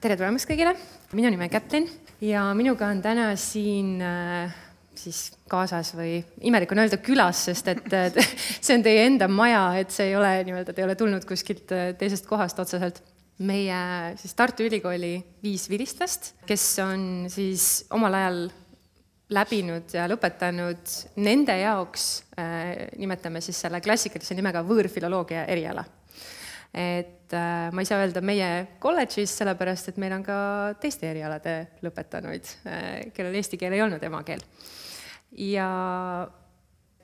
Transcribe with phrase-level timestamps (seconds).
[0.00, 0.72] tere tulemast kõigile,
[1.12, 1.86] minu nimi on Kätlin
[2.24, 4.54] ja minuga on täna siin äh,
[4.96, 8.16] siis kaasas või imelik on öelda külas, sest et
[8.64, 11.76] see on teie enda maja, et see ei ole nii-öelda, te ei ole tulnud kuskilt
[11.76, 13.02] äh, teisest kohast otseselt.
[13.40, 13.76] meie
[14.20, 18.42] siis Tartu Ülikooli viis vilistlast, kes on siis omal ajal
[19.36, 25.84] läbinud ja lõpetanud nende jaoks äh,, nimetame siis selle klassikalise nimega võõrfiloloogia eriala
[26.74, 28.50] et äh, ma ei saa öelda meie
[28.82, 30.36] kolledžis, sellepärast et meil on ka
[30.82, 34.42] teiste erialade lõpetanuid äh,, kellel eesti keel ei olnud emakeel.
[35.34, 35.66] ja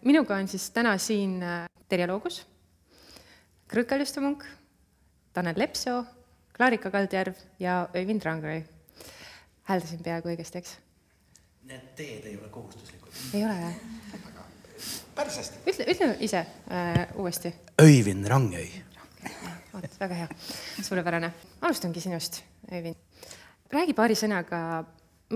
[0.07, 2.41] minuga on siis täna siin äh, Terje Loogus,
[3.67, 4.47] Krõõt Kaljustamunk,
[5.35, 6.05] Tanel Lepsoo,
[6.55, 8.65] Klaarika Kaldjärv ja Öivind Rangri.
[9.67, 10.79] hääldasin peaaegu õigesti, eks?
[11.67, 13.11] Need teed ei ole kohustuslikud.
[13.35, 13.75] ei ole või?
[15.17, 15.63] päris hästi.
[15.67, 17.55] ütle, ütle ise äh, uuesti.
[17.83, 18.87] Öivind Rangöi
[19.77, 20.29] vot, väga hea,
[20.83, 21.33] suurepärane.
[21.61, 22.97] alustangi sinust, Öivind.
[23.73, 24.85] räägi paari sõnaga,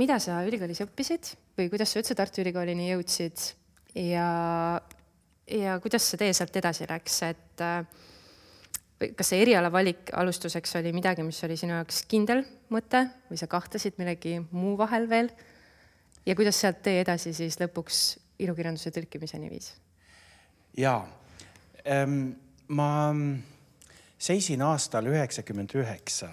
[0.00, 3.42] mida sa ülikoolis õppisid või kuidas sa üldse Tartu Ülikoolini jõudsid
[3.98, 4.80] ja,
[5.50, 7.64] ja kuidas see tee sealt edasi läks, et
[9.16, 13.98] kas see erialavalik alustuseks oli midagi, mis oli sinu jaoks kindel mõte või sa kahtlesid
[14.00, 15.32] millegi muu vahel veel?
[16.26, 18.02] ja kuidas sealt tee edasi siis lõpuks
[18.44, 19.72] ilukirjanduse tõlkimiseni viis?
[20.78, 21.02] jaa
[21.84, 22.36] ähm,,
[22.68, 22.90] ma
[24.20, 26.30] seisin aastal üheksakümmend üheksa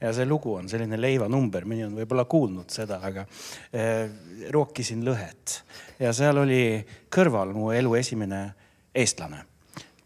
[0.00, 3.24] ja see lugu on selline leivanumber, mõni on võib-olla kuulnud seda, aga
[3.72, 4.06] eh,
[4.54, 5.58] rookisin lõhet
[6.00, 6.62] ja seal oli
[7.12, 8.42] kõrval mu elu esimene
[8.94, 9.42] eestlane,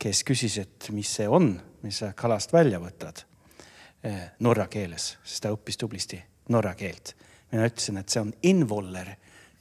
[0.00, 3.24] kes küsis, et mis see on, mis sa kalast välja võtad
[4.02, 4.30] eh,.
[4.40, 6.20] norra keeles, sest ta õppis tublisti
[6.52, 7.14] norra keelt.
[7.52, 9.12] mina ütlesin, et see on involler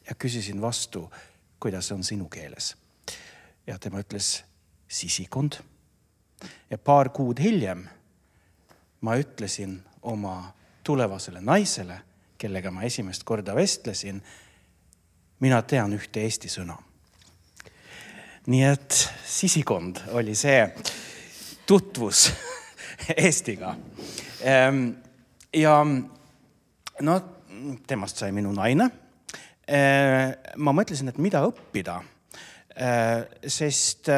[0.07, 1.05] ja küsisin vastu,
[1.59, 2.75] kuidas on sinu keeles.
[3.67, 4.39] ja tema ütles
[4.87, 5.59] sisikond
[6.69, 7.85] ja paar kuud hiljem
[9.01, 10.53] ma ütlesin oma
[10.83, 11.99] tulevasele naisele,
[12.37, 14.21] kellega ma esimest korda vestlesin,
[15.39, 16.77] mina tean ühte eesti sõna.
[18.47, 20.63] nii et sisikond oli see
[21.65, 22.31] tutvus
[23.17, 23.75] Eestiga.
[24.43, 24.89] Ehm,
[25.53, 25.75] ja
[27.01, 27.15] no
[27.87, 28.89] temast sai minu naine.
[29.67, 31.99] Ehm, ma mõtlesin, et mida õppida,
[32.75, 34.09] ehm, sest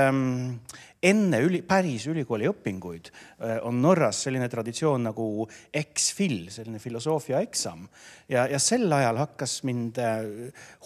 [1.04, 5.28] enne üli, päris ülikooli õpinguid äh, on Norras selline traditsioon nagu
[5.74, 7.86] ex-fil, selline filosoofia eksam.
[8.30, 10.24] ja, ja sel ajal hakkas mind äh,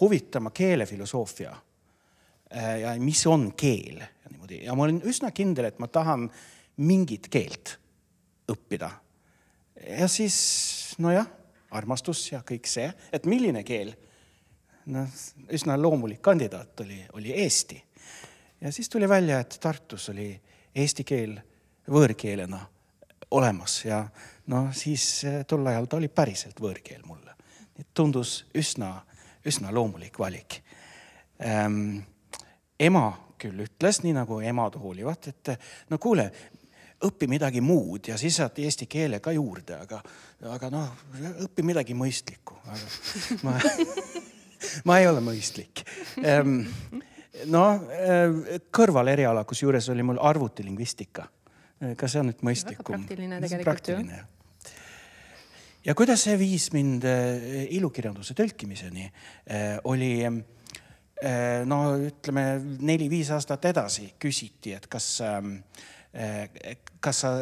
[0.00, 1.54] huvitama keelefilosoofia.
[2.50, 6.28] Äh, ja mis on keel ja niimoodi ja ma olin üsna kindel, et ma tahan
[6.82, 7.76] mingit keelt
[8.50, 8.90] õppida.
[9.86, 11.26] ja siis nojah,
[11.70, 13.94] armastus ja kõik see, et milline keel.
[14.88, 15.20] noh,
[15.52, 17.82] üsna loomulik kandidaat oli, oli eesti
[18.60, 20.32] ja siis tuli välja, et Tartus oli
[20.74, 21.38] eesti keel
[21.90, 22.60] võõrkeelena
[23.30, 24.02] olemas ja
[24.46, 27.34] noh, siis eh, tol ajal ta oli päriselt võõrkeel mulle.
[27.94, 29.02] tundus üsna,
[29.46, 30.62] üsna loomulik valik
[31.40, 31.98] ähm,.
[32.78, 35.50] ema küll ütles, nii nagu emad hoolivad, et
[35.90, 36.30] no kuule,
[37.06, 40.00] õpi midagi muud ja siis saad eesti keele ka juurde, aga,
[40.54, 40.88] aga noh,
[41.44, 42.58] õpi midagi mõistlikku.
[43.46, 43.54] ma,
[44.88, 45.84] ma ei ole mõistlik
[46.24, 46.64] ähm,
[47.46, 51.26] no äh, kõrvaleriala, kusjuures oli mul arvutilingvistika.
[51.82, 52.92] Äh, ka see on nüüd mõistlikum.
[52.96, 53.98] praktiline tegelikult ju.
[55.86, 59.10] ja kuidas see viis mind äh, ilukirjanduse tõlkimiseni,
[59.90, 60.12] oli
[61.66, 62.42] no ütleme
[62.86, 65.56] neli-viis aastat edasi küsiti, et kas, ähm,
[67.02, 67.32] kas sa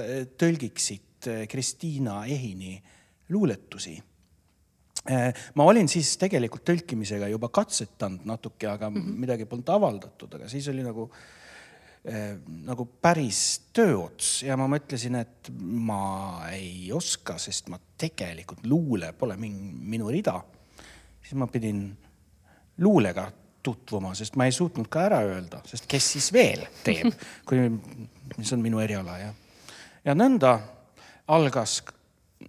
[0.41, 2.79] tõlgiksid Kristiina Ehini
[3.29, 3.99] luuletusi
[5.55, 9.19] ma olin siis tegelikult tõlkimisega juba katsetanud natuke, aga mm -hmm.
[9.25, 11.37] midagi polnud avaldatud, aga siis oli nagu äh,
[12.67, 13.41] nagu päris
[13.75, 20.11] tööots ja ma mõtlesin, et ma ei oska, sest ma tegelikult luule pole min, minu
[20.11, 20.41] rida.
[21.23, 21.97] siis ma pidin
[22.78, 27.11] luulega tutvuma, sest ma ei suutnud ka ära öelda, sest kes siis veel teeb,
[27.49, 27.67] kui,
[28.38, 29.33] mis on minu eriala ja,
[30.05, 30.59] ja nõnda
[31.27, 31.81] algas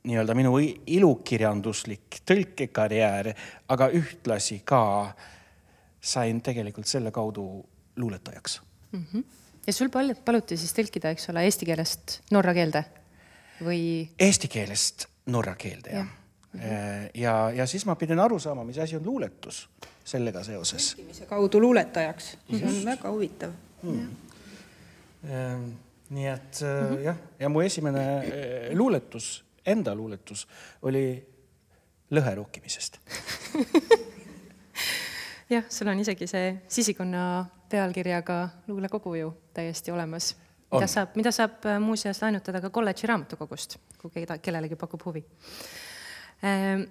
[0.04, 3.32] nii-öelda minu ilukirjanduslik tõlkekarjäär,
[3.72, 5.14] aga ühtlasi ka
[6.02, 7.66] sain tegelikult selle kaudu
[7.98, 8.62] luuletajaks
[8.92, 9.06] mm.
[9.14, 9.24] -hmm.
[9.68, 12.84] ja sul pal-, paluti siis tõlkida, eks ole, eesti keelest norra keelde
[13.64, 13.82] või?
[14.20, 16.28] Eesti keelest norra keelde, jah ja.
[16.54, 17.10] Mm -hmm.
[17.14, 19.70] ja, ja siis ma pidin aru saama, mis asi on luuletus
[20.04, 20.96] sellega seoses.
[20.96, 23.52] tõlkimise kaudu luuletajaks, see on väga huvitav
[23.84, 24.08] mm..
[26.10, 27.04] nii et mm -hmm.
[27.04, 30.46] jah, ja mu esimene äh, luuletus enda luuletus
[30.88, 31.06] oli
[32.16, 33.00] lõhe rokkimisest.
[35.54, 37.24] Jah, sul on isegi see sisikonna
[37.72, 40.34] pealkirjaga luulekogu ju täiesti olemas,
[40.72, 45.24] mida saab, mida saab äh, muuseas laenutada ka kolledži raamatukogust, kui keda, kellelegi pakub huvi.
[46.44, 46.84] Ehm,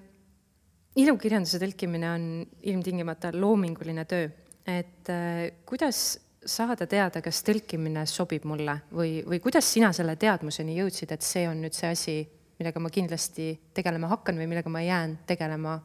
[0.97, 2.25] ilukirjanduse tõlkimine on
[2.73, 4.31] ilmtingimata loominguline töö,
[4.67, 10.79] et äh, kuidas saada teada, kas tõlkimine sobib mulle või, või kuidas sina selle teadmuseni
[10.79, 12.17] jõudsid, et see on nüüd see asi,
[12.59, 15.79] millega ma kindlasti tegelema hakkan või millega ma jään tegelema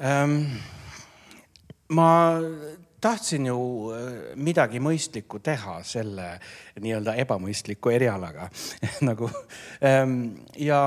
[0.00, 0.40] ähm,?
[1.94, 2.08] ma
[3.00, 3.58] tahtsin ju
[3.92, 4.06] äh,
[4.36, 6.30] midagi mõistlikku teha selle
[6.80, 8.48] nii-öelda ebamõistliku erialaga
[9.08, 9.28] nagu
[9.84, 10.80] ähm, ja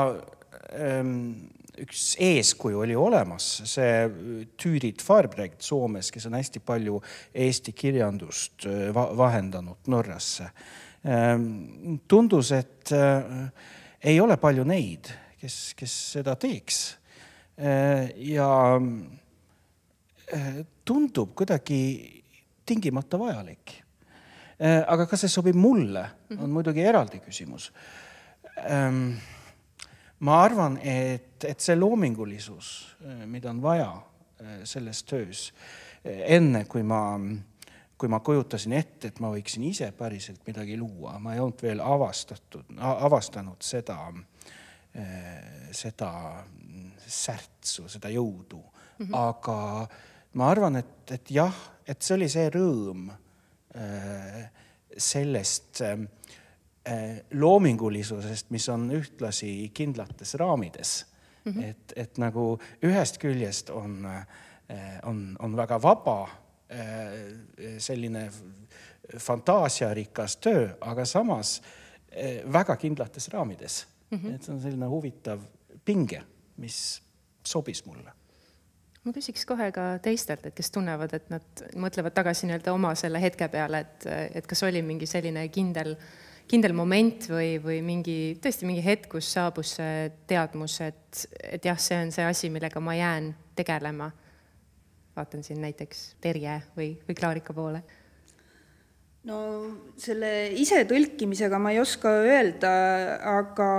[0.73, 1.47] ähm,
[1.77, 4.07] üks eeskuju oli olemas, see
[4.59, 6.99] Tüürit Farbregd Soomes, kes on hästi palju
[7.45, 10.49] Eesti kirjandust äh, vahendanud Norrasse.
[11.07, 13.51] Ähm, tundus, et äh,
[14.03, 15.09] ei ole palju neid,
[15.41, 16.81] kes, kes seda teeks.
[17.57, 18.49] Äh, ja
[20.85, 21.81] tundub kuidagi
[22.67, 23.83] tingimata vajalik.
[24.59, 26.01] aga kas see sobib mulle,
[26.33, 26.53] on mhm.
[26.55, 27.67] muidugi eraldi küsimus
[28.65, 29.13] ähm,
[30.19, 32.71] ma arvan, et, et see loomingulisus,
[33.29, 33.91] mida on vaja
[34.65, 35.43] selles töös,
[36.03, 37.01] enne kui ma,
[37.97, 41.81] kui ma kujutasin ette, et ma võiksin ise päriselt midagi luua, ma ei olnud veel
[41.81, 43.97] avastatud, avastanud seda,
[45.73, 46.11] seda
[47.07, 49.05] särtsu, seda jõudu mm.
[49.05, 49.15] -hmm.
[49.17, 49.87] aga
[50.37, 51.57] ma arvan, et, et jah,
[51.87, 53.09] et see oli see rõõm
[54.97, 56.05] sellest äh,
[56.87, 61.05] Eh, loomingulisusest, mis on ühtlasi kindlates raamides
[61.43, 61.51] mm.
[61.51, 61.63] -hmm.
[61.63, 66.46] et, et nagu ühest küljest on, eh, on, on väga vaba eh,
[67.79, 68.25] selline
[69.23, 71.61] fantaasiarikas töö, aga samas
[72.53, 74.17] väga kindlates raamides mm.
[74.17, 74.35] -hmm.
[74.35, 75.41] et see on selline huvitav
[75.85, 76.21] pinge,
[76.57, 77.01] mis
[77.43, 78.11] sobis mulle
[79.03, 83.21] ma küsiks kohe ka teistelt, et kes tunnevad, et nad mõtlevad tagasi nii-öelda oma selle
[83.21, 86.07] hetke peale, et, et kas oli mingi selline kindel äh,
[86.47, 91.79] kindel moment või, või mingi, tõesti mingi hetk, kus saabus see teadmus, et, et jah,
[91.79, 94.09] see on see asi, millega ma jään tegelema.
[95.17, 97.81] Vaatan siin näiteks Terje või, või Klaarika poole.
[99.27, 99.37] no
[99.99, 102.71] selle isetõlkimisega ma ei oska öelda,
[103.33, 103.71] aga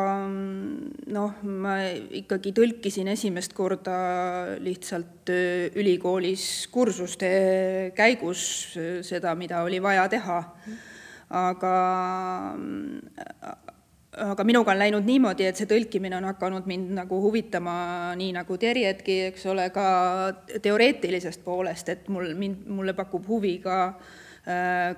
[1.14, 1.78] noh, ma
[2.20, 3.96] ikkagi tõlkisin esimest korda
[4.60, 5.32] lihtsalt
[5.78, 7.32] ülikoolis kursuste
[7.96, 8.44] käigus
[9.08, 10.86] seda, mida oli vaja teha mm
[11.28, 12.56] aga
[14.18, 17.74] aga minuga on läinud niimoodi, et see tõlkimine on hakanud mind nagu huvitama,
[18.18, 19.86] nii nagu Terjetki, eks ole, ka
[20.64, 23.78] teoreetilisest poolest, et mul, mind, mulle pakub huvi ka,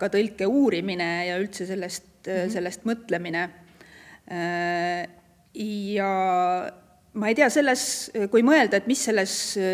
[0.00, 2.52] ka tõlke uurimine ja üldse sellest mm, -hmm.
[2.54, 3.48] sellest mõtlemine.
[5.54, 6.10] ja
[7.12, 9.32] ma ei tea, selles, kui mõelda, et mis selles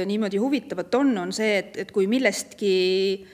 [0.09, 3.27] niimoodi huvitavat on, on see, et, et kui millestki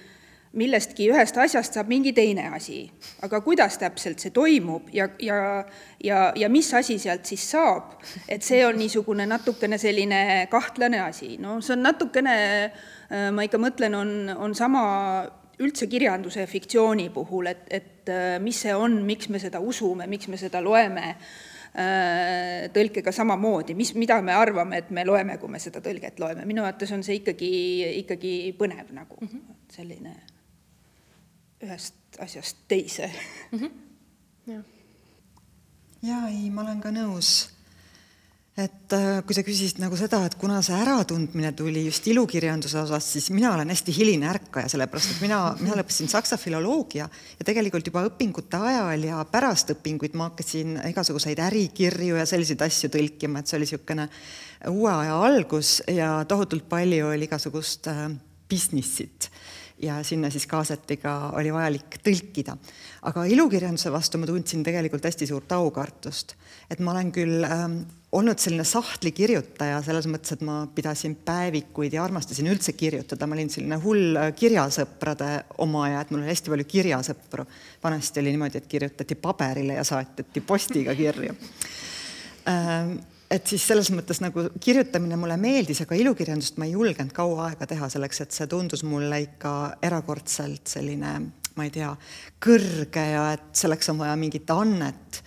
[0.58, 2.84] millestki ühest asjast saab mingi teine asi,
[3.24, 5.36] aga kuidas täpselt see toimub ja, ja,
[6.04, 7.94] ja, ja mis asi sealt siis saab,
[8.28, 12.34] et see on niisugune natukene selline kahtlane asi, no see on natukene,
[12.68, 14.82] äh, ma ikka mõtlen, on, on sama
[15.62, 20.28] üldse kirjanduse fiktsiooni puhul, et, et äh, mis see on, miks me seda usume, miks
[20.28, 21.14] me seda loeme,
[21.72, 26.44] äh, tõlkega samamoodi, mis, mida me arvame, et me loeme, kui me seda tõlget loeme,
[26.48, 27.54] minu arvates on see ikkagi,
[28.02, 29.16] ikkagi põnev nagu.
[29.22, 29.58] Mm -hmm.
[29.72, 30.14] selline
[31.62, 33.10] ühest asjast teise
[33.52, 33.58] mm.
[33.58, 33.70] -hmm.
[34.46, 34.62] ja.
[36.02, 37.48] ja ei, ma olen ka nõus.
[38.56, 43.06] et äh, kui sa küsisid nagu seda, et kuna see äratundmine tuli just ilukirjanduse osas,
[43.12, 47.86] siis mina olen hästi hiline ärkaja, sellepärast et mina, mina lõpetasin saksa filoloogia ja tegelikult
[47.86, 53.48] juba õpingute ajal ja pärast õpinguid ma hakkasin igasuguseid ärikirju ja selliseid asju tõlkima, et
[53.48, 54.08] see oli niisugune
[54.68, 58.04] uue aja algus ja tohutult palju oli igasugust äh,
[58.50, 59.32] business'it
[59.82, 62.56] ja sinna siis kaasetiga oli vajalik tõlkida.
[63.02, 66.34] aga ilukirjanduse vastu ma tundsin tegelikult hästi suurt aukartust.
[66.70, 72.04] et ma olen küll ähm, olnud selline sahtlikirjutaja selles mõttes, et ma pidasin päevikuid ja
[72.04, 75.30] armastasin üldse kirjutada, ma olin selline hull äh, kirjasõprade
[75.64, 77.46] omaja, et mul oli hästi palju kirjasõpru.
[77.84, 81.34] vanasti oli niimoodi, et kirjutati paberile ja saateti postiga kirju
[82.48, 83.00] ähm,
[83.32, 87.68] et siis selles mõttes nagu kirjutamine mulle meeldis, aga ilukirjandust ma ei julgenud kaua aega
[87.70, 89.52] teha selleks, et see tundus mulle ikka
[89.84, 91.14] erakordselt selline,
[91.56, 91.90] ma ei tea,
[92.42, 95.22] kõrge ja et selleks on vaja mingit annet.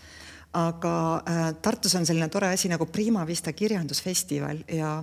[0.56, 0.96] aga
[1.28, 5.02] äh, Tartus on selline tore asi nagu Prima Vista kirjandusfestival ja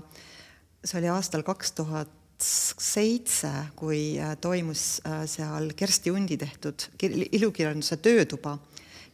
[0.85, 8.01] see oli aastal kaks tuhat seitse, kui äh, toimus äh, seal Kersti Undi tehtud ilukirjanduse
[8.03, 8.57] töötuba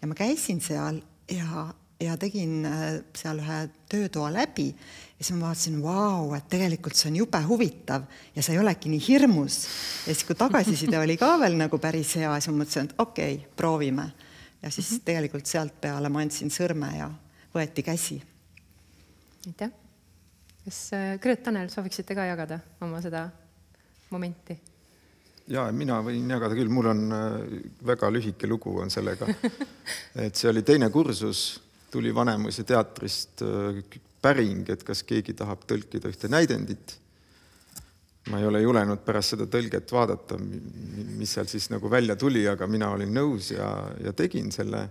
[0.00, 1.66] ja ma käisin seal ja
[2.00, 3.58] ja tegin äh, seal ühe
[3.90, 8.54] töötoa läbi ja siis ma vaatasin, vau, et tegelikult see on jube huvitav ja see
[8.54, 9.64] ei olegi nii hirmus.
[10.06, 13.34] ja siis, kui tagasiside oli ka veel nagu päris hea, siis ma mõtlesin, et okei
[13.40, 14.10] okay,, proovime.
[14.62, 15.04] ja siis mm -hmm.
[15.10, 17.10] tegelikult sealt peale ma andsin sõrme ja
[17.54, 18.22] võeti käsi.
[19.46, 19.70] aitäh
[20.64, 20.90] kas
[21.20, 23.28] Gröt, Tanel, sooviksite ka jagada oma seda
[24.10, 24.58] momenti?
[25.48, 27.14] jaa, mina võin jagada küll, mul on
[27.86, 29.26] väga lühike lugu on sellega.
[30.26, 33.42] et see oli teine kursus, tuli Vanemuise teatrist
[34.22, 36.98] päring, et kas keegi tahab tõlkida ühte näidendit
[38.30, 42.66] ma ei ole julenud pärast seda tõlget vaadata, mis seal siis nagu välja tuli, aga
[42.70, 43.68] mina olin nõus ja,
[44.04, 44.88] ja tegin selle.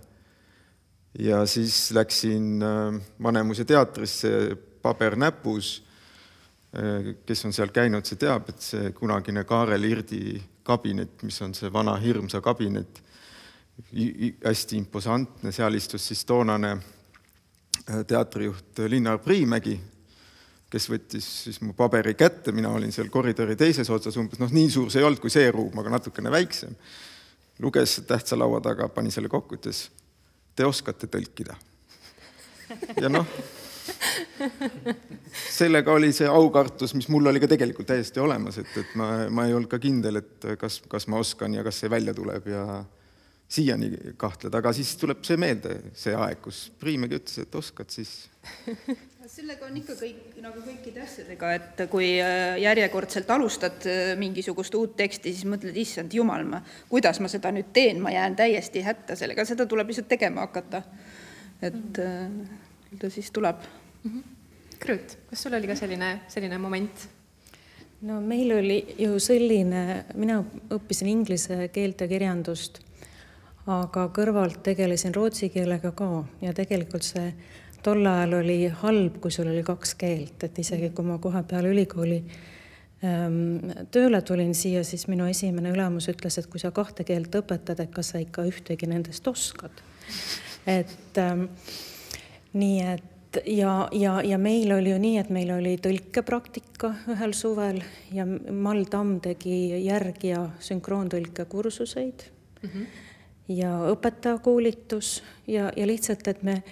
[1.18, 5.82] ja siis läksin äh, Vanemuise teatrisse, paber näpus.
[6.76, 11.54] Äh, kes on seal käinud, see teab, et see kunagine Kaarel Irdi kabinet, mis on
[11.54, 13.02] see vana hirmsa kabinet,
[14.44, 19.78] hästi imposantne, seal istus siis toonane äh, teatrijuht Linnar Priimägi
[20.72, 24.68] kes võttis siis mu paberi kätte, mina olin seal koridori teises otsas umbes, noh, nii
[24.72, 26.74] suur see ei olnud kui see ruum, aga natukene väiksem.
[27.58, 29.88] luges tähtsa laua taga, pani selle kokku, ütles,
[30.54, 31.56] te oskate tõlkida.
[33.02, 33.26] ja noh,
[35.48, 39.48] sellega oli see aukartus, mis mul oli ka tegelikult täiesti olemas, et, et ma, ma
[39.48, 42.84] ei olnud ka kindel, et kas, kas ma oskan ja kas see välja tuleb ja
[43.48, 43.90] siiani
[44.20, 48.28] kahtled, aga siis tuleb see meelde, see aeg, kus Priimägi ütles, et oskad, siis
[49.28, 54.96] sellega on ikka kõik nagu kõikide asjadega, et kui äh, järjekordselt alustad äh, mingisugust uut
[54.96, 59.18] teksti, siis mõtled, issand jumal, ma, kuidas ma seda nüüd teen, ma jään täiesti hätta
[59.20, 60.82] sellega, seda tuleb lihtsalt tegema hakata.
[61.62, 62.26] et äh,
[62.88, 63.62] küll ta siis tuleb
[64.02, 64.10] mm.
[64.10, 64.34] -hmm.
[64.78, 67.08] Krüüt, kas sul oli ka selline, selline moment?
[68.00, 72.80] no meil oli ju selline, mina õppisin inglise keelt ja kirjandust,
[73.68, 76.08] aga kõrvalt tegelesin rootsi keelega ka
[76.40, 77.32] ja tegelikult see
[77.84, 81.70] tol ajal oli halb, kui sul oli kaks keelt, et isegi kui ma kohe peale
[81.72, 82.18] ülikooli
[83.06, 83.58] ähm,
[83.94, 87.92] tööle tulin siia, siis minu esimene ülemus ütles, et kui sa kahte keelt õpetad, et
[87.94, 89.84] kas sa ikka ühtegi nendest oskad.
[90.66, 91.46] et ähm,
[92.58, 97.82] nii, et ja, ja, ja meil oli ju nii, et meil oli tõlkepraktika ühel suvel
[98.14, 102.24] ja Mall Tamm tegi järg- ja sünkroontõlke kursuseid
[102.62, 102.86] mm -hmm.
[103.48, 106.62] Ja õpetajakoolitus ja, ja lihtsalt, et me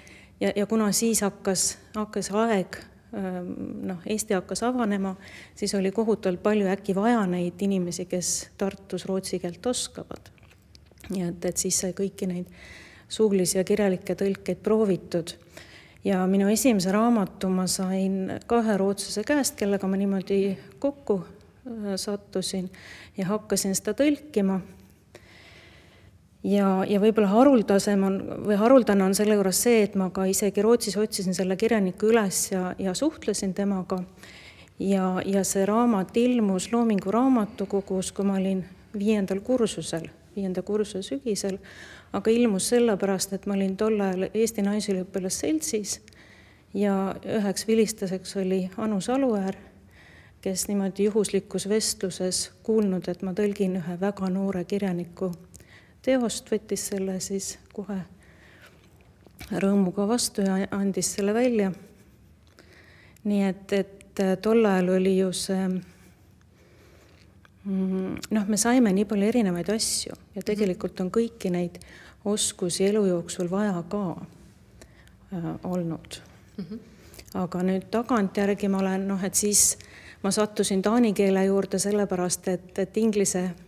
[0.40, 2.78] ja, ja kuna siis hakkas, hakkas aeg
[3.16, 3.52] ähm,
[3.88, 5.16] noh, Eesti hakkas avanema,
[5.54, 10.32] siis oli kohutavalt palju äkki vaja neid inimesi, kes Tartus rootsi keelt oskavad.
[11.08, 12.46] nii et, et siis sai kõiki neid
[13.08, 15.32] suulisi ja kirjalikke tõlkeid proovitud.
[16.04, 21.94] ja minu esimese raamatu ma sain ka ühe rootslase käest, kellega ma niimoodi kokku äh,
[21.96, 22.70] sattusin
[23.16, 24.60] ja hakkasin seda tõlkima
[26.46, 30.62] ja, ja võib-olla haruldasem on või haruldane on selle juures see, et ma ka isegi
[30.64, 34.02] Rootsis otsisin selle kirjaniku üles ja, ja suhtlesin temaga.
[34.78, 38.64] ja, ja see raamat ilmus Loomingu Raamatukogus, kui ma olin
[38.98, 41.58] viiendal kursusel, viienda kursuse sügisel,
[42.12, 46.00] aga ilmus sellepärast, et ma olin tol ajal Eesti Naisüliõpilasseltsis
[46.74, 49.56] ja üheks vilistuseks oli Anu Saluäär,
[50.40, 55.32] kes niimoodi juhuslikus vestluses kuulnud, et ma tõlgin ühe väga noore kirjaniku
[56.06, 57.98] teost, võttis selle siis kohe
[59.50, 61.72] rõõmuga vastu ja andis selle välja.
[63.26, 65.68] nii et, et tol ajal oli ju see
[67.64, 71.78] mm, noh, me saime nii palju erinevaid asju ja tegelikult on kõiki neid
[72.24, 76.20] oskusi elu jooksul vaja ka äh, olnud
[76.56, 76.64] mm.
[76.64, 76.78] -hmm.
[77.42, 79.78] aga nüüd tagantjärgi ma olen noh, et siis
[80.22, 83.65] ma sattusin taani keele juurde sellepärast, et, et inglise Äh,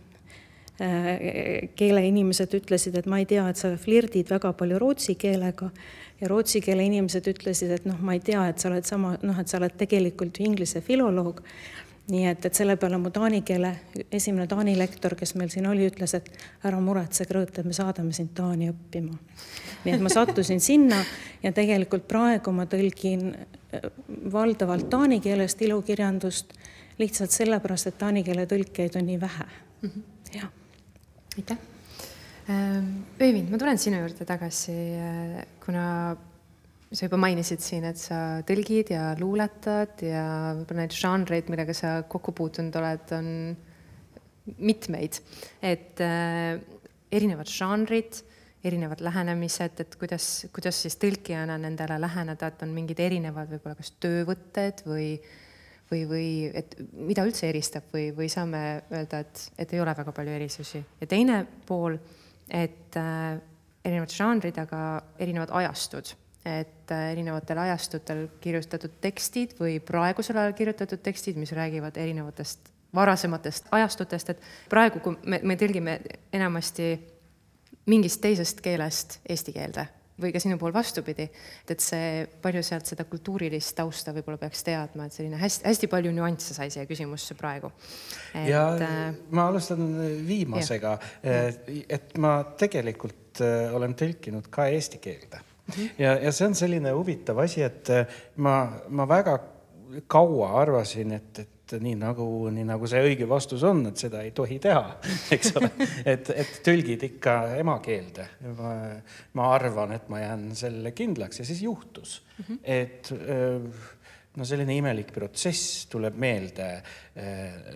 [0.79, 5.67] keeleinimesed ütlesid, et ma ei tea, et sa flirdid väga palju rootsi keelega
[6.21, 9.39] ja rootsi keele inimesed ütlesid, et noh, ma ei tea, et sa oled sama, noh,
[9.39, 11.43] et sa oled tegelikult ju inglise filoloog.
[12.09, 13.69] nii et, et selle peale mu taani keele
[14.17, 16.31] esimene taani lektor, kes meil siin oli, ütles, et
[16.65, 19.13] ära muretse, Krõõt, et me saadame sind Taani õppima.
[19.85, 21.03] nii et ma sattusin sinna
[21.43, 23.89] ja tegelikult praegu ma tõlgin äh,
[24.31, 26.55] valdavalt taani keelest ilukirjandust
[26.97, 29.45] lihtsalt sellepärast, et taani keele tõlkeid on nii vähe.
[29.83, 30.01] -hmm.
[30.33, 30.49] jah
[31.39, 31.59] aitäh.
[32.49, 33.05] Ähm,
[33.51, 36.17] ma tulen sinu juurde tagasi, äh, kuna
[36.89, 40.23] sa juba mainisid siin, et sa tõlgid ja luuletad ja
[40.57, 43.29] võib-olla neid žanreid, millega sa kokku puutunud oled, on
[44.57, 45.19] mitmeid.
[45.61, 46.57] et äh,
[47.13, 48.23] erinevad žanrid,
[48.65, 53.93] erinevad lähenemised, et kuidas, kuidas siis tõlkijana nendele läheneda, et on mingid erinevad võib-olla kas
[54.01, 55.13] töövõtted või
[55.91, 60.13] või, või et mida üldse eristab või, või saame öelda, et, et ei ole väga
[60.15, 60.81] palju erisusi.
[61.01, 61.97] ja teine pool,
[62.49, 63.37] et äh,
[63.85, 64.81] erinevad žanrid, aga
[65.19, 66.13] erinevad ajastud,
[66.45, 73.69] et äh, erinevatel ajastutel kirjutatud tekstid või praegusel ajal kirjutatud tekstid, mis räägivad erinevatest varasematest
[73.71, 75.99] ajastutest, et praegu, kui me, me tõlgime
[76.33, 76.95] enamasti
[77.89, 79.85] mingist teisest keelest eesti keelde
[80.21, 84.63] või ka sinu puhul vastupidi, et, et see, palju sealt seda kultuurilist tausta võib-olla peaks
[84.67, 87.71] teadma, et selline hästi, hästi palju nüansse sai siia küsimusse praegu.
[88.47, 88.97] ja äh,
[89.31, 89.85] ma alustan
[90.27, 95.43] viimasega, et ma tegelikult äh, olen tõlkinud ka eesti keelde.
[95.69, 95.89] -hmm.
[95.97, 98.55] ja, ja see on selline huvitav asi, et äh, ma,
[98.89, 99.37] ma väga
[100.07, 104.23] kaua arvasin, et, et et nii nagu, nii nagu see õige vastus on, et seda
[104.25, 104.83] ei tohi teha,
[105.35, 105.71] eks ole.
[106.05, 108.27] et, et tõlgid ikka emakeelde.
[109.37, 112.59] ma arvan, et ma jään sellele kindlaks ja siis juhtus mm, -hmm.
[112.63, 113.11] et
[114.35, 116.81] no selline imelik protsess tuleb meelde.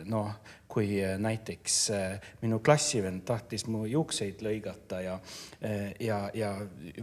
[0.05, 0.35] noh
[0.73, 5.17] kui äh, näiteks äh, minu klassivend tahtis mu juukseid lõigata ja,
[5.61, 6.49] äh, ja, ja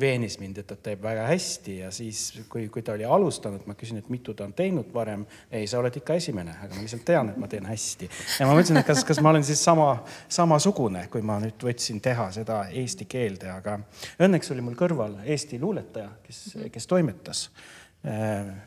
[0.01, 3.77] veenis mind, et ta teeb väga hästi ja siis, kui, kui ta oli alustanud, ma
[3.79, 5.23] küsin, et mitu ta on teinud varem.
[5.51, 8.11] ei, sa oled ikka esimene, aga ma lihtsalt tean, et ma teen hästi.
[8.41, 9.93] ja ma mõtlesin, et kas, kas ma olen siis sama,
[10.29, 13.79] samasugune, kui ma nüüd võtsin teha seda eesti keelde, aga
[14.19, 17.45] õnneks oli mul kõrval Eesti luuletaja, kes, kes toimetas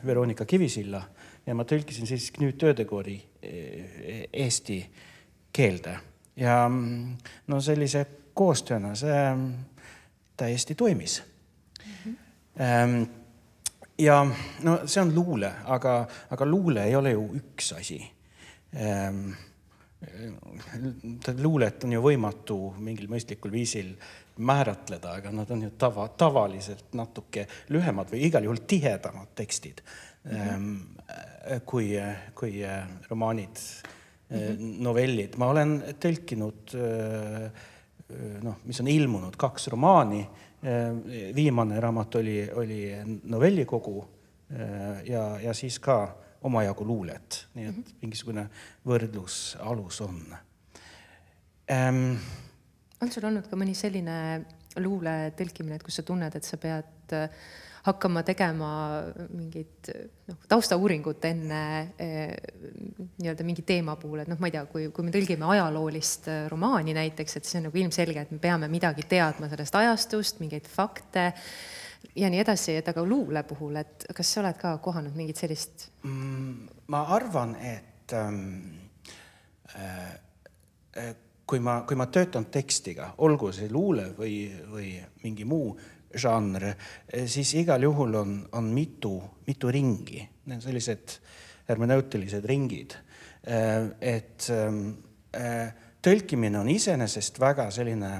[0.06, 1.02] Veronika Kivisilla
[1.46, 4.80] ja ma tõlkisin siis Knut Ödegori eh, eesti
[5.54, 5.98] keelde
[6.40, 7.18] ja mm,
[7.52, 9.50] no sellise koostööna see mm,
[10.38, 11.22] täiesti toimis
[11.84, 12.16] mm.
[12.58, 13.08] -hmm.
[13.98, 14.26] ja
[14.64, 18.00] no see on luule, aga, aga luule ei ole ju üks asi
[18.74, 19.32] ehm,
[21.38, 23.94] luulet on ju võimatu mingil mõistlikul viisil
[24.38, 29.84] määratleda, aga nad on ju tava, tavaliselt natuke lühemad või igal juhul tihedamad tekstid
[31.65, 31.89] kui,
[32.36, 33.58] kui äh, romaanid
[34.30, 34.82] mm, -hmm.
[34.82, 35.36] novellid.
[35.38, 36.75] ma olen tõlkinud
[38.44, 40.30] noh, mis on ilmunud, kaks romaani.
[41.36, 42.92] viimane raamat oli, oli
[43.24, 44.08] novellikogu
[45.03, 47.94] ja, ja siis ka omajagu luulet, nii et -hmm.
[48.01, 48.50] mingisugune
[48.86, 50.38] võrdlusalus on
[51.72, 52.15] ähm,.
[53.01, 54.46] on sul olnud ka mõni selline
[54.82, 57.30] luule tõlkimine, et kus sa tunned, et sa pead äh,
[57.84, 58.70] hakkama tegema
[59.34, 59.90] mingit
[60.30, 61.63] noh, taustauuringut enne
[62.00, 62.32] eh,
[63.19, 66.41] nii-öelda mingi teema puhul, et noh, ma ei tea, kui, kui me tõlgime ajaloolist eh,
[66.52, 70.69] romaani näiteks, et siis on nagu ilmselge, et me peame midagi teadma sellest ajastust, mingeid
[70.72, 71.32] fakte
[72.19, 75.89] ja nii edasi, et aga luule puhul, et kas sa oled ka kohanud mingit sellist
[76.08, 76.88] mm,?
[76.93, 78.39] ma arvan, et ähm,
[79.76, 81.12] äh,
[81.46, 84.93] kui ma, kui ma töötan tekstiga, olgu see luule või, või
[85.24, 85.74] mingi muu
[86.15, 86.67] žanr,
[87.26, 89.15] siis igal juhul on, on mitu,
[89.47, 91.17] mitu ringi, need on sellised
[91.69, 92.95] hermeneutilised ringid.
[93.43, 94.45] et
[96.04, 98.12] tõlkimine on iseenesest väga selline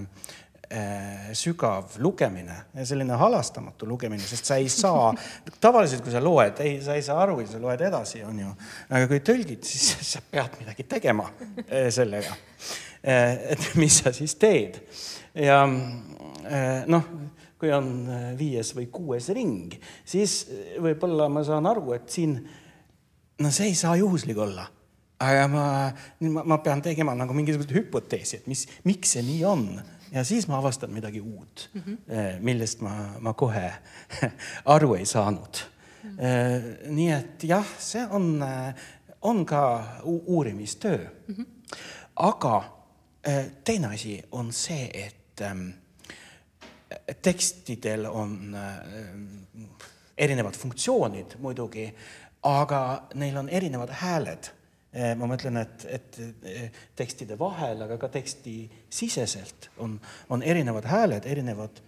[1.38, 5.12] sügav lugemine ja selline halastamatu lugemine, sest sa ei saa,
[5.66, 8.54] tavaliselt kui sa loed, ei, sa ei saa aru ja sa loed edasi, on ju.
[8.90, 11.30] aga kui tõlgid, siis sa pead midagi tegema
[11.94, 12.36] sellega.
[13.04, 14.80] et mis sa siis teed
[15.36, 17.10] ja noh
[17.64, 19.72] kui on äh, viies või kuues ring,
[20.04, 22.36] siis äh, võib-olla ma saan aru, et siin,
[23.40, 24.68] no see ei saa juhuslik olla.
[25.24, 25.66] aga ma,
[26.28, 29.62] ma, ma pean tegema nagu mingisuguse hüpoteesi, et mis, miks see nii on
[30.12, 32.42] ja siis ma avastan midagi uut mm, -hmm.
[32.44, 33.70] millest ma, ma kohe
[34.76, 35.62] aru ei saanud
[36.04, 36.18] mm.
[36.18, 36.92] -hmm.
[36.98, 38.44] nii et jah, see on,
[39.22, 39.64] on ka
[40.04, 41.36] uurimistöö mm.
[41.36, 41.46] -hmm.
[42.16, 42.64] aga
[43.64, 45.70] teine asi on see, et ähm,
[47.22, 49.66] tekstidel on äh,
[50.18, 51.88] erinevad funktsioonid muidugi,
[52.44, 54.50] aga neil on erinevad hääled.
[54.94, 59.98] Äh, ma mõtlen, et, et äh, tekstide vahel, aga ka tekstisiseselt on,
[60.30, 61.82] on erinevad hääled, erinevad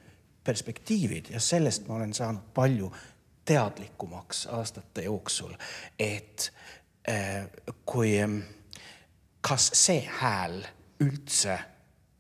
[0.45, 2.91] perspektiivid ja sellest ma olen saanud palju
[3.45, 5.51] teadlikumaks aastate jooksul,
[6.01, 6.49] et
[7.85, 8.13] kui,
[9.45, 10.63] kas see hääl
[11.05, 11.59] üldse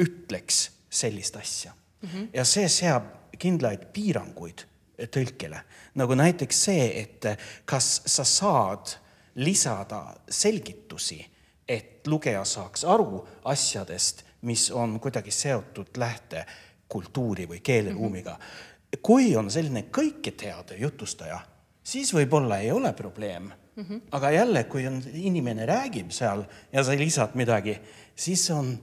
[0.01, 0.59] ütleks
[0.93, 1.73] sellist asja
[2.05, 2.09] mm.
[2.13, 2.27] -hmm.
[2.33, 3.03] ja see seab
[3.39, 4.65] kindlaid piiranguid
[5.11, 5.59] tõlkele,
[5.99, 7.25] nagu näiteks see, et
[7.65, 8.95] kas sa saad
[9.35, 11.19] lisada selgitusi,
[11.67, 18.39] et lugeja saaks aru asjadest, mis on kuidagi seotud lähtekultuuri või keeleruumiga mm.
[18.39, 18.99] -hmm.
[19.01, 21.39] kui on selline kõike teadev jutustaja,
[21.83, 23.83] siis võib-olla ei ole probleem mm.
[23.83, 24.01] -hmm.
[24.11, 27.79] aga jälle, kui on inimene räägib seal ja sa lisad midagi,
[28.15, 28.77] siis on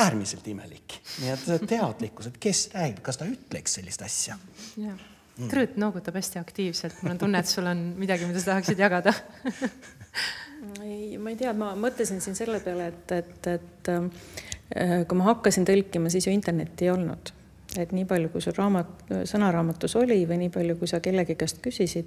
[0.00, 1.00] äärmiselt imelik.
[1.22, 4.38] nii et teadlikkus, et kes räägib, kas ta ütleks sellist asja.
[4.76, 8.78] jah, Trõõt noogutab hästi aktiivselt, mul on tunne, et sul on midagi, mida sa tahaksid
[8.78, 9.10] jagada
[10.84, 15.30] ei, ma ei tea, ma mõtlesin siin selle peale, et, et, et äh, kui ma
[15.32, 17.32] hakkasin tõlkima, siis ju internetti ei olnud.
[17.78, 21.58] et nii palju, kui sul raamat, sõnaraamatus oli või nii palju, kui sa kellegi käest
[21.64, 22.06] küsisid.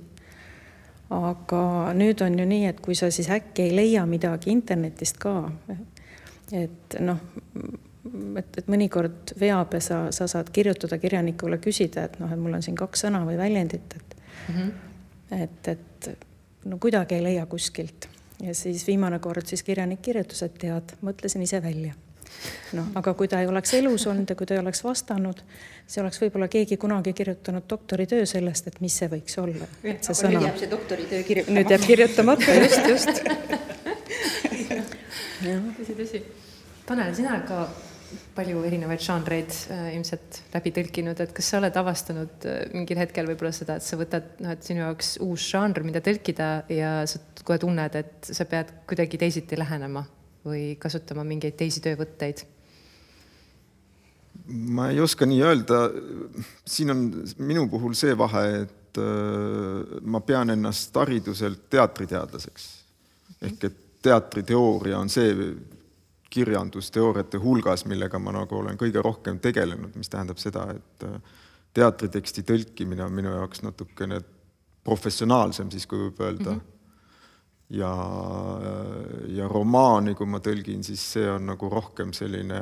[1.11, 1.61] aga
[1.95, 5.41] nüüd on ju nii, et kui sa siis äkki ei leia midagi internetist ka,
[6.51, 7.19] et noh,
[8.39, 12.57] et, et mõnikord veab ja sa, sa saad kirjutada kirjanikule, küsida, et noh, et mul
[12.57, 15.41] on siin kaks sõna või väljendit, et mm, -hmm.
[15.43, 16.09] et, et
[16.65, 18.09] no kuidagi ei leia kuskilt.
[18.43, 21.93] ja siis viimane kord siis kirjanik kirjutas, et tead, mõtlesin ise välja
[22.77, 25.41] noh, aga kui ta ei oleks elus olnud ja kui ta ei oleks vastanud,
[25.85, 29.69] siis oleks võib-olla keegi kunagi kirjutanud doktoritöö sellest, et mis see võiks olla.
[29.83, 31.59] nüüd jääb see doktoritöö kirjutamata.
[31.59, 33.07] nüüd jääb kirjutamata, just, just
[35.41, 36.23] tõsi, tõsi.
[36.87, 37.65] Tanel, sina ka
[38.37, 43.27] palju erinevaid žanreid äh, ilmselt läbi tõlkinud, et kas sa oled avastanud äh, mingil hetkel
[43.29, 47.19] võib-olla seda, et sa võtad, noh, et sinu jaoks uus žanr, mida tõlkida ja sa
[47.43, 50.05] kohe tunned, et sa pead kuidagi teisiti lähenema
[50.47, 52.45] või kasutama mingeid teisi töövõtteid?
[54.47, 55.79] ma ei oska nii öelda.
[56.63, 57.01] siin on
[57.43, 62.69] minu puhul see vahe, et äh, ma pean ennast hariduselt teatriteadlaseks
[63.43, 65.33] ehk et teatriteooria on see
[66.29, 71.19] kirjandusteooriate hulgas, millega ma nagu olen kõige rohkem tegelenud, mis tähendab seda, et äh,
[71.77, 74.19] teatriteksti tõlkimine on minu jaoks natukene
[74.87, 76.59] professionaalsem siis, kui võib öelda mm.
[76.59, 76.73] -hmm.
[77.79, 77.93] ja,
[79.41, 82.61] ja romaani, kui ma tõlgin, siis see on nagu rohkem selline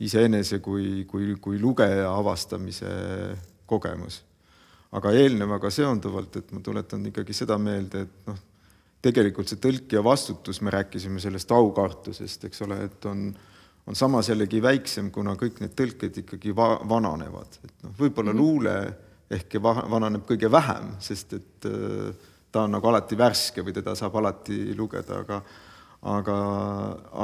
[0.00, 2.90] iseenese kui, kui, kui lugeja avastamise
[3.66, 4.24] kogemus.
[4.92, 8.38] aga eelnevaga seonduvalt, et ma tuletan ikkagi seda meelde, et noh,
[9.02, 13.28] tegelikult see tõlkija vastutus, me rääkisime sellest aukartusest, eks ole, et on,
[13.86, 18.38] on samas jällegi väiksem, kuna kõik need tõlked ikkagi va vananevad, et noh, võib-olla mm
[18.38, 18.44] -hmm.
[18.44, 18.76] luule
[19.30, 23.94] ehk va vananeb kõige vähem, sest et äh, ta on nagu alati värske või teda
[23.94, 25.42] saab alati lugeda, aga
[26.02, 26.36] aga,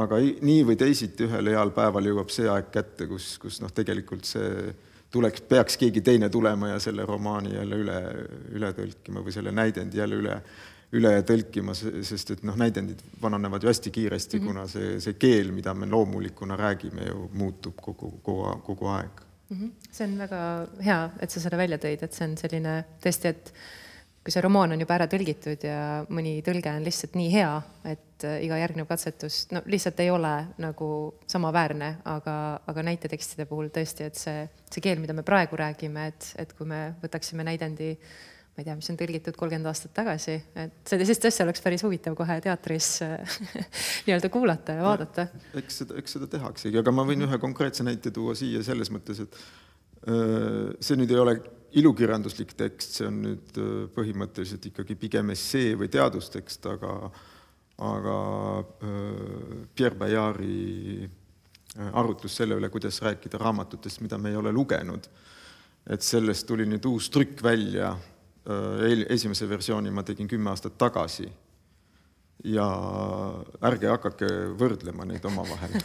[0.02, 4.28] aga nii või teisiti ühel heal päeval jõuab see aeg kätte, kus, kus noh, tegelikult
[4.28, 4.74] see
[5.10, 8.00] tuleks, peaks keegi teine tulema ja selle romaani jälle üle,
[8.58, 10.40] üle tõlkima või selle näidendi jälle üle
[10.94, 14.52] üle tõlkima, sest et noh, näidendid vananevad ju hästi kiiresti mm, -hmm.
[14.52, 19.56] kuna see, see keel, mida me loomulikuna räägime ju muutub kogu, kogu, kogu aeg mm.
[19.56, 19.70] -hmm.
[19.90, 23.52] see on väga hea, et sa selle välja tõid, et see on selline tõesti, et
[24.26, 27.50] kui see romaan on juba ära tõlgitud ja mõni tõlge on lihtsalt nii hea,
[27.84, 30.88] et äh, iga järgnev katsetus no lihtsalt ei ole nagu
[31.26, 36.32] samaväärne, aga, aga näitetekstide puhul tõesti, et see, see keel, mida me praegu räägime, et,
[36.42, 37.92] et kui me võtaksime näidendi
[38.56, 42.14] ma ei tea, mis on tõlgitud kolmkümmend aastat tagasi, et sellist asja oleks päris huvitav
[42.16, 42.88] kohe teatris
[44.06, 45.26] nii-öelda kuulata ja vaadata.
[45.60, 49.20] eks seda, eks seda tehaksegi, aga ma võin ühe konkreetse näite tuua siia selles mõttes,
[49.26, 49.36] et
[50.80, 51.36] see nüüd ei ole
[51.76, 53.60] ilukirjanduslik tekst, see on nüüd
[53.92, 56.96] põhimõtteliselt ikkagi pigem essee või teadustekst, aga
[57.84, 58.16] aga
[59.76, 61.04] Pierre Bayardi
[61.92, 65.08] arutlus selle üle, kuidas rääkida raamatutest, mida me ei ole lugenud,
[65.92, 67.92] et sellest tuli nüüd uus trükk välja
[69.10, 71.28] esimese versiooni ma tegin kümme aastat tagasi.
[72.44, 72.66] ja
[73.64, 74.26] ärge hakake
[74.60, 75.72] võrdlema neid omavahel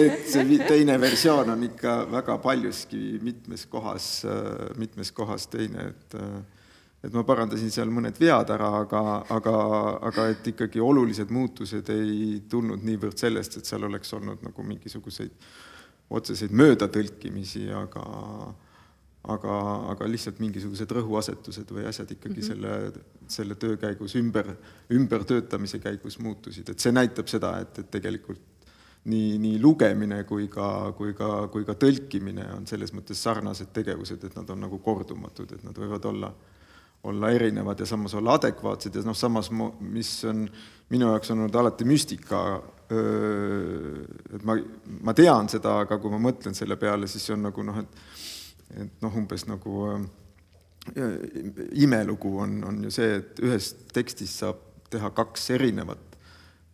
[0.00, 4.32] et see teine versioon on ikka väga paljuski mitmes kohas, äh,
[4.80, 6.40] mitmes kohas teine, et äh,
[7.04, 9.02] et ma parandasin seal mõned vead ära, aga,
[9.32, 9.54] aga,
[10.10, 15.32] aga et ikkagi olulised muutused ei tulnud niivõrd sellest, et seal oleks olnud nagu mingisuguseid
[16.10, 18.04] otseseid möödatõlkimisi, aga
[19.28, 19.56] aga,
[19.92, 22.92] aga lihtsalt mingisugused rõhuasetused või asjad ikkagi mm -hmm.
[22.92, 24.54] selle, selle töö käigus ümber,
[24.90, 28.40] ümbertöötamise käigus muutusid, et see näitab seda, et, et tegelikult
[29.04, 34.24] nii, nii lugemine kui ka, kui ka, kui ka tõlkimine on selles mõttes sarnased tegevused,
[34.24, 36.32] et nad on nagu kordumatud, et nad võivad olla,
[37.04, 40.48] olla erinevad ja samas olla adekvaatsed ja noh, samas mis on
[40.90, 44.56] minu jaoks olnud alati müstika, et ma,
[45.06, 48.00] ma tean seda, aga kui ma mõtlen selle peale, siis see on nagu noh, et
[48.76, 50.06] et noh, umbes nagu äh,
[51.72, 56.16] imelugu on, on ju see, et ühest tekstist saab teha kaks erinevat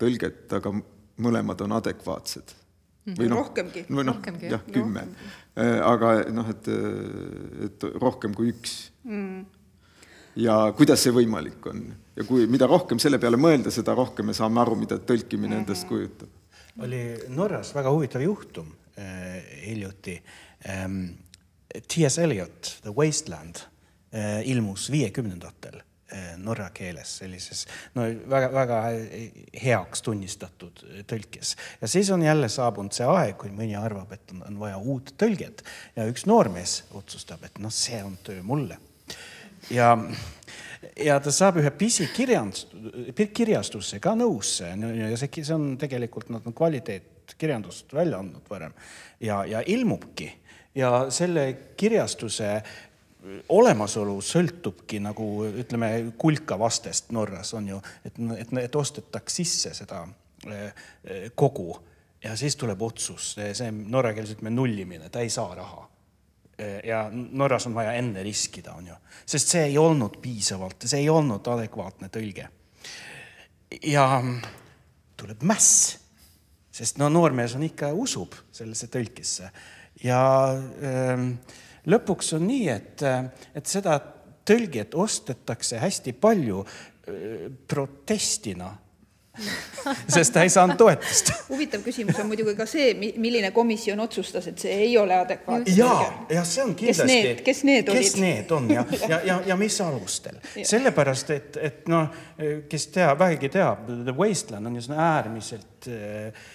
[0.01, 0.73] tõlget, aga
[1.23, 2.55] mõlemad on adekvaatsed.
[3.07, 3.17] Mhm.
[3.21, 3.85] või noh, rohkemgi.
[3.89, 4.17] või noh,
[4.51, 5.05] jah, kümme.
[5.55, 6.69] Äh, aga noh, et,
[7.69, 9.45] et rohkem kui üks mm.
[10.43, 11.85] ja kuidas see võimalik on
[12.17, 15.53] ja kui, mida rohkem selle peale mõelda, seda rohkem me saame aru, mida tõlkimine mm
[15.55, 15.63] -hmm.
[15.63, 16.29] endast kujutab.
[16.83, 20.23] oli Norras väga huvitav juhtum äh, hiljuti
[20.69, 21.05] ähm,
[21.89, 22.19] T.S.
[22.19, 23.61] Eliot, The Wasteland
[24.13, 27.65] eh, ilmus viiekümnendatel eh, norra keeles sellises
[27.97, 28.81] no väga-väga
[29.63, 31.57] heaks tunnistatud tõlkes.
[31.81, 35.15] ja siis on jälle saabunud see aeg, kui mõni arvab, et on, on vaja uut
[35.19, 35.65] tõlget
[35.97, 38.79] ja üks noormees otsustab, et noh, see on töö mulle.
[39.71, 39.93] ja,
[41.01, 42.69] ja ta saab ühe pisikirjandus,
[43.35, 46.47] kirjastuse ka nõusse ja see, see on tegelikult nad
[47.27, 48.73] on kvaliteetkirjandust välja andnud varem.
[49.21, 50.33] Ja, ja ilmubki.
[50.75, 52.63] Ja selle kirjastuse
[53.49, 60.07] olemasolu sõltubki nagu ütleme, kulkavastest Norras on ju, et, et, et ostetaks sisse seda
[61.35, 61.77] kogu.
[62.23, 65.89] Ja siis tuleb otsus, see norrakeeles ütleme nullimine, ta ei saa raha.
[66.85, 68.95] Ja Norras on vaja enne riskida, on ju,
[69.27, 72.49] sest see ei olnud piisavalt, see ei olnud adekvaatne tõlge.
[73.83, 74.23] ja
[75.17, 75.99] tuleb mäss,
[76.77, 79.51] sest no noormees on ikka, usub sellesse tõlkesse
[80.05, 80.21] ja
[80.53, 81.25] äh,
[81.89, 83.07] lõpuks on nii, et,
[83.57, 83.99] et seda
[84.47, 88.75] tõlget ostetakse hästi palju äh, protestina
[90.15, 91.31] sest ta ei saanud toetust.
[91.53, 95.75] huvitav küsimus on muidugi ka see, milline komisjon otsustas, et see ei ole adekvaatne.
[95.77, 95.91] ja,
[96.33, 97.35] ja see on kindlasti.
[97.45, 102.09] kes need kes need on ja, ja, ja, ja mis alustel sellepärast, et, et noh,
[102.69, 106.47] kes teab, vähegi teab, The Wasteland on ju äärmiselt äh,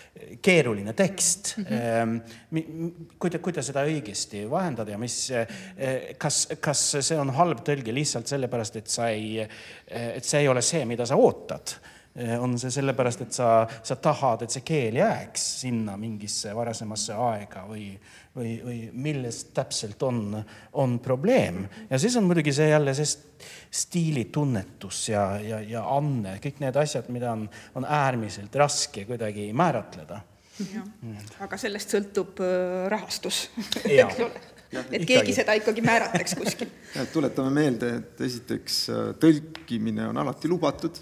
[0.42, 1.66] keeruline tekst mm.
[1.66, 2.92] -hmm.
[3.20, 7.64] kui te, kui te seda õigesti vahendada ja mis, eh, kas, kas see on halb
[7.68, 11.76] tõlge lihtsalt sellepärast, et sa ei, eh, et see ei ole see, mida sa ootad?
[12.16, 17.16] Eh, on see sellepärast, et sa, sa tahad, et see keel jääks sinna mingisse varasemasse
[17.16, 17.94] aega või,
[18.36, 20.40] või, või milles täpselt on,
[20.74, 21.66] on probleem.
[21.90, 23.10] ja siis on muidugi see jälle see
[23.72, 30.22] stiilitunnetus ja, ja, ja anne, kõik need asjad, mida on, on äärmiselt raske kuidagi määratleda.
[31.42, 33.48] aga sellest sõltub äh, rahastus
[33.86, 35.36] eks ole et keegi ikkagi.
[35.36, 36.70] seda ikkagi määratleks kuskil.
[37.16, 41.00] tuletame meelde, et esiteks äh, tõlkimine on alati lubatud.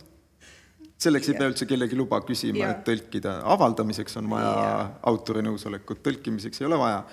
[0.99, 3.39] Selleks ei pea üldse kellegi luba küsima, et tõlkida.
[3.55, 4.73] avaldamiseks on vaja ja.
[5.11, 7.03] autori nõusolekut, tõlkimiseks ei ole vaja.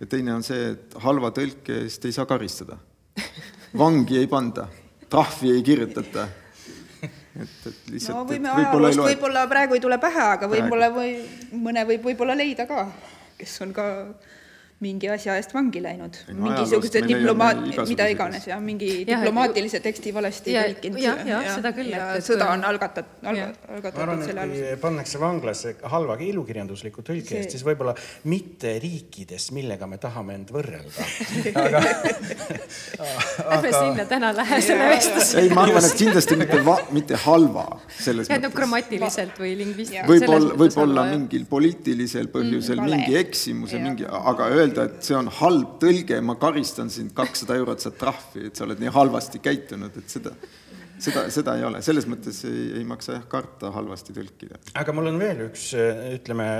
[0.00, 2.78] ja teine on see, et halva tõlke eest ei saa karistada.
[3.82, 4.66] vangi ei panda
[5.08, 6.28] trahvi ei kirjutata.
[7.02, 11.12] et, et lihtsalt no võime ajaloost võib-olla praegu ei tule pähe, aga võib-olla või
[11.52, 12.86] mõne võib võib-olla leida ka,
[13.38, 13.86] kes on ka
[14.84, 20.52] mingi asja eest vangi läinud, mingisuguse diplomaat, mida iganes ja mingi ja, diplomaatilise teksti valesti
[20.52, 21.00] tõlkinud.
[21.00, 21.94] jah, jah, seda küll.
[22.26, 24.76] sõda on algatat-, algatatud arvan, selle alusel.
[24.82, 27.96] pannakse vanglasse halva ilukirjandusliku tõlke eest, siis võib-olla
[28.28, 31.08] mitte riikides, millega me tahame end võrrelda.
[31.62, 31.82] aga
[33.50, 35.40] Lähme sinna täna lähe selle vestluse.
[35.40, 36.60] ei, ma arvan, et kindlasti mitte,
[36.92, 38.54] mitte halva selles mõttes.
[38.56, 40.08] grammatiliselt või lingvistiliselt.
[40.10, 45.30] võib-olla, võib-olla mingil poliitilisel põhjusel mm, mingi eksimuse, mingi, aga öelda öelda, et see on
[45.40, 49.96] halb tõlge, ma karistan sind kakssada eurot, saad trahvi, et sa oled nii halvasti käitunud,
[50.00, 50.34] et seda,
[50.98, 54.60] seda, seda ei ole, selles mõttes ei, ei maksa jah karta halvasti tõlkida.
[54.82, 55.70] aga mul on veel üks,
[56.18, 56.50] ütleme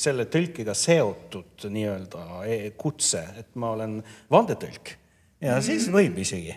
[0.00, 4.00] selle tõlkiga seotud nii-öelda e, kutse, et ma olen
[4.32, 4.96] vandetõlk.
[5.44, 6.54] Ja siis võib isegi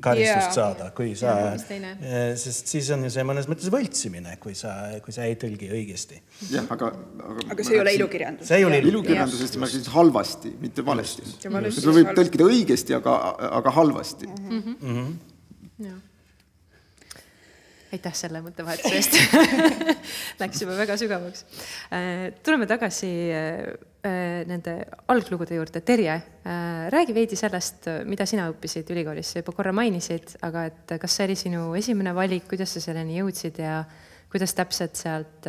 [0.00, 0.54] karistust yeah.
[0.54, 5.14] saada, kui sa, eh, sest siis on ju see mõnes mõttes võltsimine, kui sa, kui
[5.14, 6.20] sa ei tõlgi õigesti.
[6.54, 7.46] jah, aga, aga.
[7.54, 8.48] aga see ei ole ilukirjandus.
[8.48, 11.26] see ei ole ilukirjandusest, ma rääkisin halvasti, mitte valesti.
[11.38, 13.16] seda võib tõlkida õigesti, aga,
[13.60, 14.60] aga halvasti mm.
[14.60, 14.76] -hmm.
[14.80, 15.00] Mm
[15.78, 16.07] -hmm
[17.92, 19.16] aitäh selle mõttevahetuse eest
[20.40, 21.44] Läks juba väga sügavaks.
[21.94, 23.60] Äh, tuleme tagasi äh,
[24.06, 24.76] äh, nende
[25.08, 25.82] alglugude juurde.
[25.84, 26.18] Terje,
[26.94, 31.28] räägi veidi sellest, mida sina õppisid ülikoolis, sa juba korra mainisid, aga et kas see
[31.28, 33.82] oli sinu esimene valik, kuidas sa selleni jõudsid ja
[34.32, 35.48] kuidas täpselt sealt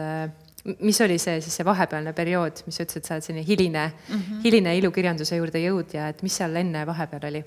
[0.84, 4.16] mis oli see siis see vahepealne periood, mis sa ütlesid, sa oled selline hiline mm,
[4.16, 4.42] -hmm.
[4.44, 7.44] hiline ilukirjanduse juurde jõudja, et mis seal enne vahepeal oli?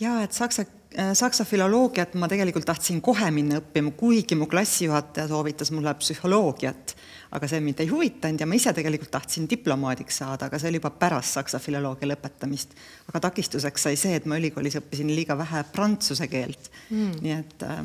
[0.00, 0.79] ja et saksa, äh,
[1.14, 6.94] saksa filoloogiat ma tegelikult tahtsin kohe minna õppima, kuigi mu klassijuhataja soovitas mulle psühholoogiat,
[7.36, 10.80] aga see mind ei huvitanud ja ma ise tegelikult tahtsin diplomaadiks saada, aga see oli
[10.80, 12.74] juba pärast saksa filoloogia lõpetamist.
[13.06, 17.66] aga takistuseks sai see, et ma ülikoolis õppisin liiga vähe prantsuse keelt mm., nii et
[17.68, 17.84] äh,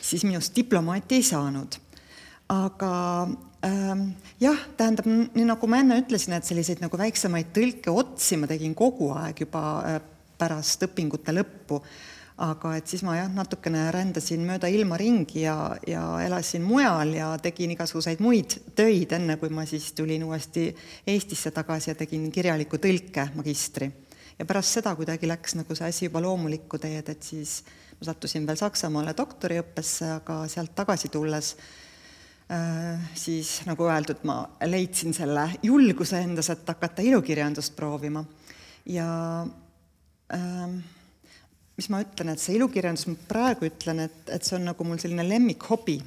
[0.00, 1.76] siis minust diplomaati ei saanud.
[2.48, 2.94] aga
[3.64, 4.08] ähm,
[4.40, 9.12] jah, tähendab, nii nagu ma enne ütlesin, et selliseid nagu väiksemaid tõlkeotsi ma tegin kogu
[9.16, 10.00] aeg juba äh,
[10.42, 11.80] pärast õpingute lõppu.
[12.42, 17.28] Aga et siis ma jah, natukene rändasin mööda ilma ringi ja, ja elasin mujal ja
[17.42, 20.68] tegin igasuguseid muid töid, enne kui ma siis tulin uuesti
[21.06, 23.90] Eestisse tagasi ja tegin kirjaliku tõlke magistri.
[24.38, 27.62] ja pärast seda kuidagi läks nagu see asi juba loomulikku teed, et siis
[28.00, 31.54] ma sattusin veel Saksamaale doktoriõppesse, aga sealt tagasi tulles
[32.50, 38.24] äh, siis nagu öeldud, ma leidsin selle julguse endas, et hakata ilukirjandust proovima.
[38.86, 39.10] ja
[40.32, 40.78] Ähm,
[41.76, 45.00] mis ma ütlen, et see ilukirjandus, ma praegu ütlen, et, et see on nagu mul
[45.00, 46.00] selline lemmikhobi.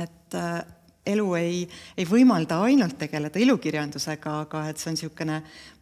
[0.00, 0.60] et äh,
[1.08, 1.60] elu ei,
[1.96, 5.38] ei võimalda ainult tegeleda ilukirjandusega, aga et see on niisugune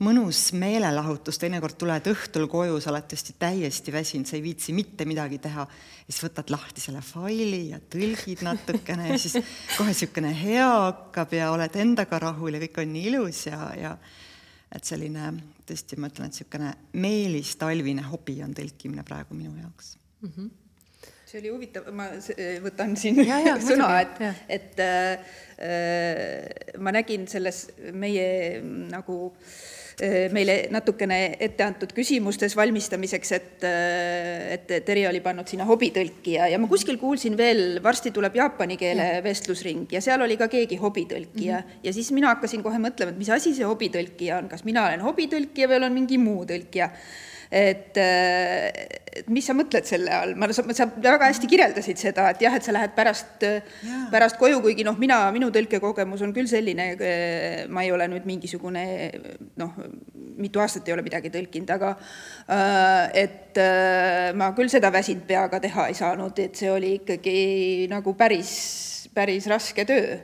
[0.06, 5.06] mõnus meelelahutus, teinekord tuled õhtul koju, sa oled tõesti täiesti väsinud, sa ei viitsi mitte
[5.08, 5.66] midagi teha,
[6.06, 9.38] siis võtad lahti selle faili ja tõlgid natukene ja siis
[9.76, 13.94] kohe niisugune hea hakkab ja oled endaga rahul ja kõik on nii ilus ja, ja
[14.74, 15.32] et selline
[15.68, 16.72] tõesti, ma ütlen, et niisugune
[17.04, 20.32] meelistalvine hobi on tõlkimine praegu minu jaoks mm.
[20.34, 20.50] -hmm.
[21.28, 22.10] see oli huvitav, ma
[22.64, 24.22] võtan siin ja, ja, sõna, et,
[24.58, 25.18] et äh,
[26.78, 28.28] ma nägin selles meie
[28.64, 29.77] nagu äh,
[30.32, 36.58] meile natukene ette antud küsimustes valmistamiseks, et, äh, et Terje oli pannud sinna hobitõlkija ja
[36.60, 39.22] ma kuskil kuulsin veel, varsti tuleb jaapani keele ja.
[39.24, 41.80] vestlusring ja seal oli ka keegi hobitõlkija mm -hmm.
[41.82, 45.02] ja siis mina hakkasin kohe mõtlema, et mis asi see hobitõlkija on, kas mina olen
[45.02, 46.90] hobitõlkija või olen mingi muu tõlkija
[47.50, 52.42] et, et mis sa mõtled selle all, ma, sa, sa väga hästi kirjeldasid seda, et
[52.44, 53.44] jah, et sa lähed pärast,
[54.12, 56.90] pärast koju, kuigi noh, mina, minu tõlkekogemus on küll selline,
[57.72, 58.84] ma ei ole nüüd mingisugune
[59.60, 59.76] noh,
[60.38, 61.94] mitu aastat ei ole midagi tõlkinud, aga
[63.16, 63.58] et
[64.38, 67.38] ma küll seda väsinud peaga teha ei saanud, et see oli ikkagi
[67.90, 68.50] nagu päris,
[69.14, 70.18] päris raske töö.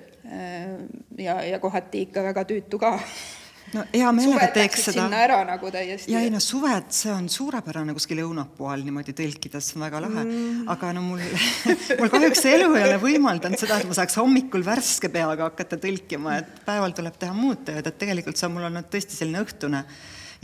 [1.20, 2.94] ja, ja kohati ikka väga tüütu ka
[3.74, 5.04] no hea meelega teeks seda.
[5.04, 6.12] sinna ära nagu täiesti.
[6.12, 10.64] ja ei no suved, see on suurepärane kuskil õunapuu all niimoodi tõlkides, väga lahe mm..
[10.74, 11.22] aga no mul
[12.00, 16.40] mul kahjuks elu ei ole võimaldanud seda, et ma saaks hommikul värske peaga hakata tõlkima,
[16.42, 19.84] et päeval tuleb teha muud tööd, et tegelikult see on mul olnud tõesti selline õhtune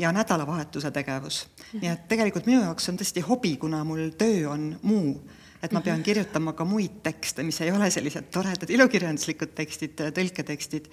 [0.00, 1.44] ja nädalavahetuse tegevus.
[1.76, 5.14] nii et tegelikult minu jaoks on tõesti hobi, kuna mul töö on muu
[5.60, 10.88] et ma pean kirjutama ka muid tekste, mis ei ole sellised toredad ilukirjanduslikud tekstid, tõlketekstid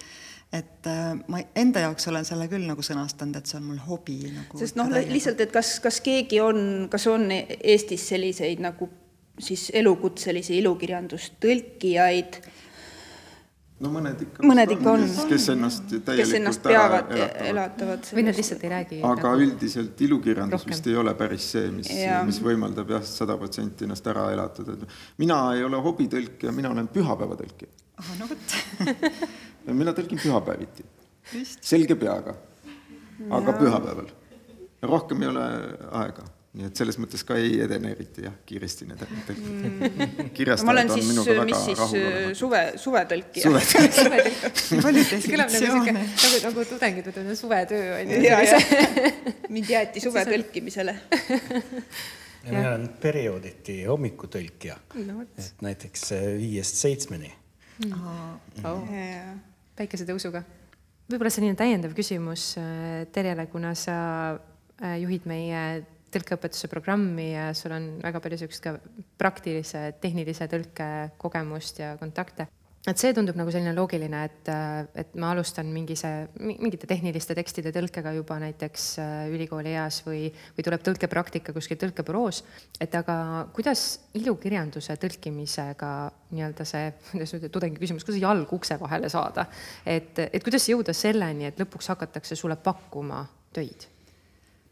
[0.52, 4.20] et äh, ma enda jaoks olen selle küll nagu sõnastanud, et see on mul hobi
[4.32, 4.60] nagu.
[4.60, 8.88] sest noh, lihtsalt, et kas, kas keegi on, kas on Eestis selliseid nagu
[9.38, 12.40] siis elukutselisi ilukirjandustõlkijaid?
[13.78, 14.44] no mõned ikka.
[14.48, 17.12] mõned ikka on, kes ennast täielikult kes ennast peavad,
[17.50, 18.08] elatavad.
[18.16, 19.00] või nad lihtsalt ei räägi.
[19.04, 20.72] aga nagu üldiselt ilukirjandus rohkem.
[20.72, 21.92] vist ei ole päris see, mis,
[22.26, 24.80] mis võimaldab jah, sada protsenti ennast ära elatada,
[25.20, 27.70] mina ei ole hobitõlkija, mina olen pühapäevatõlkija.
[28.00, 28.58] ah no vot
[29.76, 30.86] mina tõlgin pühapäeviti,
[31.60, 32.34] selge peaga,
[33.38, 34.10] aga pühapäeval.
[34.82, 35.46] rohkem ei ole
[36.00, 36.24] aega,
[36.58, 40.28] nii et selles mõttes ka ei edene eriti jah, kiiresti need tõlkid mm..
[40.36, 42.38] kirjastajad on minuga väga rahulolevad.
[42.38, 43.52] suve, suvetõlkija.
[45.32, 48.62] kõlab nagu sihuke, nagu, nagu tudengid võtavad suvetöö on ju.
[49.58, 50.96] mind jäeti suve tõlkimisele
[52.48, 54.78] ja mina olen periooditi hommikutõlkija.
[55.06, 57.32] No,, et näiteks viiest seitsmeni.
[57.84, 57.92] Mm..
[58.64, 58.82] Oh.
[59.78, 60.42] Päikesetõusuga.
[61.08, 63.98] võib-olla selline täiendav küsimus äh, Terjele, kuna sa
[64.34, 68.74] äh, juhid meie tõlkeõpetuse programmi ja sul on väga palju niisugust ka
[69.20, 70.88] praktilise, tehnilise tõlke
[71.20, 72.48] kogemust ja kontakte
[72.86, 74.50] et see tundub nagu selline loogiline, et,
[75.02, 80.28] et ma alustan mingi see, mingite tehniliste tekstide tõlkega juba näiteks äh, ülikooli eas või,
[80.56, 82.42] või tuleb tõlkepraktika kuskil tõlkebüroos.
[82.80, 83.84] et aga kuidas
[84.18, 85.92] ilukirjanduse tõlkimisega
[86.30, 89.48] nii-öelda see, kuidas nüüd tudengi küsimus, kuidas jalg ukse vahele saada,
[89.84, 93.90] et, et kuidas jõuda selleni, et lõpuks hakatakse sulle pakkuma töid?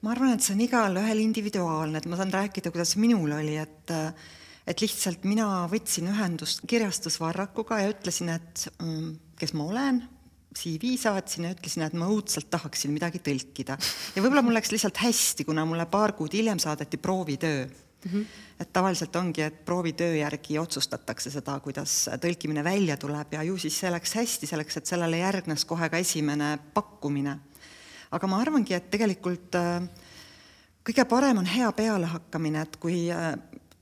[0.04, 3.94] ma arvan, et see on igalühel individuaalne, et ma saan rääkida, kuidas minul oli, et
[4.66, 10.02] et lihtsalt mina võtsin ühendust kirjastusvarrakuga ja ütlesin, et mm, kes ma olen,
[10.56, 13.76] CV saatsin ja ütlesin, et ma õudselt tahaksin midagi tõlkida.
[14.16, 18.10] ja võib-olla mul läks lihtsalt hästi, kuna mulle paar kuud hiljem saadeti proovitöö mm.
[18.10, 18.24] -hmm.
[18.60, 23.78] et tavaliselt ongi, et proovitöö järgi otsustatakse seda, kuidas tõlkimine välja tuleb ja ju siis
[23.78, 27.38] see läks hästi selleks, et sellele järgnes kohe ka esimene pakkumine.
[28.10, 29.88] aga ma arvangi, et tegelikult äh,
[30.84, 33.34] kõige parem on hea pealehakkamine, et kui äh,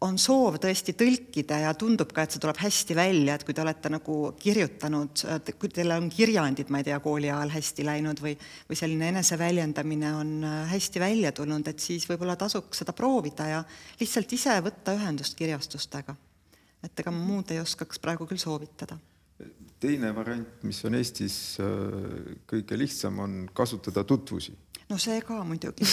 [0.04, 3.62] on soov tõesti tõlkida ja tundub ka, et see tuleb hästi välja, et kui te
[3.64, 5.24] olete nagu kirjutanud,
[5.60, 8.34] kui teil on kirjandid, ma ei tea, kooli ajal hästi läinud või,
[8.68, 13.64] või selline eneseväljendamine on äh, hästi välja tulnud, et siis võib-olla tasuks seda proovida ja
[14.00, 16.16] lihtsalt ise võtta ühendust kirjastustega.
[16.84, 18.98] et ega ma muud ei oskaks praegu küll soovitada
[19.80, 24.54] teine variant, mis on Eestis äh, kõige lihtsam, on kasutada tutvusi
[24.94, 25.86] no see ka muidugi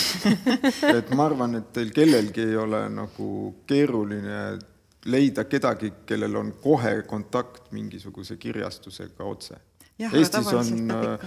[0.98, 3.30] et ma arvan, et teil kellelgi ei ole nagu
[3.68, 4.42] keeruline
[5.10, 9.56] leida kedagi, kellel on kohe kontakt mingisuguse kirjastusega otse.
[9.98, 11.24] Eestis on äh,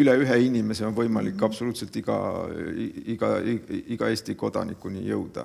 [0.00, 1.44] üle ühe inimese on võimalik -hmm.
[1.44, 2.16] absoluutselt iga,
[3.12, 3.34] iga,
[3.96, 5.44] iga Eesti kodanikuni jõuda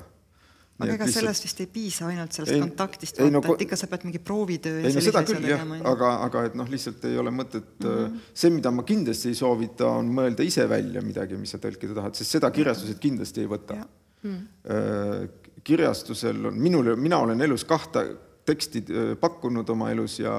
[0.80, 1.20] aga ega lihtsalt...
[1.20, 4.22] sellest vist ei piisa ainult sellest ei, kontaktist, vaata no,, et ikka sa pead mingi
[4.26, 7.94] proovitöö ei no seda küll jah, aga, aga et noh, lihtsalt ei ole mõtet mm,
[7.94, 8.26] -hmm.
[8.34, 12.18] see, mida ma kindlasti ei soovita, on mõelda ise välja midagi, mis sa tõlkida tahad,
[12.18, 13.78] sest seda kirjastused kindlasti ei võta.
[14.24, 15.32] Mm -hmm.
[15.64, 18.06] kirjastusel on, minul, mina olen elus kahte
[18.46, 20.34] teksti äh, pakkunud oma elus ja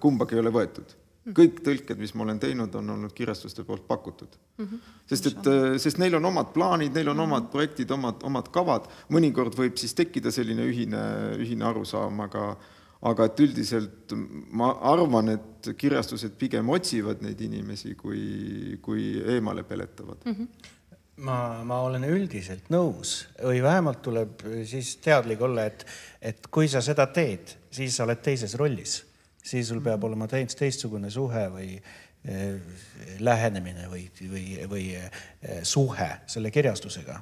[0.00, 0.96] kumbagi ei ole võetud
[1.32, 4.36] kõik tõlked, mis ma olen teinud, on olnud kirjastuste poolt pakutud.
[4.58, 4.66] Mm.
[4.66, 4.92] -hmm.
[5.06, 8.88] sest et, äh, sest neil on omad plaanid, neil on omad projektid, omad, omad kavad,
[9.08, 11.02] mõnikord võib siis tekkida selline ühine,
[11.40, 12.56] ühine arusaam, aga
[13.04, 14.12] aga et üldiselt
[14.50, 20.24] ma arvan, et kirjastused pigem otsivad neid inimesi, kui, kui eemale peletavad.
[20.24, 20.32] Mm.
[20.32, 20.72] -hmm
[21.16, 23.26] ma, ma olen üldiselt nõus.
[23.42, 25.86] Või vähemalt tuleb siis teadlik olla, et,
[26.22, 29.02] et kui sa seda teed, siis sa oled teises rollis,
[29.44, 32.78] siis sul peab olema teist, teistsugune suhe või eh,
[33.20, 37.20] lähenemine või, või, või eh, suhe selle kirjastusega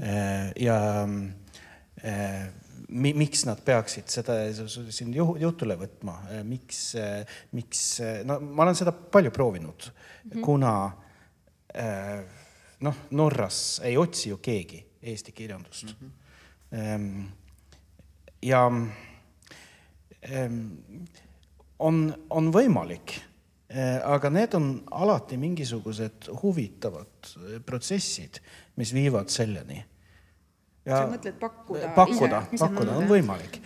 [0.00, 0.52] eh,.
[0.60, 0.78] ja
[2.88, 6.80] mi, miks nad peaksid seda siin jutule võtma, miks,
[7.56, 7.86] miks,
[8.28, 10.44] no ma olen seda palju proovinud mm, -hmm.
[10.44, 10.74] kuna
[12.84, 16.12] noh, Norras ei otsi ju keegi eesti kirjandust mm.
[16.76, 17.26] -hmm.
[18.42, 18.70] ja
[21.78, 23.16] on, on võimalik,
[24.04, 27.34] aga need on alati mingisugused huvitavad
[27.66, 28.40] protsessid,
[28.80, 29.82] mis viivad selleni.
[30.86, 31.92] Ja sa mõtled pakkuda?
[31.96, 33.58] pakkuda, pakkuda on võimalik.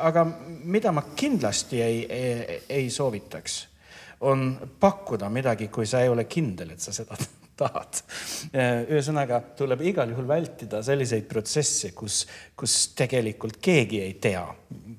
[0.00, 0.24] Aga
[0.64, 3.58] mida ma kindlasti ei, ei, ei soovitaks,
[4.24, 4.48] on
[4.80, 7.18] pakkuda midagi, kui sa ei ole kindel, et sa seda
[7.60, 8.00] tahad.
[8.56, 12.24] ühesõnaga tuleb igal juhul vältida selliseid protsesse, kus,
[12.56, 14.48] kus tegelikult keegi ei tea,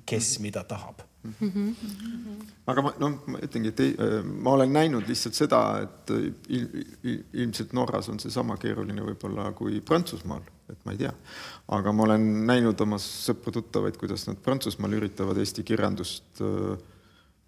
[0.06, 1.07] kes mida tahab
[1.40, 2.44] Mm -hmm.
[2.66, 6.12] aga ma noh, ma ütlengi, et ei, ma olen näinud lihtsalt seda, et
[6.48, 6.68] il,
[7.02, 11.12] il, ilmselt Norras on seesama keeruline võib-olla kui Prantsusmaal, et ma ei tea.
[11.68, 16.78] aga ma olen näinud oma sõpru-tuttavaid, kuidas nad Prantsusmaal üritavad eesti kirjandust äh,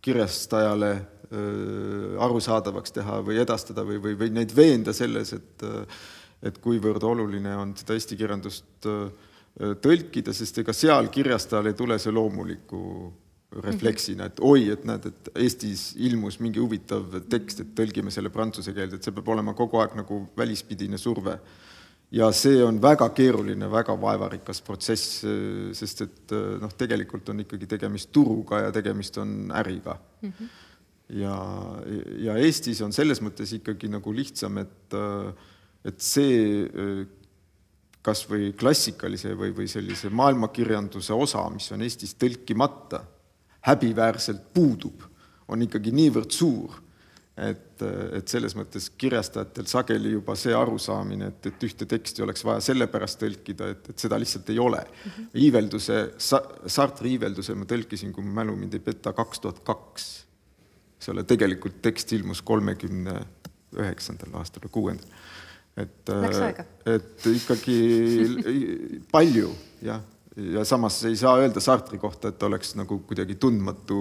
[0.01, 6.01] kirjastajale äh, arusaadavaks teha või edastada või, või, või neid veenda selles, et äh,
[6.41, 8.87] et kuivõrd oluline on seda eesti kirjandust
[9.85, 12.81] tõlkida, sest ega seal kirjastajal ei tule see loomuliku
[13.51, 18.75] refleksina, et oi, et näed, et Eestis ilmus mingi huvitav tekst, et tõlgime selle prantsuse
[18.77, 21.39] keelde, et see peab olema kogu aeg nagu välispidine surve.
[22.11, 25.21] ja see on väga keeruline, väga vaevarikas protsess,
[25.79, 26.33] sest et
[26.63, 30.33] noh, tegelikult on ikkagi tegemist turuga ja tegemist on äriga mm.
[30.33, 30.49] -hmm.
[31.21, 31.37] ja,
[32.19, 34.99] ja Eestis on selles mõttes ikkagi nagu lihtsam, et,
[35.85, 37.07] et see
[38.03, 43.05] kas või klassikalise või, või sellise maailmakirjanduse osa, mis on Eestis tõlkimata
[43.67, 45.03] häbiväärselt puudub,
[45.51, 46.79] on ikkagi niivõrd suur,
[47.41, 47.83] et,
[48.17, 53.21] et selles mõttes kirjastajatel sageli juba see arusaamine, et, et ühte teksti oleks vaja sellepärast
[53.23, 55.11] tõlkida, et, et seda lihtsalt ei ole mm.
[55.11, 55.29] -hmm.
[55.47, 60.09] iivelduse sa,, Sartri iivelduse ma tõlkisin, kui mu mälu mind ei peta, kaks tuhat kaks.
[60.99, 63.17] eks ole, tegelikult tekst ilmus kolmekümne
[63.79, 65.21] üheksandal aastal või kuuendal.
[65.77, 66.13] et,
[66.87, 67.81] et ikkagi
[69.15, 70.03] palju, jah
[70.55, 74.01] ja samas ei saa öelda Sartri kohta, et oleks nagu kuidagi tundmatu,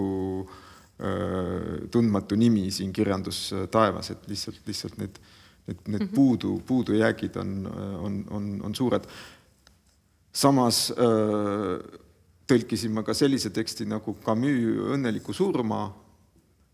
[1.91, 5.19] tundmatu nimi siin kirjandustaevas, et lihtsalt, lihtsalt need,
[5.67, 6.13] need, need mhm.
[6.15, 7.55] puudu, puudujäägid on,
[7.99, 9.07] on, on, on suured.
[10.33, 10.89] samas
[12.49, 15.87] tõlkisin ma ka sellise teksti nagu Camus Õnneliku surma,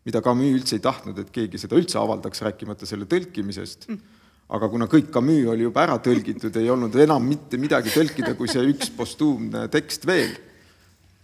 [0.05, 4.14] mida Camus üldse ei tahtnud, et keegi seda üldse avaldaks, rääkimata selle tõlkimisest mm
[4.53, 8.51] aga kuna kõik Camus oli juba ära tõlgitud, ei olnud enam mitte midagi tõlkida, kui
[8.51, 10.35] see üks postuumne tekst veel.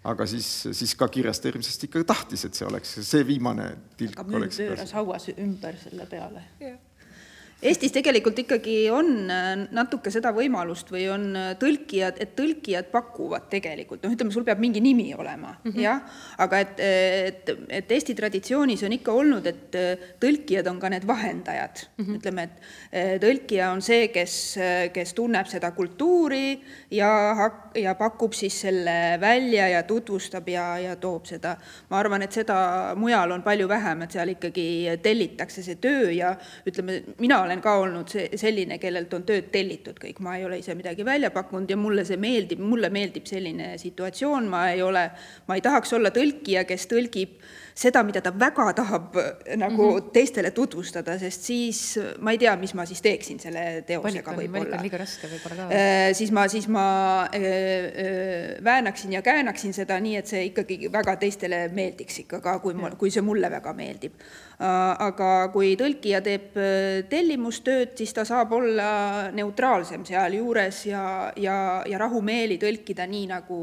[0.02, 3.68] aga siis, siis ka kirjastaja hirmsasti ikka tahtis, et see oleks see viimane
[3.98, 4.18] tilk.
[4.18, 6.80] aga müür pööras hauas ümber selle peale yeah
[7.62, 13.46] Eestis tegelikult ikkagi on äh, natuke seda võimalust või on äh, tõlkijad, et tõlkijad pakuvad
[13.52, 15.82] tegelikult, noh, ütleme, sul peab mingi nimi olema mm, -hmm.
[15.84, 16.00] jah,
[16.42, 21.06] aga et, et, et Eesti traditsioonis on ikka olnud, et äh, tõlkijad on ka need
[21.08, 22.18] vahendajad mm, -hmm.
[22.18, 24.58] ütleme, et tõlkija on see, kes,
[24.94, 26.58] kes tunneb seda kultuuri
[26.92, 27.12] ja,
[27.78, 31.56] ja pakub siis selle välja ja tutvustab ja, ja toob seda.
[31.90, 36.36] ma arvan, et seda mujal on palju vähem, et seal ikkagi tellitakse see töö ja
[36.66, 40.46] ütleme, mina olen olen ka olnud see, selline, kellelt on tööd tellitud kõik, ma ei
[40.48, 44.82] ole ise midagi välja pakkunud ja mulle see meeldib, mulle meeldib selline situatsioon, ma ei
[44.86, 45.10] ole,
[45.48, 47.36] ma ei tahaks olla tõlkija, kes tõlgib
[47.76, 50.12] seda, mida ta väga tahab äh, nagu mm -hmm.
[50.14, 54.82] teistele tutvustada, sest siis ma ei tea, mis ma siis teeksin selle teosega võib-olla.
[54.82, 56.14] liiga raske võib-olla ka äh,.
[56.14, 56.86] siis ma, siis ma
[57.34, 62.60] äh, äh, väänaksin ja käänaksin seda nii, et see ikkagi väga teistele meeldiks ikka ka,
[62.60, 64.96] kui mul, kui see mulle väga meeldib äh,.
[65.00, 71.98] aga kui tõlkija teeb äh, tellimustööd, siis ta saab olla neutraalsem sealjuures ja, ja, ja
[71.98, 73.62] rahumeeli tõlkida nii, nagu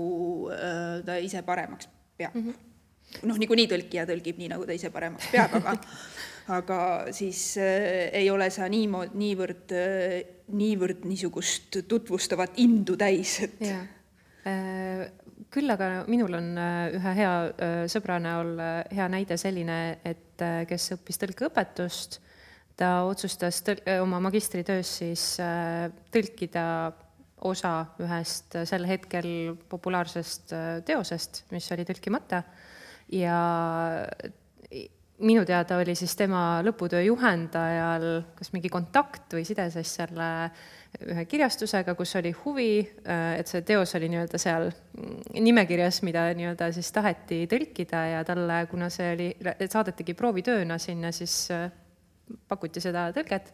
[0.52, 2.48] äh, ta ise paremaks peab mm.
[2.48, 2.67] -hmm
[3.24, 5.76] noh, niikuinii tõlkija tõlgib nii, nagu ta ise paremaks peab, aga
[6.58, 6.80] aga
[7.12, 13.64] siis äh, ei ole sa niimoodi, niivõrd äh,, niivõrd niisugust tutvustavat indu täis, et.
[14.48, 15.08] Äh,
[15.52, 20.24] küll aga minul on äh, ühe hea äh, sõbra näol äh, hea näide selline, et
[20.38, 22.20] kes õppis tõlkeõpetust,
[22.78, 25.24] ta otsustas tõl-, oma magistritöös siis
[26.14, 26.64] tõlkida
[27.48, 30.54] osa ühest sel hetkel populaarsest
[30.86, 32.44] teosest, mis oli tõlkimata
[33.12, 33.38] ja
[35.18, 38.06] minu teada oli siis tema lõputöö juhendajal
[38.38, 40.28] kas mingi kontakt või side siis selle
[41.04, 42.80] ühe kirjastusega, kus oli huvi,
[43.36, 44.70] et see teos oli nii-öelda seal
[45.34, 49.28] nimekirjas, mida nii-öelda siis taheti tõlkida ja talle, kuna see oli,
[49.68, 51.48] saadetigi proovitööna sinna, siis
[52.48, 53.52] pakuti seda tõlget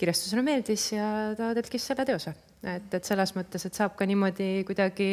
[0.00, 2.34] kirjastusele meeldis ja ta tõlkis selle teose.
[2.64, 5.10] et, et selles mõttes, et saab ka niimoodi kuidagi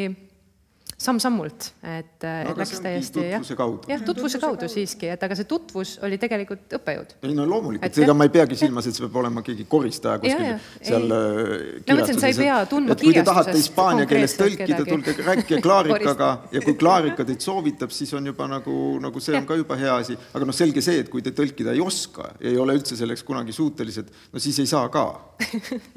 [1.02, 3.46] samm-sammult, et no, läks täiesti jah,
[3.90, 7.16] jah, tutvuse kaudu siiski, et aga see tutvus oli tegelikult õppejõud.
[7.26, 10.46] ei no loomulikult, ega ma ei peagi silmas, et see peab olema keegi koristaja kuskil
[10.46, 10.60] ja, ja,
[10.92, 11.82] seal ei.
[11.88, 13.08] no mõtlesin, sa ei pea tundma kirjastusest.
[13.08, 18.14] kui te tahate hispaania keeles tõlkida, tulge rääkige Klaarikaga ja kui Klaarika teid soovitab, siis
[18.18, 21.10] on juba nagu, nagu see on ka juba hea asi, aga noh, selge see, et
[21.10, 24.70] kui te tõlkida ei oska ja ei ole üldse selleks kunagi suutelised, no siis ei
[24.70, 25.08] saa ka.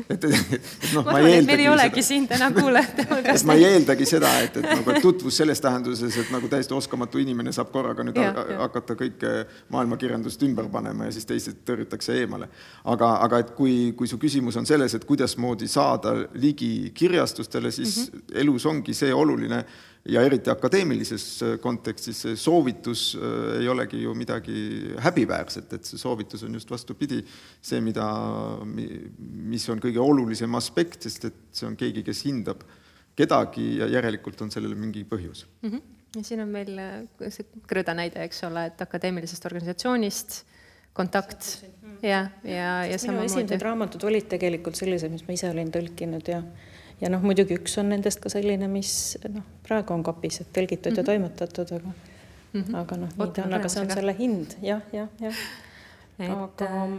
[0.09, 1.47] et, et, et noh, ma ei eeldagi.
[1.51, 3.45] meil ei olegi sind enam kuulajate hulgas.
[3.45, 7.20] ma ei eeldagi seda, et, et nagu et tutvus selles tähenduses, et nagu täiesti oskamatu
[7.22, 8.32] inimene saab korraga nüüd ja,
[8.62, 9.32] hakata kõike
[9.74, 12.49] maailmakirjandust ümber panema ja siis teised tõrjutakse eemale.
[12.84, 17.97] aga, aga et kui, kui su küsimus on selles, et kuidasmoodi saada ligi kirjastustele, siis
[17.97, 18.38] mm -hmm.
[18.40, 19.64] elus ongi see oluline
[20.09, 21.24] ja eriti akadeemilises
[21.61, 27.24] kontekstis see soovitus äh, ei olegi ju midagi häbiväärset, et see soovitus on just vastupidi,
[27.62, 28.07] see, mida,
[28.64, 32.64] mis on kõige olulisem aspekt, sest et see on keegi, kes hindab
[33.17, 35.71] kedagi ja järelikult on sellel mingi põhjus mm.
[35.71, 35.83] -hmm.
[36.17, 40.43] ja siin on meil äh, see Krõda näide, eks ole, et akadeemilisest organisatsioonist
[40.95, 41.65] kontakt
[42.03, 43.27] ja, ja, ja samamoodi.
[43.27, 46.43] esimesed raamatud olid tegelikult sellised, mis ma ise olin tõlkinud ja
[47.03, 50.93] ja noh, muidugi üks on nendest ka selline, mis noh, praegu on kapis, et tõlgitud
[50.93, 50.97] mm -hmm.
[50.97, 51.07] ja mhm.
[51.11, 51.93] toimetatud, aga
[52.53, 52.77] mm -hmm.
[52.81, 55.35] aga noh, nii ta on, aga see on selle hind jah, jah, jah.
[56.19, 56.99] aga äh,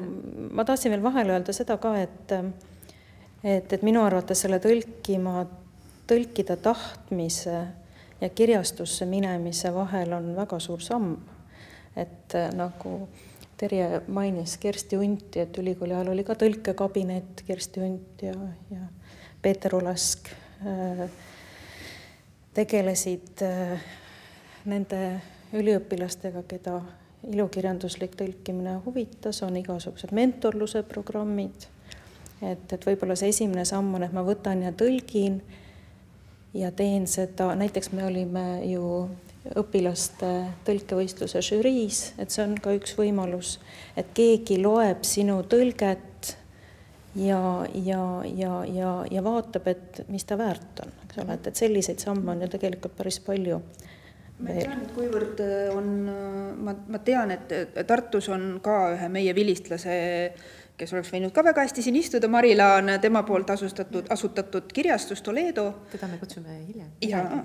[0.52, 2.34] ma tahtsin veel vahele öelda seda ka, et
[3.44, 5.46] et, et minu arvates selle tõlkima
[6.08, 7.56] tõlkida tahtmise
[8.22, 11.18] ja kirjastusse minemise vahel on väga suur samm.
[11.96, 13.08] et äh, nagu
[13.58, 18.34] Terje mainis Kersti Unti, et ülikooli ajal oli ka tõlkekabinet, Kersti Unt ja,
[18.72, 18.82] ja
[19.42, 20.28] Peeter Ulask
[20.68, 21.06] äh,
[22.54, 23.86] tegelesid äh,
[24.66, 25.00] nende
[25.56, 26.82] üliõpilastega, keda
[27.32, 31.70] ilukirjanduslik tõlkimine huvitas, on igasugused mentorluse programmid.
[32.42, 35.40] et, et võib-olla see esimene samm on, et ma võtan ja tõlgin
[36.56, 38.86] ja teen seda, näiteks me olime ju
[39.60, 40.32] õpilaste
[40.66, 43.60] tõlkevõistluse žüriis, et see on ka üks võimalus,
[44.00, 46.32] et keegi loeb sinu tõlget
[47.20, 47.40] ja,
[47.74, 52.02] ja, ja, ja, ja vaatab, et mis ta väärt on, eks ole, et, et selliseid
[52.02, 53.62] samme on ju tegelikult päris palju.
[54.40, 55.46] ma ei tea nüüd, kuivõrd
[55.76, 55.94] on,
[56.66, 59.96] ma, ma tean, et Tartus on ka ühe meie vilistlase
[60.78, 65.22] kes oleks võinud ka väga hästi siin istuda, Marila on tema poolt asustatud, asutatud kirjastus
[65.26, 65.68] Toledo.
[65.92, 66.90] teda me kutsume hiljem.
[67.02, 67.44] jaa,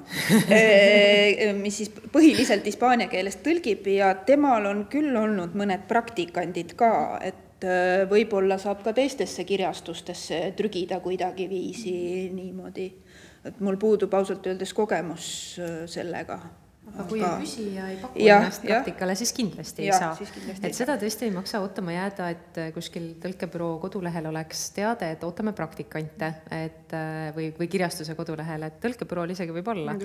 [1.65, 7.67] mis siis põhiliselt hispaania keelest tõlgib ja temal on küll olnud mõned praktikandid ka, et
[8.11, 11.93] võib-olla saab ka teistesse kirjastustesse trügida kuidagiviisi
[12.33, 12.89] niimoodi.
[13.45, 16.41] et mul puudub ausalt öeldes kogemus sellega
[16.95, 17.39] aga kui aga...
[17.43, 20.57] küsija ei paku ja, ennast praktikale, siis kindlasti ja, ei saa.
[20.67, 25.25] et seda tõesti ei maksa ootama jääda, et äh, kuskil tõlkebüroo kodulehel oleks teade, et
[25.27, 29.97] ootame praktikante, et äh, või, või kirjastuse kodulehel, et tõlkebürool isegi võib olla.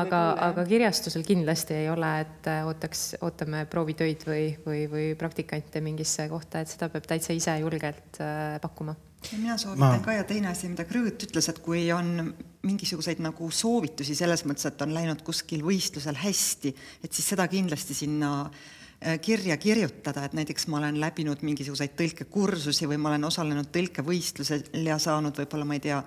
[0.00, 5.82] aga, aga kirjastusel kindlasti ei ole, et äh, ootaks, ootame proovitöid või, või, või praktikante
[5.84, 8.22] mingisse kohta, et seda peab täitsa ise julgelt
[8.62, 10.04] pakkuma ja mina soovitan ma...
[10.04, 12.32] ka ja teine asi, mida Krõõt ütles, et kui on
[12.66, 17.96] mingisuguseid nagu soovitusi selles mõttes, et on läinud kuskil võistlusel hästi, et siis seda kindlasti
[17.98, 23.70] sinna äh, kirja kirjutada, et näiteks ma olen läbinud mingisuguseid tõlkekursusi või ma olen osalenud
[23.74, 26.02] tõlkevõistlusel ja saanud võib-olla, ma ei tea,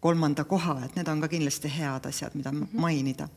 [0.00, 2.80] kolmanda koha, et need on ka kindlasti head asjad, mida mm -hmm.
[2.80, 3.28] mainida.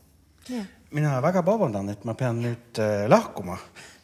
[0.50, 0.66] Yeah..
[0.90, 3.58] mina väga vabandan, et ma pean nüüd äh, lahkuma,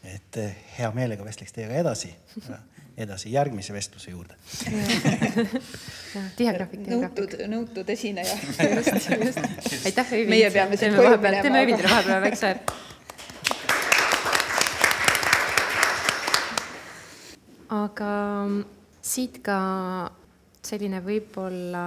[0.05, 2.15] et äh, hea meelega vestleks teiega edasi
[3.07, 4.37] edasi järgmise vestluse juurde
[6.39, 8.37] tihe graafik, nõutud, nõutud esineja
[8.77, 9.43] just, just.
[9.87, 10.33] aitäh, Öivind.
[10.35, 11.43] meie peame siit koju minema.
[11.43, 12.55] teeme Öivindile vahepeal väikse
[17.71, 18.13] aga
[19.01, 19.59] siit ka
[20.67, 21.87] selline võib-olla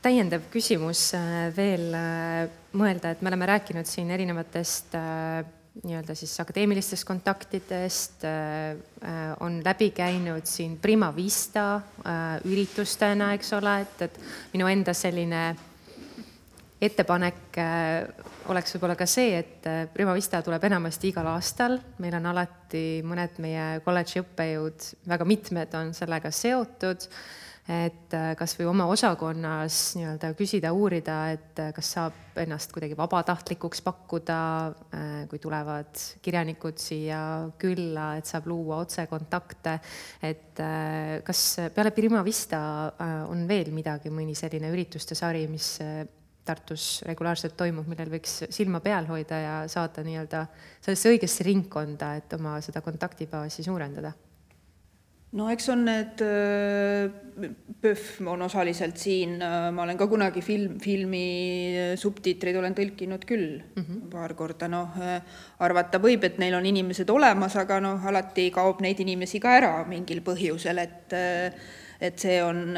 [0.00, 2.46] täiendav küsimus äh, veel äh,
[2.78, 5.42] mõelda, et me oleme rääkinud siin erinevatest äh,
[5.84, 8.70] nii-öelda siis akadeemilistest kontaktidest äh,
[9.04, 14.20] äh, on läbi käinud siin Prima Vista äh, üritustena, eks ole, et, et
[14.52, 15.44] minu enda selline
[16.80, 17.58] ettepanek
[18.48, 23.36] oleks võib-olla ka see, et Prima Vista tuleb enamasti igal aastal, meil on alati mõned
[23.44, 27.04] meie kolledži õppejõud, väga mitmed on sellega seotud
[27.70, 32.96] et äh, kas või oma osakonnas nii-öelda küsida, uurida, et äh, kas saab ennast kuidagi
[32.98, 34.38] vabatahtlikuks pakkuda,
[34.96, 37.20] äh, kui tulevad kirjanikud siia
[37.60, 39.78] külla, et saab luua otsekontakte.
[40.22, 40.60] et
[41.24, 41.40] kas
[41.74, 42.60] peale Prima Vista
[43.30, 45.78] on veel midagi, mõni selline ürituste sari, mis
[46.44, 50.46] Tartus regulaarselt toimub, millel võiks silma peal hoida ja saada nii-öelda
[50.80, 54.12] sellesse õigesse ringkonda, et oma seda kontaktibaasi suurendada
[55.38, 57.10] no eks on need, äh,
[57.80, 61.24] PÖFF on osaliselt siin, äh, ma olen ka kunagi film, filmi
[61.70, 64.00] äh, subtiitreid olen tõlkinud küll mm -hmm.
[64.10, 64.96] paar korda, noh,
[65.58, 69.84] arvata võib, et neil on inimesed olemas, aga noh, alati kaob neid inimesi ka ära
[69.86, 71.14] mingil põhjusel, et
[72.00, 72.74] et see on,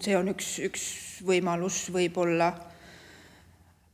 [0.00, 0.82] see on üks, üks
[1.22, 2.69] võimalus võib-olla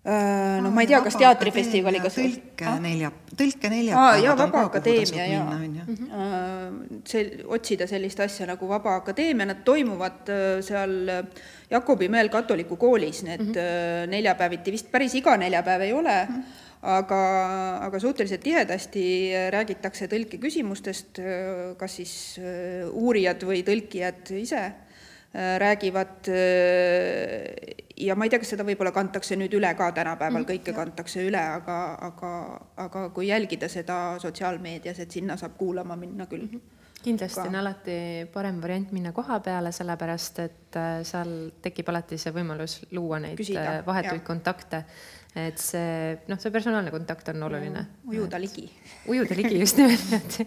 [0.06, 4.18] noh, ma ei tea, kas teatrifestivaliga tõlke nelja, tõlke nelja ah,.
[4.22, 5.56] jaa, Vaba Akadeemia, jaa.
[7.08, 7.24] see,
[7.56, 10.30] otsida sellist asja nagu Vaba Akadeemia, nad toimuvad
[10.66, 10.94] seal
[11.70, 14.14] Jakobi mäel katoliku koolis, need mm -hmm.
[14.14, 17.20] neljapäeviti, vist päris iga neljapäev ei ole mm, -hmm aga,
[17.86, 19.04] aga suhteliselt tihedasti
[19.50, 21.20] räägitakse tõlkeküsimustest,
[21.78, 22.12] kas siis
[22.92, 24.62] uurijad või tõlkijad ise
[25.34, 26.30] räägivad
[27.96, 30.72] ja ma ei tea, kas seda võib-olla kantakse nüüd üle ka tänapäeval mm, -hmm, kõike
[30.72, 30.78] jah.
[30.80, 31.76] kantakse üle, aga,
[32.10, 32.32] aga,
[32.86, 36.56] aga kui jälgida seda sotsiaalmeedias, et sinna saab kuulama minna küll mm.
[36.56, 36.72] -hmm
[37.06, 41.32] kindlasti on alati parem variant minna koha peale, sellepärast et äh, seal
[41.62, 44.26] tekib alati see võimalus luua neid Küsida, äh, vahetuid jah.
[44.26, 44.84] kontakte
[45.36, 47.82] et see noh, see personaalne kontakt on oluline.
[48.08, 48.64] ujuda ligi.
[49.12, 50.38] ujuda ligi just nimelt,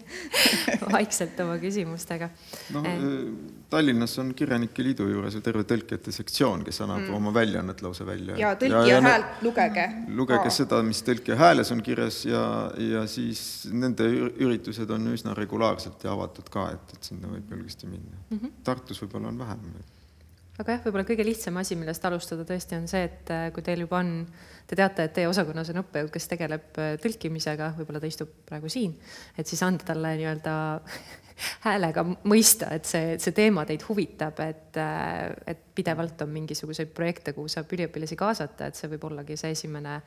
[0.90, 2.30] vaikselt oma küsimustega.
[2.74, 7.12] noh et..., Tallinnas on Kirjanike Liidu juures ju terve tõlkijate sektsioon, kes annab mm.
[7.20, 8.34] oma väljaannet lausa välja.
[8.40, 9.86] ja tõlkija ja, häält lugege.
[10.18, 10.56] lugege Aa.
[10.56, 12.42] seda, mis tõlkija hääles on kirjas ja,
[12.82, 17.86] ja siis nende üritused on üsna regulaarselt ja avatud ka, et, et sinna võib julgesti
[17.86, 18.36] minna mm.
[18.36, 18.58] -hmm.
[18.66, 19.64] Tartus võib-olla on vähem
[20.58, 23.84] aga jah, võib-olla kõige lihtsam asi, millest alustada tõesti on see, et äh, kui teil
[23.84, 24.12] juba on,
[24.68, 28.70] te teate, et teie osakonnas on õppejõud, kes tegeleb äh, tõlkimisega, võib-olla ta istub praegu
[28.72, 28.96] siin,
[29.38, 30.54] et siis anda talle nii-öelda
[31.66, 37.34] häälega mõista, et see, see teema teid huvitab, et, äh, et pidevalt on mingisuguseid projekte,
[37.36, 40.00] kuhu saab üliõpilasi kaasata, et see võib ollagi see esimene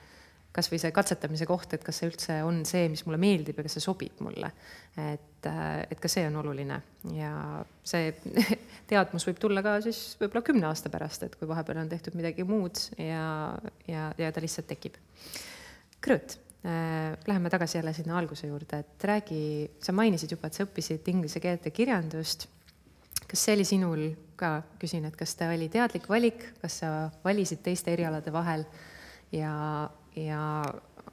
[0.54, 3.78] kasvõi see katsetamise koht, et kas see üldse on see, mis mulle meeldib ja kas
[3.80, 4.51] see sobib mulle.
[5.01, 5.47] et,
[5.89, 6.78] et ka see on oluline
[7.18, 7.34] ja
[7.82, 8.12] see
[8.91, 12.45] teadmus võib tulla ka siis võib-olla kümne aasta pärast, et kui vahepeal on tehtud midagi
[12.45, 13.26] muud ja,
[13.89, 14.99] ja, ja ta lihtsalt tekib.
[16.04, 16.38] Krõõt
[16.68, 19.41] äh,, läheme tagasi jälle sinna alguse juurde, et räägi,
[19.82, 22.45] sa mainisid juba, et sa õppisid inglise keelt ja kirjandust.
[23.26, 24.06] kas see oli sinul
[24.38, 26.93] ka, küsin, et kas ta oli teadlik valik, kas sa
[27.26, 28.68] valisid teiste erialade vahel
[29.34, 29.58] ja
[30.16, 30.41] ja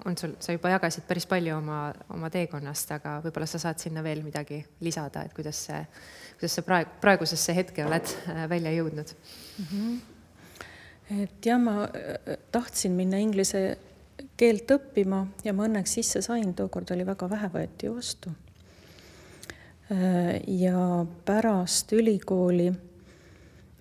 [0.04, 1.80] on sul, sa juba jagasid päris palju oma,
[2.14, 5.80] oma teekonnast, aga võib-olla sa saad sinna veel midagi lisada, et kuidas see,
[6.38, 9.70] kuidas sa praegu, praegusesse hetke oled äh, välja jõudnud mm?
[9.70, 11.22] -hmm.
[11.24, 13.78] et jah, ma äh, tahtsin minna inglise
[14.36, 18.32] keelt õppima ja ma õnneks sisse sain, tookord oli väga vähe, võeti vastu.
[19.90, 22.72] Äh, ja pärast ülikooli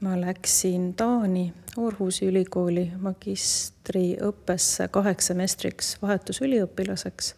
[0.02, 7.34] ma läksin Taani Aarhusi ülikooli magistriõppesse kaheks semestriks vahetusüliõpilaseks.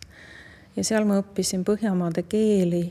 [0.76, 2.84] Ja seal ma õppisin Põhjamaade keeli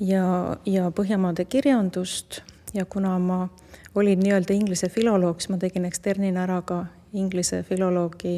[0.00, 2.40] ja, ja Põhjamaade kirjandust.
[2.74, 3.48] Ja kuna ma
[3.94, 8.36] olin nii-öelda inglise filoloog, siis ma tegin eksternina ära ka inglise filoloogi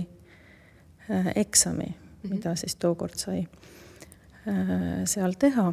[1.11, 2.31] äh, eksami -hmm.
[2.35, 3.39] mida siis tookord sai
[4.49, 5.73] äh, seal teha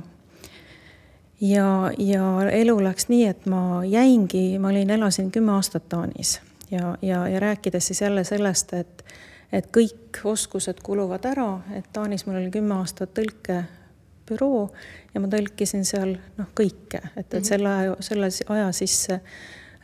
[1.42, 6.42] ja, ja elu läks nii, et ma jäingi, ma olin, elasin kümme aastat Taanis.
[6.72, 9.06] Ja, ja, ja rääkides siis jälle sellest, et,
[9.52, 14.70] et kõik oskused kuluvad ära, et Taanis mul oli kümme aastat tõlkebüroo
[15.14, 19.22] ja ma tõlkisin seal noh, kõike, et, et selle aja, selle aja sisse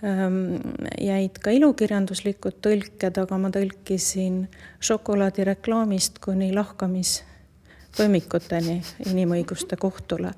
[0.03, 0.55] ähm,
[0.99, 4.47] jäid ka ilukirjanduslikud tõlked, aga ma tõlkisin
[4.83, 8.81] šokolaadireklaamist kuni lahkamistoimikuteni
[9.13, 10.31] inimõiguste kohtule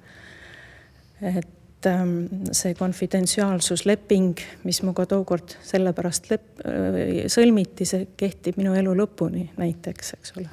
[1.26, 8.96] et ähm, see konfidentsiaalsusleping, mis minuga tookord sellepärast lep-, äh, sõlmiti, see kehtib minu elu
[8.98, 10.50] lõpuni näiteks, eks ole.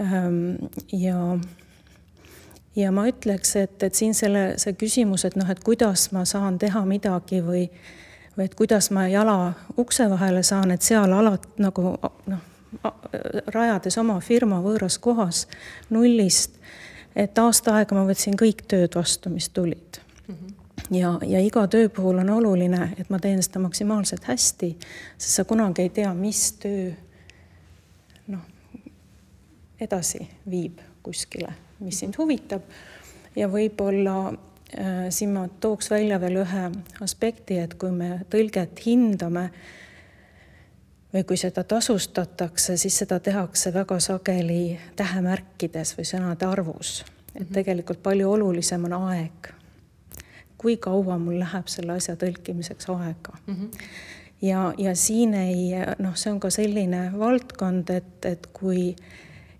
[0.00, 0.38] Ähm,
[0.92, 1.18] ja,
[2.76, 6.58] ja ma ütleks, et, et siin selle, see küsimus, et noh, et kuidas ma saan
[6.62, 7.66] teha midagi või,
[8.36, 11.94] või et kuidas ma jala ukse vahele saan, et seal alati nagu
[12.32, 12.48] noh,
[13.52, 15.44] rajades oma firma võõras kohas
[15.92, 16.56] nullist
[17.16, 20.34] et aasta aega ma võtsin kõik tööd vastu, mis tulid mm.
[20.34, 20.58] -hmm
[20.90, 24.76] ja, ja iga töö puhul on oluline, et ma teen seda maksimaalselt hästi,
[25.18, 26.90] sest sa kunagi ei tea, mis töö
[28.32, 28.44] noh,
[29.80, 32.62] edasi viib kuskile, mis sind huvitab.
[33.36, 34.32] ja võib-olla
[35.10, 36.64] siin ma tooks välja veel ühe
[37.04, 39.50] aspekti, et kui me tõlget hindame
[41.14, 47.04] või kui seda tasustatakse, siis seda tehakse väga sageli tähemärkides või sõnade arvus.
[47.34, 47.52] et mhm.
[47.52, 49.52] tegelikult palju olulisem on aeg.
[50.58, 53.54] kui kaua mul läheb selle asja tõlkimiseks aega mm.
[53.54, 53.70] -hmm.
[54.42, 58.96] ja, ja siin ei, noh, see on ka selline valdkond, et, et kui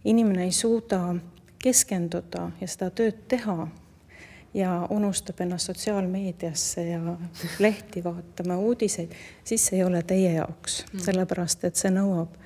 [0.05, 1.15] inimene ei suuda
[1.59, 3.69] keskenduda ja seda tööd teha
[4.55, 7.01] ja unustab ennast sotsiaalmeediasse ja
[7.59, 9.13] lehti vaatama, uudiseid,
[9.45, 12.37] siis see ei ole teie jaoks mm., sellepärast et see nõuab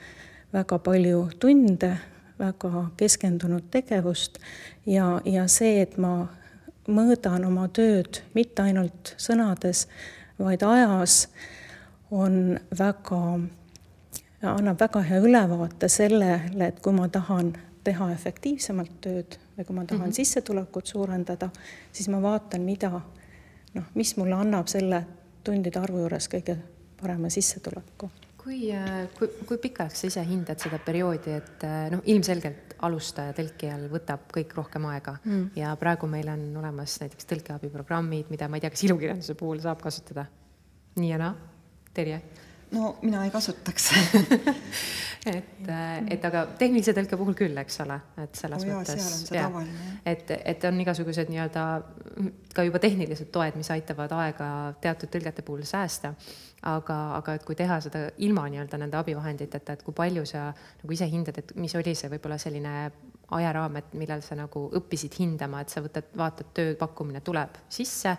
[0.53, 1.97] väga palju tunde,
[2.39, 4.39] väga keskendunud tegevust
[4.87, 6.29] ja, ja see, et ma
[6.87, 9.87] mõõdan oma tööd mitte ainult sõnades,
[10.39, 11.27] vaid ajas,
[12.15, 13.23] on väga,
[14.47, 19.85] annab väga hea ülevaate sellele, et kui ma tahan teha efektiivsemalt tööd või kui ma
[19.85, 20.17] tahan mm -hmm.
[20.17, 21.51] sissetulekut suurendada,
[21.93, 22.91] siis ma vaatan, mida
[23.75, 25.05] noh, mis mulle annab selle
[25.45, 26.57] tundide arvu juures kõige
[27.01, 28.11] parema sissetuleku.
[28.47, 33.33] kui, äh, kui, kui pikaks sa ise hindad seda perioodi, et äh, noh, ilmselgelt alustaja
[33.33, 35.51] tõlkijal võtab kõik rohkem aega mm.
[35.57, 39.83] ja praegu meil on olemas näiteks tõlkeabiprogrammid, mida ma ei tea, kas ilukirjanduse puhul saab
[39.83, 40.27] kasutada
[40.97, 41.35] nii ja naa,
[41.97, 42.21] Terje
[42.75, 43.91] no mina ei kasutaks
[45.27, 49.09] et, äh, et aga tehnilise tõlke puhul küll, eks ole, et selles oh, mõttes.
[49.31, 49.97] tavaline.
[50.07, 51.65] et, et on igasugused nii-öelda
[52.55, 54.51] ka juba tehnilised toed, mis aitavad aega
[54.83, 56.15] teatud tõlgete puhul säästa.
[56.67, 60.95] aga, aga et kui teha seda ilma nii-öelda nende abivahenditeta, et kui palju sa nagu
[60.95, 62.79] ise hindad, et mis oli see võib-olla selline
[63.37, 68.15] ajaraam, et millal sa nagu õppisid hindama, et sa võtad, vaatad, tööpakkumine tuleb sisse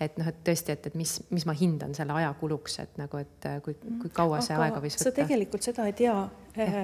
[0.00, 3.48] et noh, et tõesti, et, et mis, mis ma hindan selle ajakuluks, et nagu, et
[3.48, 5.10] äh, kui, kui kaua see Aga aega võis võtta.
[5.10, 6.14] sa tegelikult seda ei tea
[6.56, 6.78] äh,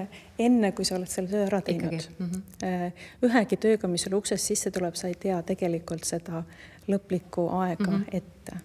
[0.45, 2.09] enne, kui sa oled selle töö ära teinud.
[2.19, 3.07] Mm -hmm.
[3.25, 6.43] ühegi tööga, mis sulle uksest sisse tuleb, sa ei tea tegelikult seda
[6.87, 8.17] lõplikku aega mm -hmm.
[8.21, 8.63] ette.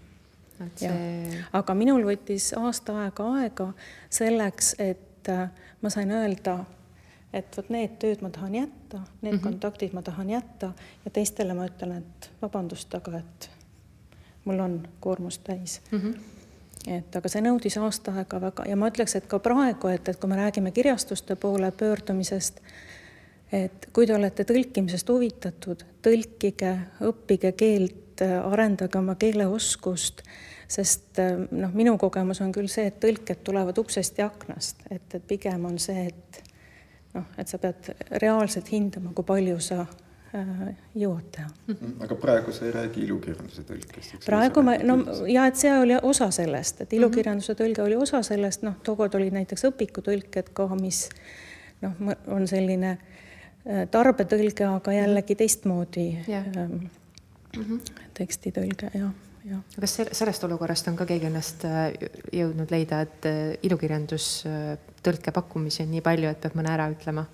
[0.77, 1.45] See...
[1.53, 3.73] aga minul võttis aasta aega aega
[4.11, 5.29] selleks, et
[5.81, 6.65] ma sain öelda,
[7.33, 9.43] et vot need tööd ma tahan jätta, need mm -hmm.
[9.43, 10.73] kontaktid ma tahan jätta
[11.05, 13.51] ja teistele ma ütlen, et vabandust, aga et
[14.45, 15.81] mul on koormus täis.
[15.91, 15.99] Mm.
[15.99, 16.21] -hmm
[16.87, 18.65] et aga see nõudis aasta aega väga.
[18.67, 22.61] Ja ma ütleks, et ka praegu, et, et kui me räägime kirjastuste poole pöördumisest,
[23.53, 26.73] et kui te olete tõlkimisest huvitatud, tõlkige,
[27.09, 30.23] õppige keelt, arendage oma keeleoskust,
[30.69, 31.21] sest
[31.51, 35.65] noh, minu kogemus on küll see, et tõlked tulevad uksest ja aknast, et, et pigem
[35.69, 36.43] on see, et
[37.15, 39.85] noh, et sa pead reaalselt hindama, kui palju sa
[40.33, 41.49] jõuad teha.
[41.67, 41.97] Mhm.
[42.05, 44.25] aga praegu sa ei räägi ilukirjanduse tõlkest?
[44.25, 44.97] praegu ma, no
[45.29, 49.37] ja et see oli osa sellest, et ilukirjanduse tõlge oli osa sellest, noh, tookord olid
[49.37, 51.09] näiteks õpikutõlked ka, mis
[51.85, 51.99] noh,
[52.33, 56.49] on selline äh, tarbetõlge, aga jällegi teistmoodi yeah.
[56.57, 56.89] ähm,
[57.57, 57.93] mm -hmm.
[58.15, 59.13] tekstitõlge, jah
[59.45, 59.61] jah.
[59.81, 61.93] kas sellest olukorrast on ka keegi ennast äh,
[62.33, 64.47] jõudnud leida, et ilukirjandus
[65.03, 67.27] tõlke pakkumisi on nii palju, et peab mõne ära ütlema?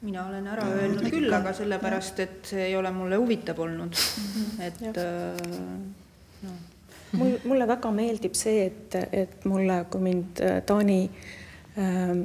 [0.00, 4.60] Mina olen ära öelnud küll, aga sellepärast, et see ei ole mulle huvitav olnud, mhm.
[4.66, 5.40] et äh,
[6.42, 6.52] no.
[7.16, 11.00] mul, mulle väga meeldib see, et, et mulle, kui mind äh, Taani
[11.80, 12.22] ähm,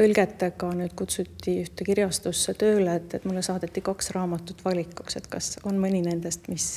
[0.00, 5.58] tõlgetega nüüd kutsuti ühte kirjastusse tööle, et, et mulle saadeti kaks raamatut valikuks, et kas
[5.68, 6.72] on mõni nendest, mis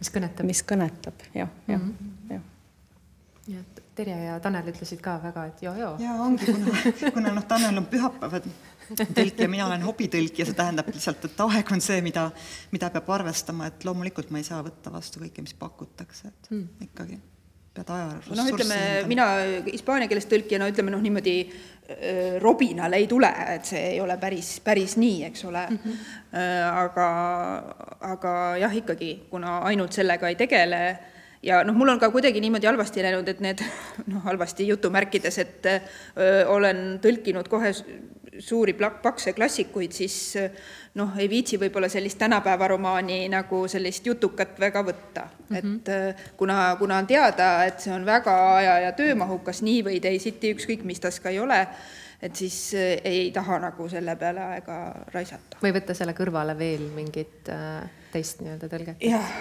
[0.00, 0.48] mis kõnetab?
[0.48, 2.42] mis kõnetab, jah, jah mm -hmm., jah.
[3.46, 5.96] nii et Terje ja Tanel ütlesid ka väga, et joo-joo.
[6.00, 8.46] ja ongi, kuna, kuna noh, Tanel on pühapäevad
[8.98, 12.28] tõlk ja mina olen hobitõlk ja see tähendab lihtsalt, et aeg on see, mida,
[12.74, 16.88] mida peab arvestama, et loomulikult ma ei saa võtta vastu kõike, mis pakutakse, et mm.
[16.90, 17.20] ikkagi
[17.74, 18.78] pead aja noh, ütleme
[19.10, 19.26] mina
[19.68, 21.36] hispaania keelest tõlkijana ütleme noh, niimoodi
[22.42, 25.78] robinal ei tule, et see ei ole päris, päris nii, eks ole mm.
[25.84, 26.42] -hmm.
[26.82, 27.06] aga,
[28.12, 30.82] aga jah, ikkagi, kuna ainult sellega ei tegele
[31.42, 33.64] ja noh, mul on ka kuidagi niimoodi halvasti läinud, et need
[34.12, 37.72] noh, halvasti jutumärkides, et öö, olen tõlkinud kohe
[38.40, 40.16] suuri pakse klassikuid, siis
[40.98, 45.56] noh, ei viitsi võib-olla sellist tänapäeva romaani nagu sellist jutukat väga võtta mm.
[45.56, 45.76] -hmm.
[45.76, 50.54] et kuna, kuna on teada, et see on väga aja- ja töömahukas nii või teisiti,
[50.54, 51.66] ükskõik mis tas ka ei ole,
[52.22, 52.74] et siis
[53.04, 54.80] ei taha nagu selle peale aega
[55.12, 55.60] raisata.
[55.62, 59.04] või võtta selle kõrvale veel mingit äh, teist nii-öelda tõlget?
[59.04, 59.32] jah,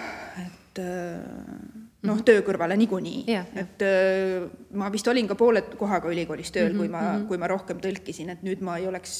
[0.46, 2.24] et äh, noh, mhm.
[2.28, 3.66] töö kõrvale niikuinii yeah,, yeah.
[3.66, 4.46] et öö,
[4.80, 7.28] ma vist olin ka poole kohaga ülikoolis tööl mm, -hmm, kui ma mm, -hmm.
[7.28, 9.18] kui ma rohkem tõlkisin, et nüüd ma ei oleks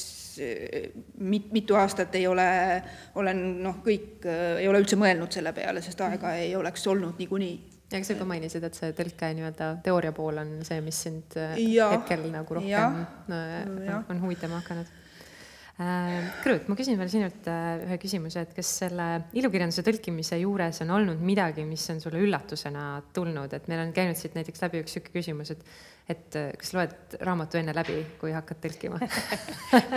[1.18, 2.46] mit-, mitu aastat ei ole,
[3.20, 4.24] olen noh, kõik,
[4.60, 6.46] ei ole üldse mõelnud selle peale, sest aega mm -hmm.
[6.46, 7.60] ei oleks olnud niikuinii.
[7.90, 11.36] ja kas sa juba mainisid, et see tõlke nii-öelda teooria pool on see, mis sind
[11.56, 14.86] ja, hetkel nagu rohkem ja, on huvitama hakanud?
[15.80, 19.06] Krõõt, ma küsin veel sinult ühe küsimuse, et kas selle
[19.38, 22.84] ilukirjanduse tõlkimise juures on olnud midagi, mis on sulle üllatusena
[23.16, 25.64] tulnud, et meil on käinud siit näiteks läbi üks niisugune küsimus, et
[26.10, 28.98] et kas loed raamatu enne läbi, kui hakkad tõlkima?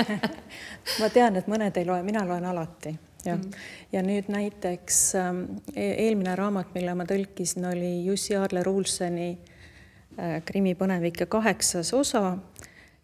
[1.01, 2.93] Ma tean, et mõned ei loe, mina loen alati
[3.25, 3.39] jah.
[3.39, 3.51] Mm,
[3.93, 5.41] ja nüüd näiteks ähm,
[5.75, 12.37] eelmine raamat, mille ma tõlkisin, oli Jussi Aadler-Ulseni äh, Krimmi põnevike kaheksas osa.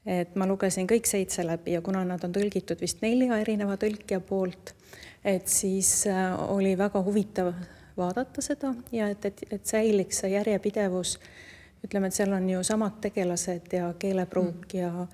[0.05, 4.21] Et ma lugesin kõik seitse läbi ja kuna nad on tõlgitud vist nelja erineva tõlkija
[4.25, 4.73] poolt,
[5.25, 7.53] et siis äh, oli väga huvitav
[7.99, 11.19] vaadata seda ja et, et, et säiliks see järjepidevus.
[11.83, 14.79] ütleme, et seal on ju samad tegelased ja keelepruuk mm.
[14.79, 15.07] ja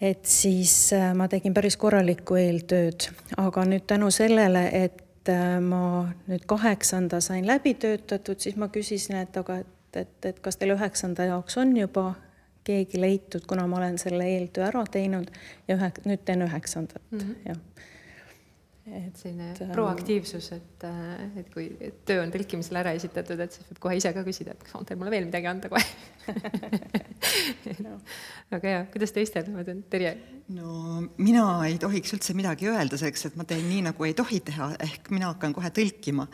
[0.00, 6.08] et siis äh, ma tegin päris korralikku eeltööd, aga nüüd tänu sellele, et äh, ma
[6.26, 10.74] nüüd kaheksanda sain läbi töötatud, siis ma küsisin, et aga et, et, et kas teil
[10.74, 12.14] üheksanda jaoks on juba
[12.64, 15.30] keegi leitud, kuna ma olen selle eeltöö ära teinud
[15.68, 17.36] ja ühe, nüüd teen üheksandat mm, -hmm.
[17.48, 17.60] jah
[18.90, 21.68] et selline ähm, proaktiivsus, et, äh, et kui
[22.08, 24.88] töö on tõlkimisele ära esitatud, et siis võib kohe ise ka küsida, et kas on
[24.88, 25.84] teil mulle veel midagi anda kohe
[27.86, 27.94] no.
[28.50, 30.16] väga hea, kuidas teistel, ma tean, Terje?
[30.56, 34.42] no mina ei tohiks üldse midagi öelda selleks, et ma teen nii, nagu ei tohi
[34.50, 36.26] teha, ehk mina hakkan kohe tõlkima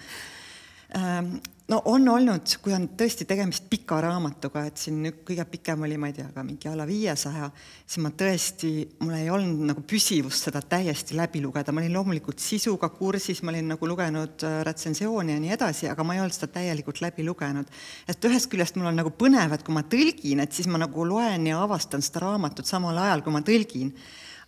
[1.69, 6.09] no on olnud, kui on tõesti tegemist pika raamatuga, et siin kõige pikem oli, ma
[6.09, 7.51] ei tea, ka mingi alla viiesaja,
[7.85, 8.71] siis ma tõesti,
[9.03, 13.53] mul ei olnud nagu püsivust seda täiesti läbi lugeda, ma olin loomulikult sisuga kursis, ma
[13.53, 17.27] olin nagu lugenud äh, retsensioone ja nii edasi, aga ma ei olnud seda täielikult läbi
[17.29, 17.69] lugenud.
[18.09, 21.05] et ühest küljest mul on nagu põnev, et kui ma tõlgin, et siis ma nagu
[21.05, 23.93] loen ja avastan seda raamatut samal ajal, kui ma tõlgin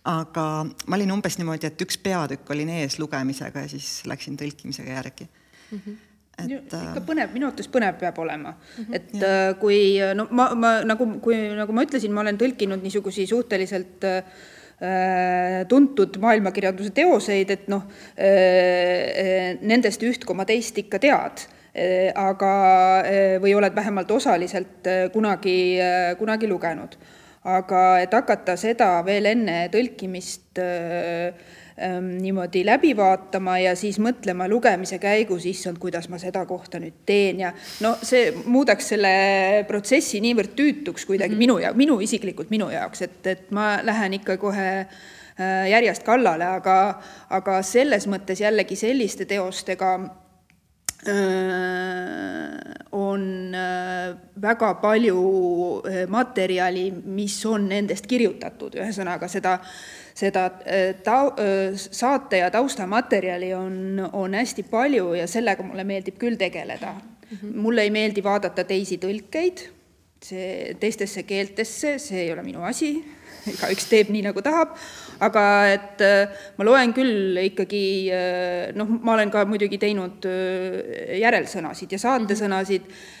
[0.09, 4.97] aga ma olin umbes niimoodi, et üks peatükk olin ees lugemisega ja siis läksin tõlkimisega
[4.97, 5.77] järgi mm.
[5.77, 6.07] -hmm
[6.45, 9.27] et ikka põnev, minu arvates põnev peab olema mm, -hmm, et jah.
[9.49, 9.81] Äh, kui
[10.15, 14.23] no ma, ma nagu, kui nagu ma ütlesin, ma olen tõlkinud niisugusi suhteliselt äh,
[15.69, 17.83] tuntud maailmakirjanduse teoseid, et noh
[18.17, 22.51] äh,, nendest üht koma teist ikka tead äh,, aga
[23.05, 25.79] äh, või oled vähemalt osaliselt äh, kunagi,
[26.19, 26.97] kunagi lugenud.
[27.43, 31.33] aga et hakata seda veel enne tõlkimist äh,
[32.21, 37.39] niimoodi läbi vaatama ja siis mõtlema lugemise käigus, issand, kuidas ma seda kohta nüüd teen
[37.41, 39.13] ja no see muudaks selle
[39.69, 41.47] protsessi niivõrd tüütuks kuidagi mm -hmm.
[41.47, 46.45] minu ja minu isiklikult minu jaoks, et, et ma lähen ikka kohe äh, järjest kallale,
[46.45, 49.93] aga, aga selles mõttes jällegi selliste teostega
[51.07, 51.15] äh,
[52.91, 62.37] on äh, väga palju materjali, mis on nendest kirjutatud, ühesõnaga seda äh, tau-, äh, saate
[62.43, 67.37] ja taustamaterjali on, on hästi palju ja sellega mulle meeldib küll tegeleda mm.
[67.37, 67.55] -hmm.
[67.55, 69.65] mulle ei meeldi vaadata teisi tõlkeid,
[70.21, 72.93] see teistesse keeltesse, see ei ole minu asi,
[73.53, 74.75] igaüks teeb nii, nagu tahab,
[75.19, 78.11] aga et äh, ma loen küll ikkagi
[78.75, 80.27] noh, ma olen ka muidugi teinud
[81.17, 83.20] järelsõnasid ja saatesõnasid mm, -hmm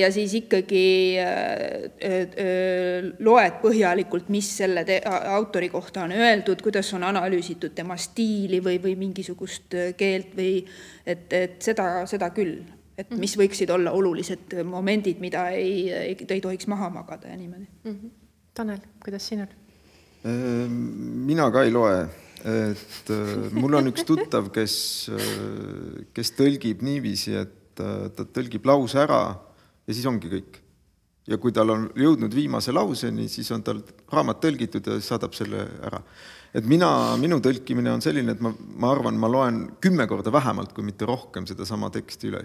[0.00, 6.88] ja siis ikkagi äh, äh, loed põhjalikult, mis selle te-, autori kohta on öeldud, kuidas
[6.96, 10.62] on analüüsitud tema stiili või, või mingisugust keelt või
[11.04, 12.62] et, et seda, seda küll,
[12.96, 13.42] et mis mhm.
[13.42, 17.92] võiksid olla olulised momendid, mida ei, ei, ei tohiks maha magada ja niimoodi mm.
[17.92, 18.16] -hmm.
[18.54, 19.52] Tanel, kuidas sinul?
[20.20, 22.00] mina ka ei loe,
[22.44, 23.12] et
[23.56, 24.74] mul on üks tuttav, kes,
[26.12, 29.22] kes tõlgib niiviisi, et ta tõlgib lause ära
[29.90, 30.60] ja siis ongi kõik.
[31.30, 35.66] ja kui tal on jõudnud viimase lauseni, siis on tal raamat tõlgitud ja saadab selle
[35.86, 36.00] ära.
[36.54, 40.72] et mina, minu tõlkimine on selline, et ma, ma arvan, ma loen kümme korda vähemalt,
[40.74, 42.44] kui mitte rohkem, sedasama teksti üle.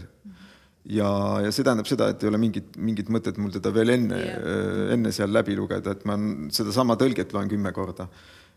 [0.85, 1.09] ja,
[1.45, 4.89] ja see tähendab seda, et ei ole mingit, mingit mõtet mul teda veel enne yeah.,
[4.97, 6.17] enne seal läbi lugeda, et ma
[6.53, 8.09] sedasama tõlget loen kümme korda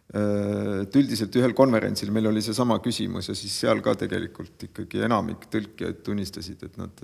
[0.08, 5.50] et üldiselt ühel konverentsil meil oli seesama küsimus ja siis seal ka tegelikult ikkagi enamik
[5.52, 7.02] tõlkijaid tunnistasid, et nad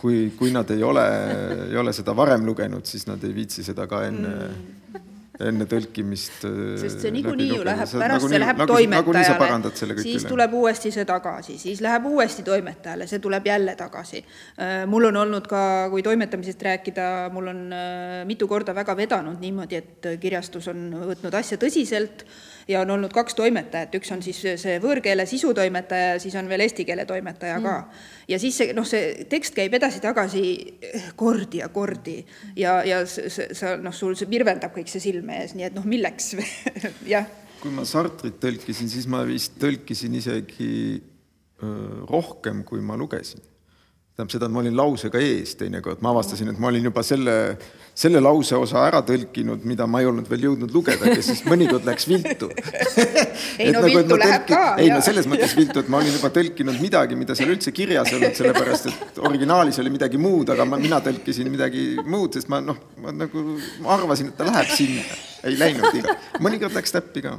[0.00, 1.06] kui, kui nad ei ole,
[1.68, 4.76] ei ole seda varem lugenud, siis nad ei viitsi seda ka enne mm.,
[5.40, 6.44] enne tõlkimist.
[6.80, 9.72] sest see niikuinii ju läheb, pärast see läheb nagu, toimetajale,
[10.02, 10.32] siis üle.
[10.34, 14.20] tuleb uuesti see tagasi, siis läheb uuesti toimetajale, see tuleb jälle tagasi.
[14.60, 15.62] Äh, mul on olnud ka,
[15.92, 21.40] kui toimetamisest rääkida, mul on äh, mitu korda väga vedanud niimoodi, et kirjastus on võtnud
[21.40, 22.26] asja tõsiselt
[22.70, 26.64] ja on olnud kaks toimetajat, üks on siis see võõrkeele sisutoimetaja ja siis on veel
[26.64, 27.74] eesti keele toimetaja ka.
[27.80, 28.06] Mm..
[28.30, 30.44] ja siis see, noh, see tekst käib edasi-tagasi
[31.20, 32.20] kordi ja kordi.
[32.58, 36.34] Ja, ja sa noh, sul see virvendab kõik see silme ees, nii et noh, milleks
[37.14, 37.28] jah.
[37.60, 40.72] kui ma Sartrit tõlkisin, siis ma vist tõlkisin isegi
[41.60, 43.49] öö, rohkem, kui ma lugesin
[44.20, 47.34] tähendab seda, et ma olin lausega ees teinekord, ma avastasin, et ma olin juba selle,
[47.96, 51.86] selle lause osa ära tõlkinud, mida ma ei olnud veel jõudnud lugeda, kes siis mõnikord
[51.88, 52.50] läks viltu.
[53.60, 54.52] Ei no nagu, viltu läheb tõlki...
[54.52, 54.74] ka.
[54.80, 58.10] ei no selles mõttes viltu, et ma olin juba tõlkinud midagi, mida seal üldse kirjas
[58.10, 62.50] ei olnud, sellepärast et originaalis oli midagi muud, aga ma, mina tõlkisin midagi muud, sest
[62.52, 63.44] ma noh, ma nagu
[63.84, 65.04] ma arvasin, et ta läheb sinna,
[65.44, 67.38] ei läinud iga, mõnikord läks täppi ka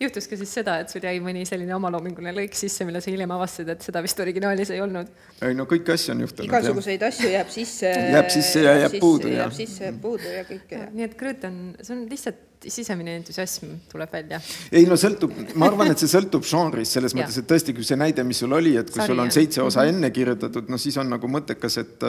[0.00, 3.32] juhtus ka siis seda, et sul jäi mõni selline omaloominguline lõik sisse, mille sa hiljem
[3.36, 5.12] avastasid, et seda vist originaalis ei olnud?
[5.46, 6.50] ei no kõiki asju on juhtunud.
[6.50, 7.14] igasuguseid jah.
[7.14, 7.92] asju jääb sisse.
[8.16, 9.32] jääb sisse ja jääb puudu.
[9.32, 10.82] jääb sisse, jääb puudu ja kõike.
[10.92, 14.40] nii et Gröt on, see on lihtsalt sisemine entusiasm tuleb välja.
[14.72, 17.96] ei no sõltub, ma arvan, et see sõltub žanrist selles mõttes, et tõesti, kui see
[18.00, 19.96] näide, mis sul oli, et kui Sari, sul on seitse osa mm -hmm.
[19.96, 22.04] enne kirjutatud, no siis on nagu mõttekas, et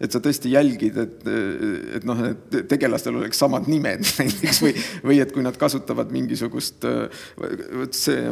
[0.00, 1.26] et sa tõesti jälgid, et,
[1.98, 4.74] et noh, et tegelastel oleks samad nimed näiteks või,
[5.06, 8.22] või et kui nad kasutavad mingisugust, vot see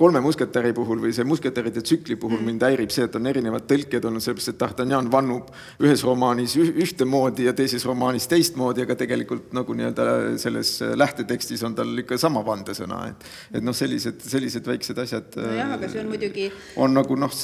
[0.00, 3.66] kolme musketäri puhul või see musketäride tsükli puhul mm mind häirib see, et on erinevad
[3.68, 5.50] tõlked olnud, sellepärast et D'Artagnan vannub
[5.84, 10.06] ühes romaanis ühtemoodi ja teises romaanis teistmoodi, aga tegelikult nagu nii-öelda
[10.40, 13.28] selles lähtetekstis on tal ikka sama vandesõna, et,
[13.60, 15.36] et noh, sellised, sellised väiksed asjad.
[15.36, 16.50] nojah, aga see on muidugi.
[16.80, 17.40] on nagu noh,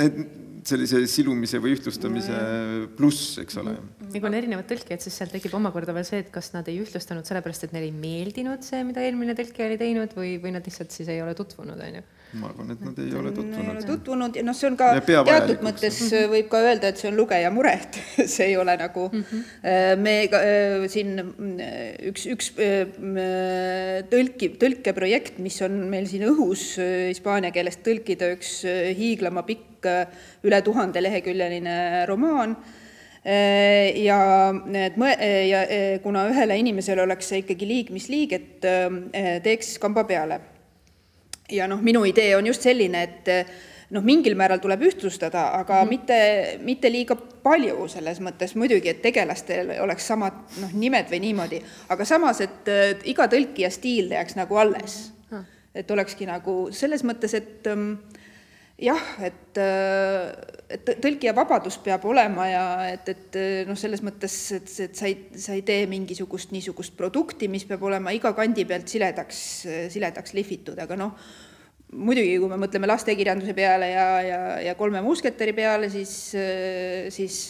[0.00, 0.22] need
[0.66, 2.36] sellise silumise või ühtlustamise
[2.98, 3.76] pluss, eks ole.
[4.06, 6.80] ja kui on erinevad tõlkijad, siis seal tekib omakorda veel see, et kas nad ei
[6.82, 10.66] ühtlustanud sellepärast, et neile ei meeldinud see, mida eelmine tõlkija oli teinud või, või nad
[10.66, 12.04] lihtsalt siis ei ole tutvunud, on ju
[12.38, 13.58] ma arvan, et nad ei ole tutvunud.
[13.58, 16.32] ei ole tutvunud ja noh, see on ka teatud mõttes mm -hmm.
[16.34, 17.98] võib ka öelda, et see on lugeja mure, et
[18.34, 20.02] see ei ole nagu mm, -hmm.
[20.04, 21.18] me ka, äh, siin
[22.10, 22.52] üks, üks
[24.12, 26.76] tõlki, tõlkeprojekt, mis on meil siin õhus
[27.10, 28.60] hispaania keelest tõlkida üks
[28.98, 29.88] hiiglama pikk
[30.46, 32.56] üle tuhandeleheküljeline romaan
[33.24, 34.20] ja
[34.52, 35.18] need mõ-,
[35.48, 35.64] ja
[36.02, 38.64] kuna ühele inimesele oleks see ikkagi liig, mis liig, et
[39.44, 40.40] teeks kamba peale
[41.50, 43.30] ja noh, minu idee on just selline, et
[43.90, 45.88] noh, mingil määral tuleb ühtlustada, aga mm -hmm.
[45.88, 51.62] mitte, mitte liiga palju selles mõttes muidugi, et tegelastel oleks samad noh, nimed või niimoodi,
[51.88, 52.70] aga samas, et
[53.04, 55.36] iga tõlkija stiil jääks nagu alles mm.
[55.38, 55.44] -hmm.
[55.74, 57.96] et olekski nagu selles mõttes, et ähm,
[58.78, 64.96] jah, et, et tõlkija vabadus peab olema ja et, et noh, selles mõttes, et, et
[64.96, 69.44] sa ei, sa ei tee mingisugust niisugust produkti, mis peab olema iga kandi pealt siledaks,
[69.90, 71.16] siledaks lihvitud, aga noh,
[71.98, 76.12] muidugi, kui me mõtleme lastekirjanduse peale ja, ja, ja Kolme musketäri peale, siis,
[77.14, 77.40] siis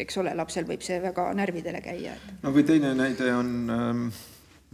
[0.00, 2.16] eks ole, lapsel võib see väga närvidele käia.
[2.42, 4.06] no või teine näide on, ähm,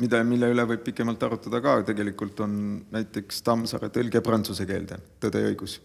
[0.01, 2.55] mida, mille üle võib pikemalt arutada ka, tegelikult on
[2.95, 5.81] näiteks Tammsaare tõlge prantsuse keelde, Tõde ja õigus.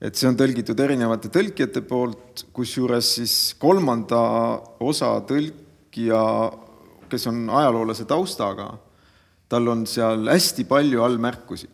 [0.00, 4.20] Et see on tõlgitud erinevate tõlkijate poolt, kusjuures siis kolmanda
[4.80, 6.20] osa tõlkija,
[7.08, 8.70] kes on ajaloolase taustaga,
[9.48, 11.68] tal on seal hästi palju allmärkusi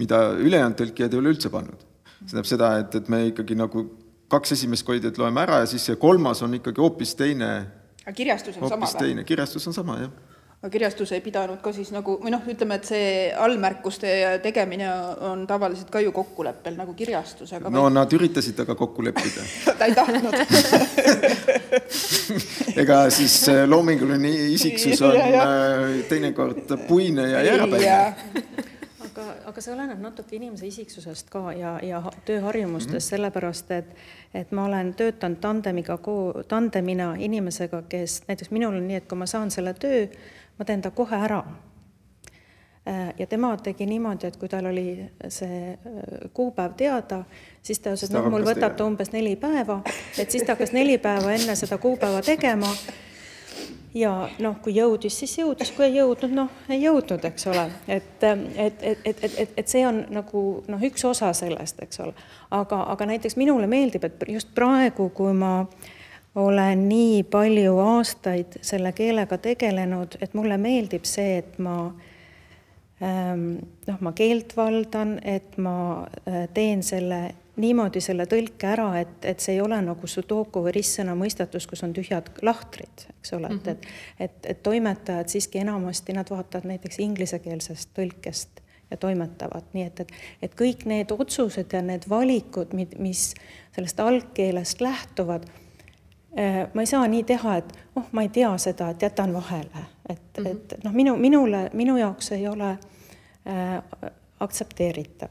[0.00, 1.88] mida ülejäänud tõlkijad ei ole üldse pannud.
[2.22, 3.84] see tähendab seda, et, et me ikkagi nagu
[4.32, 7.50] kaks esimest koidjat loeme ära ja siis see kolmas on ikkagi hoopis teine.
[8.04, 9.24] aga kirjastus on sama või?
[9.28, 10.31] kirjastus on sama, jah
[10.62, 14.12] aga kirjastus ei pidanud ka siis nagu või noh, ütleme, et see allmärkuste
[14.44, 14.86] tegemine
[15.26, 17.96] on tavaliselt ka ju kokkuleppel nagu kirjastus, aga no või...
[17.96, 19.42] nad üritasid temaga kokku leppida.
[19.78, 20.34] Ta ei tahtnud.
[22.82, 28.70] Ega siis loominguline isiksus on äh, teinekord puine ja järbeline
[29.12, 33.08] aga, aga see oleneb natuke inimese isiksusest ka ja, ja tööharjumustest mm, -hmm.
[33.08, 33.90] sellepärast et,
[34.34, 35.98] et ma olen töötanud tandemiga,
[36.48, 40.06] tandemina inimesega, kes näiteks minul on nii, et kui ma saan selle töö,
[40.58, 41.42] ma teen ta kohe ära.
[42.88, 47.20] Äh, ja tema tegi niimoodi, et kui tal oli see äh, kuupäev teada,
[47.62, 49.76] siis ta ütles, et noh, mul võtab ta umbes neli päeva,
[50.18, 52.72] et siis ta hakkas neli päeva enne seda kuupäeva tegema.
[53.94, 58.22] Ja noh, kui jõudis, siis jõudis, kui ei jõudnud, noh, ei jõudnud, eks ole, et,
[58.24, 62.14] et, et, et, et, et see on nagu noh, üks osa sellest, eks ole.
[62.50, 65.52] aga, aga näiteks minule meeldib, et just praegu, kui ma
[66.34, 71.76] olen nii palju aastaid selle keelega tegelenud, et mulle meeldib see, et ma
[73.04, 73.46] ähm,
[73.86, 75.76] noh, ma keelt valdan, et ma
[76.28, 77.22] äh, teen selle
[77.60, 81.84] niimoodi selle tõlke ära, et, et see ei ole nagu sudoku või ristsõna mõistatus, kus
[81.84, 83.68] on tühjad lahtrid, eks ole mm, -hmm.
[83.68, 83.86] et,
[84.18, 90.00] et, et, et toimetajad siiski enamasti nad vaatavad näiteks inglisekeelsest tõlkest ja toimetavad, nii et,
[90.00, 93.34] et, et kõik need otsused ja need valikud, mis
[93.76, 95.44] sellest algkeelest lähtuvad,
[96.74, 100.38] ma ei saa nii teha, et oh, ma ei tea seda, et jätan vahele, et
[100.38, 100.48] mm, -hmm.
[100.48, 104.10] et noh, minu, minule, minu jaoks ei ole äh,
[104.40, 105.28] aktsepteeritav.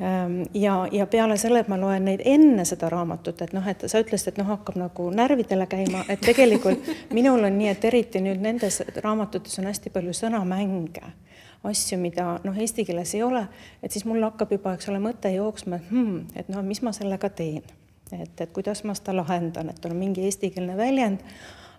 [0.00, 3.84] Ehm, ja, ja peale selle, et ma loen neid enne seda raamatut, et noh, et
[3.86, 6.88] sa ütlesid, et noh, hakkab nagu närvidele käima, et tegelikult
[7.18, 11.12] minul on nii, et eriti nüüd nendes raamatutes on hästi palju sõnamänge,
[11.70, 13.44] asju, mida noh, eesti keeles ei ole,
[13.82, 16.90] et siis mul hakkab juba, eks ole, mõte jooksma, et hmm, et no mis ma
[16.96, 17.62] sellega teen
[18.12, 21.24] et, et kuidas ma seda lahendan, et on mingi eestikeelne väljend,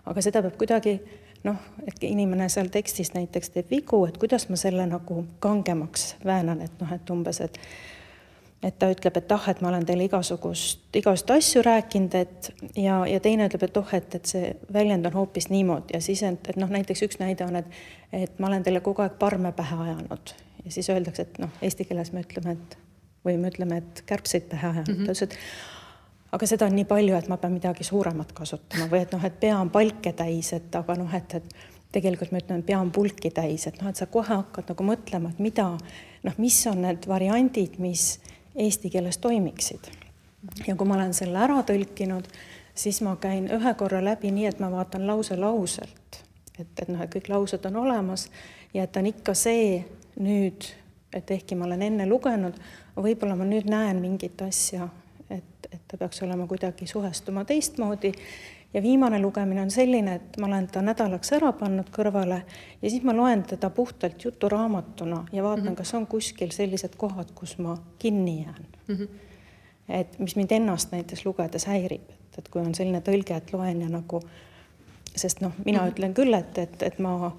[0.06, 0.98] aga seda peab kuidagi
[1.46, 6.62] noh, et inimene seal tekstis näiteks teeb vigu, et kuidas ma selle nagu kangemaks väänan,
[6.64, 7.60] et noh, et umbes, et
[8.64, 12.48] et ta ütleb, et ah, et ma olen teile igasugust, igasuguseid asju rääkinud, et
[12.80, 16.24] ja, ja teine ütleb, et oh, et, et see väljend on hoopis niimoodi ja siis,
[16.26, 19.52] et, et noh, näiteks üks näide on, et et ma olen teile kogu aeg parme
[19.52, 22.78] pähe ajanud ja siis öeldakse, et noh, eesti keeles me ütleme, et
[23.26, 25.06] või me ütleme, et kärbseid pähe ajanud mm, -hmm.
[25.06, 25.38] ta ütles, et
[26.36, 29.40] aga seda on nii palju, et ma pean midagi suuremat kasutama või et noh, et
[29.40, 31.54] pea on palke täis, et aga noh, et, et
[31.96, 35.32] tegelikult me ütleme, pea on pulki täis, et noh, et sa kohe hakkad nagu mõtlema,
[35.32, 35.70] et mida
[36.26, 38.18] noh, mis on need variandid, mis
[38.56, 39.88] eesti keeles toimiksid.
[40.66, 42.28] ja kui ma olen selle ära tõlkinud,
[42.76, 46.20] siis ma käin ühe korra läbi nii, et ma vaatan lause lauselt,
[46.58, 48.28] et, et noh, et kõik laused on olemas
[48.74, 49.80] ja et on ikka see
[50.20, 50.68] nüüd,
[51.16, 52.60] et ehkki ma olen enne lugenud,
[52.96, 54.88] võib-olla ma nüüd näen mingit asja
[55.66, 58.12] et, et ta peaks olema kuidagi suhestuma teistmoodi.
[58.74, 62.40] ja viimane lugemine on selline, et ma olen ta nädalaks ära pannud kõrvale
[62.82, 65.76] ja siis ma loen teda puhtalt juturaamatuna ja vaatan mm, -hmm.
[65.76, 68.94] kas on kuskil sellised kohad, kus ma kinni jään mm.
[68.94, 69.08] -hmm.
[69.88, 73.80] et mis mind ennast näiteks lugedes häirib, et, et kui on selline tõlge, et loen
[73.80, 74.22] ja nagu,
[75.16, 75.92] sest noh, mina mm -hmm.
[75.92, 77.36] ütlen küll, et, et, et ma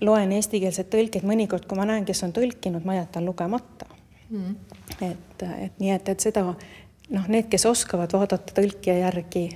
[0.00, 3.86] loen eestikeelset tõlget mõnikord, kui ma näen, kes on tõlkinud, ma jätan lugemata
[4.30, 4.44] mm.
[4.44, 5.10] -hmm.
[5.10, 6.54] et, et nii, et, et seda
[7.12, 9.46] noh, need, kes oskavad vaadata tõlkija järgi,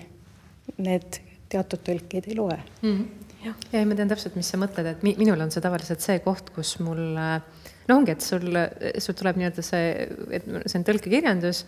[0.82, 1.20] need
[1.52, 2.92] teatud tõlkeid ei loe mm.
[2.92, 3.07] -hmm.
[3.46, 6.50] ja, ja ma tean täpselt, mis sa mõtled, et minul on see tavaliselt see koht,
[6.57, 8.50] kus mul no ongi, et sul,
[8.98, 11.64] sul tuleb nii-öelda see, et see on tõlkekirjandus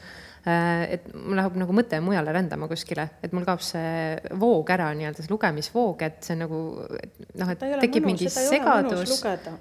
[0.46, 5.24] et mul läheb nagu mõte mujale rändama kuskile, et mul kaob see voog ära, nii-öelda
[5.24, 9.16] see lugemisvoog, et see nagu noh, et tekib mõnus, mingi segadus.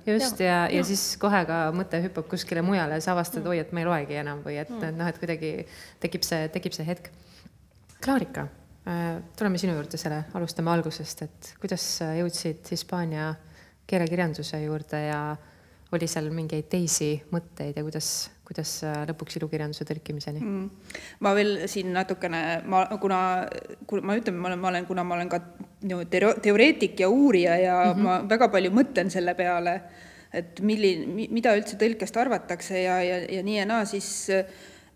[0.07, 3.59] just ja, ja, ja siis kohe ka mõte hüppab kuskile mujale ja sa avastad, oi,
[3.63, 4.95] et ma ei loegi enam või et mm.
[4.99, 5.51] noh, et kuidagi
[6.03, 7.11] tekib see, tekib see hetk.
[8.03, 8.45] Klaarika,
[8.88, 11.89] äh, tuleme sinu juurde selle, alustame algusest, et kuidas
[12.21, 13.34] jõudsid Hispaania
[13.88, 15.21] keelekirjanduse juurde ja
[15.92, 18.10] oli seal mingeid teisi mõtteid ja kuidas
[18.48, 20.92] kuidas äh, lõpuks ilukirjanduse tõlkimiseni mm.?
[21.26, 23.20] ma veel siin natukene, ma, kuna,
[23.90, 25.42] kuna ma ütlen, ma olen, ma olen, kuna ma olen ka
[26.44, 28.08] teoreetik ja uurija ja mm -hmm.
[28.08, 29.82] ma väga palju mõtlen selle peale,
[30.34, 34.46] et milline, mida üldse tõlkest arvatakse ja, ja, ja nii ja naa, siis äh,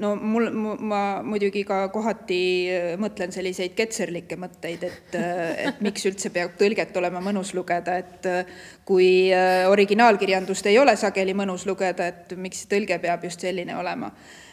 [0.01, 0.49] no mul,
[0.79, 2.41] ma muidugi ka kohati
[2.71, 7.97] äh, mõtlen selliseid ketserlikke mõtteid, et, äh, et miks üldse peab tõlget olema mõnus lugeda,
[8.01, 8.51] et äh,
[8.87, 9.29] kui
[9.69, 14.11] originaalkirjandust ei ole sageli mõnus lugeda, et miks tõlge peab just selline olema.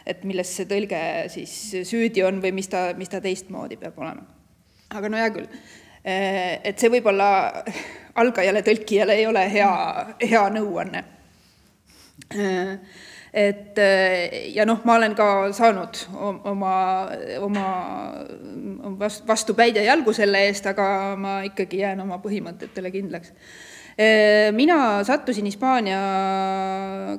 [0.08, 1.52] et milles see tõlge siis
[1.84, 4.24] süüdi on või mis ta, mis ta teistmoodi peab olema.
[4.90, 5.48] aga no hea küll.
[6.04, 7.28] et see võib-olla
[8.14, 9.72] algajale tõlkijale ei ole hea,
[10.22, 11.04] hea nõuanne
[13.32, 16.00] et eh, ja noh, ma olen ka saanud
[16.48, 16.74] oma,
[17.44, 17.66] oma
[19.28, 23.34] vastu päid ja jalgu selle eest, aga ma ikkagi jään oma põhimõtetele kindlaks.
[23.98, 25.98] Eh, mina sattusin Hispaania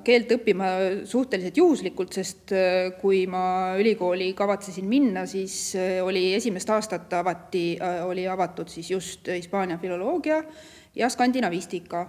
[0.03, 0.69] keelt õppima
[1.05, 7.73] suhteliselt juhuslikult, sest eh, kui ma ülikooli kavatsesin minna, siis oli esimest aastat avati,
[8.07, 10.41] oli avatud siis just Hispaania filoloogia
[10.95, 12.07] ja skandinavistika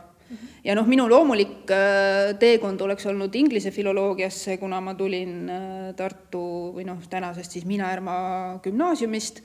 [0.64, 6.44] ja noh, minu loomulik äh, teekond oleks olnud inglise filoloogiasse, kuna ma tulin äh, Tartu
[6.76, 9.42] või noh, tänasest siis Miina-Härma gümnaasiumist,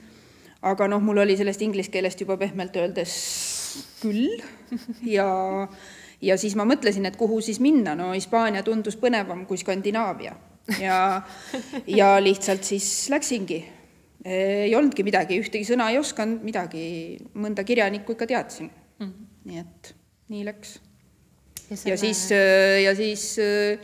[0.66, 3.14] aga noh, mul oli sellest inglise keelest juba pehmelt öeldes
[4.00, 4.38] küll
[5.16, 5.28] ja
[6.22, 10.36] ja siis ma mõtlesin, et kuhu siis minna, no Hispaania tundus põnevam kui Skandinaavia
[10.80, 11.00] ja,
[11.86, 13.64] ja lihtsalt siis läksingi.
[14.24, 19.06] ei olnudki midagi, ühtegi sõna ei osanud, midagi, mõnda kirjanikku ikka teadsin mm.
[19.06, 19.28] -hmm.
[19.44, 19.94] nii et
[20.32, 20.80] nii läks.
[21.70, 21.96] ja, selle...
[21.96, 23.78] siis, äh, ja siis äh,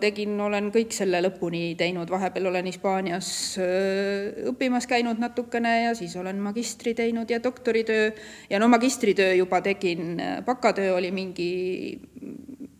[0.00, 3.32] tegin, olen kõik selle lõpuni teinud, vahepeal olen Hispaanias
[3.62, 8.10] äh, õppimas käinud natukene ja siis olen magistri teinud ja doktoritöö.
[8.50, 10.16] Ja no magistritöö juba tegin,
[10.46, 11.52] bakatöö oli mingi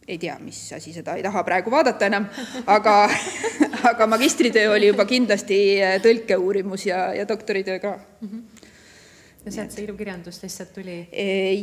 [0.08, 2.26] ei tea, mis asi, seda ei taha praegu vaadata enam,
[2.66, 2.96] aga,
[3.92, 5.60] aga magistritöö oli juba kindlasti
[6.02, 7.94] tõlkeuurimus ja, ja doktoritöö ka.
[8.20, 8.28] Mm.
[8.28, 8.51] -hmm
[9.42, 10.98] ja sealt see ilukirjandus lihtsalt tuli?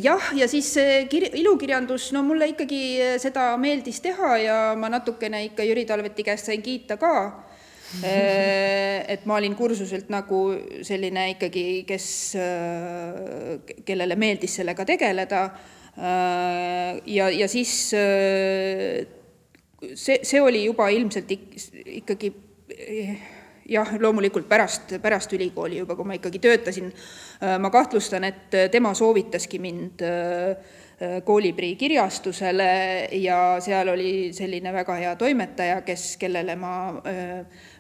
[0.04, 0.74] jah, ja siis
[1.12, 2.82] kir-, ilukirjandus, no mulle ikkagi
[3.22, 7.14] seda meeldis teha ja ma natukene ikka Jüri Talveti käest sain kiita ka
[9.14, 10.40] et ma olin kursuselt nagu
[10.86, 12.06] selline ikkagi, kes,
[13.86, 15.42] kellele meeldis sellega tegeleda.
[15.98, 17.74] ja, ja siis
[19.96, 21.50] see, see oli juba ilmselt ik,
[22.04, 22.32] ikkagi
[23.70, 26.92] jah, loomulikult pärast, pärast ülikooli juba, kui ma ikkagi töötasin,
[27.62, 30.04] ma kahtlustan, et tema soovitaski mind
[31.26, 32.72] kooliprii kirjastusele
[33.22, 36.74] ja seal oli selline väga hea toimetaja, kes, kellele ma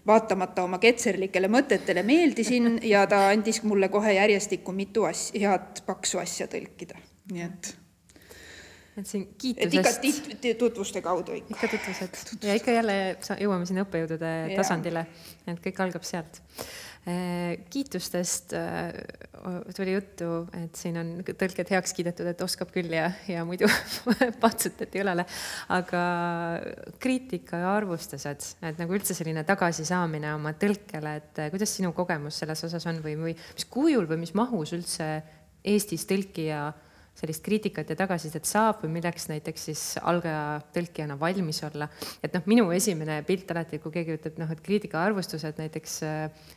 [0.07, 6.23] vaatamata oma ketserlikele mõtetele meeldisin ja ta andis mulle kohe järjestikku mitu asja, head paksu
[6.23, 7.01] asja tõlkida,
[7.33, 7.73] nii et
[8.99, 11.55] et siin kiitusest ikka tutvuste kaudu ikka.
[11.55, 12.99] ikka tutvused ja ikka jälle
[13.39, 14.59] jõuame sinna õppejõudude Jaa.
[14.59, 15.05] tasandile,
[15.47, 16.41] et kõik algab sealt.
[17.73, 18.89] kiitustest äh,
[19.75, 20.27] tuli juttu,
[20.59, 23.69] et siin on tõlked heaks kiidetud, et oskab küll ja, ja muidu
[24.43, 25.25] patsutati õlale.
[25.75, 26.03] aga
[27.01, 32.67] kriitika ja arvustused, et nagu üldse selline tagasisaamine oma tõlkele, et kuidas sinu kogemus selles
[32.67, 35.09] osas on või, või mis kujul või mis mahus üldse
[35.69, 36.69] Eestis tõlkija
[37.19, 41.89] sellist kriitikat ja tagasisidet saab või milleks näiteks siis algaja tõlkijana valmis olla.
[42.23, 46.47] et noh, minu esimene pilt alati, kui keegi ütleb noh, et kriitika arvustused näiteks äh,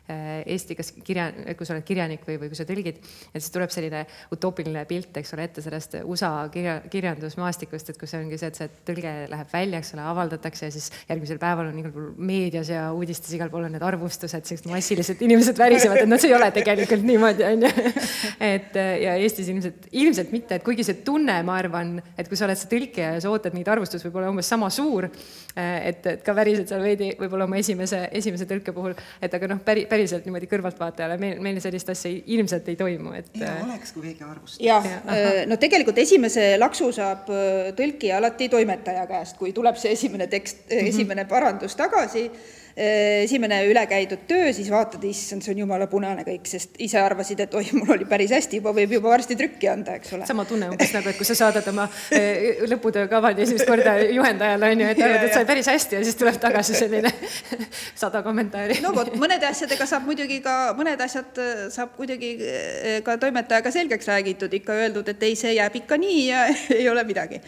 [0.47, 2.99] Eesti, kas kirja, kui sa oled kirjanik või, või kui sa tõlgid,
[3.33, 8.15] et siis tuleb selline utoopiline pilt, eks ole, ette sellest USA kirja, kirjandusmaastikust, et kus
[8.19, 11.81] ongi see, et see tõlge läheb välja, eks ole, avaldatakse ja siis järgmisel päeval on
[11.83, 16.11] igal pool meedias ja uudistes igal pool on need arvustused, sellised massilised inimesed värisevad, et
[16.11, 17.95] noh, see ei ole tegelikult niimoodi, on ju.
[18.53, 22.47] et ja Eestis ilmselt, ilmselt mitte, et kuigi see tunne, ma arvan, et kui sa
[22.47, 25.09] oled see tõlkija ja sa ootad mingit arvustust, võib olla umbes sama suur,
[25.57, 29.61] et, et ka värised seal veidi võib-olla oma esimese, esimese tõlke puhul, et aga noh,
[29.65, 34.09] päri, päriselt niimoodi kõrvaltvaatajale meil, meil sellist asja ilmselt ei toimu, et ja oleks, kui
[34.09, 34.65] keegi arvustab.
[34.67, 37.31] jah Jah,, no tegelikult esimese laksu saab
[37.79, 40.89] tõlkija alati toimetaja käest, kui tuleb see esimene tekst -hmm.
[40.93, 42.29] esimene parandus tagasi,
[42.77, 47.55] esimene ülekäidud töö, siis vaatad, issand, see on jumala punane kõik, sest ise arvasid, et
[47.59, 50.29] oi, mul oli päris hästi, juba võib juba varsti trükki anda, eks ole.
[50.29, 54.73] sama tunne umbes nagu, et kui sa saadad oma eh, lõputöö kavandi esimest korda juhendajale,
[54.73, 57.13] on ju, et arvad, et sai päris hästi ja siis tuleb tagasi selline
[58.03, 58.81] sada kommentaari.
[58.85, 63.75] no vot, mõnede asjadega saab muidugi ka, mõned asjad äh, saab kuidagi äh, ka toimetajaga
[63.75, 66.49] selgeks räägitud, ikka öeldud, et ei, see jääb ikka nii ja
[66.81, 67.43] ei ole midagi.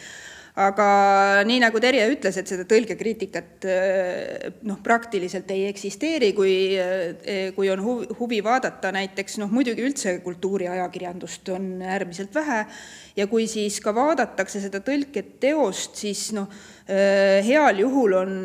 [0.55, 0.89] Aga
[1.47, 6.55] nii, nagu Terje ütles, et seda tõlgekriitikat äh, noh, praktiliselt ei eksisteeri, kui,
[7.57, 12.61] kui on huvi, huvi vaadata näiteks noh, muidugi üldse kultuuriajakirjandust on äärmiselt vähe
[13.19, 16.47] ja kui siis ka vaadatakse seda tõlketeost, siis noh,
[16.87, 18.37] heal juhul on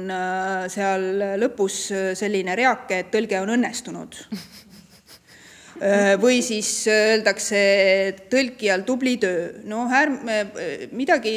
[0.72, 1.10] seal
[1.42, 1.82] lõpus
[2.18, 4.24] selline reake, et tõlge on õnnestunud.
[6.20, 7.60] või siis öeldakse
[8.32, 10.42] tõlkijal tubli töö, noh, ärme
[10.92, 11.36] midagi,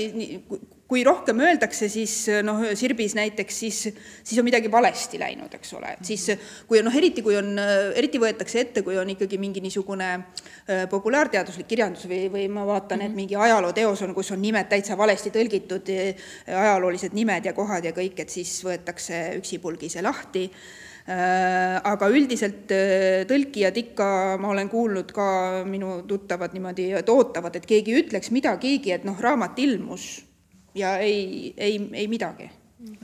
[0.92, 2.14] kui rohkem öeldakse, siis
[2.44, 3.78] noh, Sirbis näiteks, siis,
[4.20, 6.26] siis on midagi valesti läinud, eks ole, et siis
[6.68, 7.54] kui on noh, eriti kui on,
[7.96, 13.06] eriti võetakse ette, kui on ikkagi mingi niisugune äh, populaarteaduslik kirjandus või, või ma vaatan,
[13.06, 15.88] et mingi ajalooteos on, kus on nimed täitsa valesti tõlgitud,
[16.52, 20.50] ajaloolised nimed ja kohad ja kõik, et siis võetakse üksipulgi see lahti
[21.02, 22.70] aga üldiselt
[23.26, 24.08] tõlkijad ikka,
[24.38, 25.26] ma olen kuulnud ka
[25.66, 30.22] minu tuttavad niimoodi, et ootavad, et keegi ütleks midagigi, et noh, raamat ilmus
[30.78, 32.46] ja ei, ei, ei midagi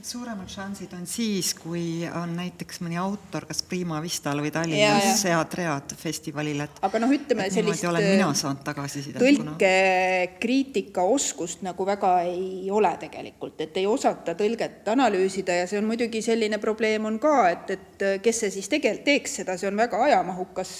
[0.03, 5.37] suuremad šansid on siis, kui on näiteks mõni autor, kas Prima Vistal või Tallinnas ja.
[5.37, 9.21] head read festivalil, et aga noh, ütleme sellist olen mina saanud tagasisidet.
[9.21, 15.87] tõlkekriitika oskust nagu väga ei ole tegelikult, et ei osata tõlget analüüsida ja see on
[15.87, 19.79] muidugi selline probleem on ka, et, et kes see siis tegelikult teeks seda, see on
[19.79, 20.73] väga ajamahukas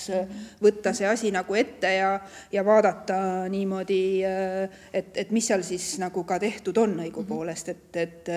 [0.63, 2.11] võtta see asi nagu ette ja,
[2.51, 8.35] ja vaadata niimoodi, et, et mis seal siis nagu ka tehtud on õigupoolest, et, et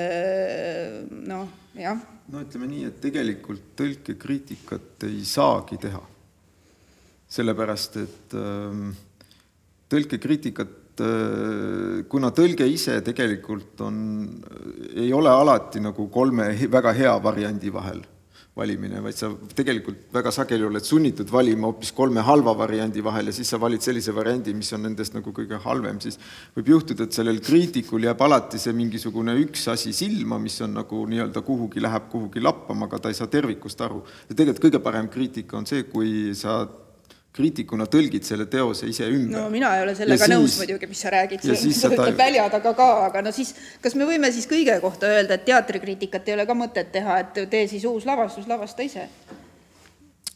[1.29, 1.49] noh,
[1.79, 2.01] jah
[2.33, 6.03] no ütleme nii, et tegelikult tõlkekriitikat ei saagi teha.
[7.33, 8.91] sellepärast, et ähm,
[9.89, 13.97] tõlkekriitikat äh,, kuna tõlge ise tegelikult on,
[14.93, 18.03] ei ole alati nagu kolme väga hea variandi vahel
[18.57, 23.33] valimine, vaid sa tegelikult väga sageli oled sunnitud valima hoopis kolme halva variandi vahel ja
[23.33, 26.19] siis sa valid sellise variandi, mis on nendest nagu kõige halvem, siis
[26.59, 31.01] võib juhtuda, et sellel kriitikul jääb alati see mingisugune üks asi silma, mis on nagu
[31.09, 34.03] nii-öelda kuhugi, läheb kuhugi lappama, aga ta ei saa tervikust aru.
[34.29, 36.61] ja tegelikult kõige parem kriitika on see, kui sa
[37.33, 39.39] kriitikuna tõlgid selle teose ise ümber.
[39.41, 41.95] no mina ei ole sellega Ja nõus siis- muidugi, mis sa räägid, see sa ta-
[41.97, 45.45] ütleb välja taga ka, aga no siis, kas me võime siis kõige kohta öelda, et
[45.49, 49.09] teatrikriitikat ei ole ka mõtet teha, et tee siis uus lavastus, lavasta ise?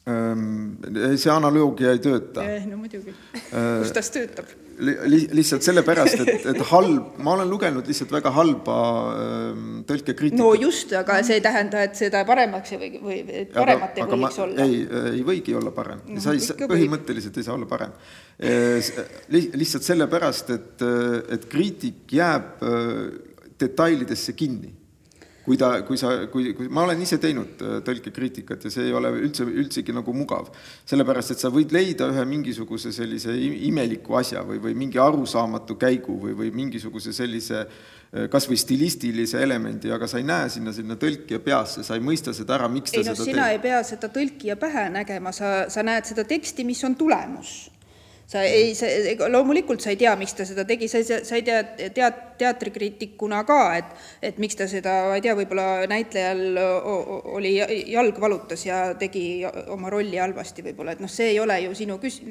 [0.06, 0.76] Ähm,
[1.18, 2.44] see analoogia ei tööta.
[2.70, 3.10] no muidugi,
[3.50, 4.52] kus tas töötab?
[4.78, 8.76] Li, lihtsalt sellepärast, et, et halb, ma olen lugenud lihtsalt väga halba
[9.16, 10.38] ähm, tõlkekriitikat.
[10.38, 14.20] no just, aga see ei tähenda, et seda paremaks ei või, või paremat ei aga
[14.20, 14.68] ma- võiks olla.
[14.68, 14.78] ei,
[15.16, 17.98] ei võigi olla parem No, sa ei põhimõtteliselt ei saa olla parem.
[19.34, 20.86] Li, lihtsalt sellepärast, et,
[21.34, 22.62] et kriitik jääb
[23.58, 24.70] detailidesse kinni.
[25.46, 28.94] Kui ta, kui sa, kui, kui ma olen ise teinud äh, tõlkekriitikat ja see ei
[28.96, 30.50] ole üldse, üldsegi nagu mugav.
[30.88, 33.34] sellepärast, et sa võid leida ühe mingisuguse sellise
[33.68, 39.38] imeliku asja või, või mingi arusaamatu käigu või, või mingisuguse sellise äh, kas või stilistilise
[39.42, 42.90] elemendi, aga sa ei näe sinna, sinna tõlkija peasse, sa ei mõista seda ära, miks
[42.90, 43.54] ta ei no seda sina teeb.
[43.54, 47.56] ei pea seda tõlkija pähe nägema, sa, sa näed seda teksti, mis on tulemus
[48.26, 48.86] sa ei, sa
[49.30, 51.62] loomulikult sa ei tea, miks ta seda tegi, sa ei, sa ei tea
[51.94, 53.90] tead, teatrikriitikuna ka, et,
[54.30, 56.60] et miks ta seda, ma ei tea, võib-olla näitlejal
[57.36, 57.56] oli,
[57.92, 61.98] jalg valutas ja tegi oma rolli halvasti võib-olla, et noh, see ei ole ju sinu
[62.02, 62.22] küs-,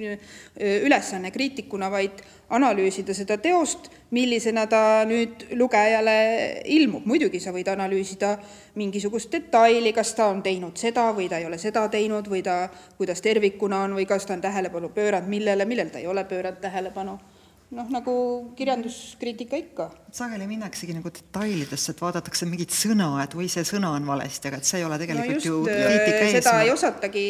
[0.86, 6.18] ülesanne kriitikuna, vaid analüüsida seda teost, millisena ta nüüd lugejale
[6.72, 7.06] ilmub.
[7.06, 8.36] muidugi sa võid analüüsida
[8.76, 12.70] mingisugust detaili, kas ta on teinud seda või ta ei ole seda teinud või ta,
[12.98, 16.62] kuidas tervikuna on või kas ta on tähelepanu pööranud millele, millel ta ei ole pööranud
[16.62, 17.18] tähelepanu.
[17.74, 18.16] Noh, nagu
[18.58, 19.90] kirjanduskriitika ikka.
[20.16, 24.62] sageli minnaksegi nagu detailidesse, et vaadatakse mingit sõna, et või see sõna on valesti, aga
[24.62, 26.42] et see ei ole tegelikult no just, ju äh, kriitika eesmärk.
[26.42, 27.28] seda ei osatagi,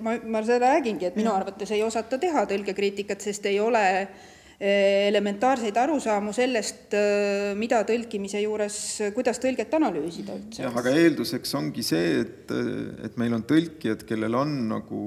[0.00, 1.40] ma, ma seda räägingi, et minu ja.
[1.42, 4.30] arvates ei osata teha tõlgekriitikat, sest ei ole äh,
[5.12, 8.78] elementaarseid arusaamu sellest, eh, mida tõlkimise juures,
[9.14, 10.62] kuidas tõlget analüüsida üldse.
[10.64, 12.54] jah, aga eelduseks ongi see, et,
[13.04, 15.02] et meil on tõlkijad, kellel on nagu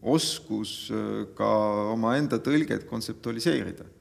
[0.00, 0.88] oskus
[1.36, 1.50] ka
[1.92, 3.93] omaenda tõlget kontseptualiseerida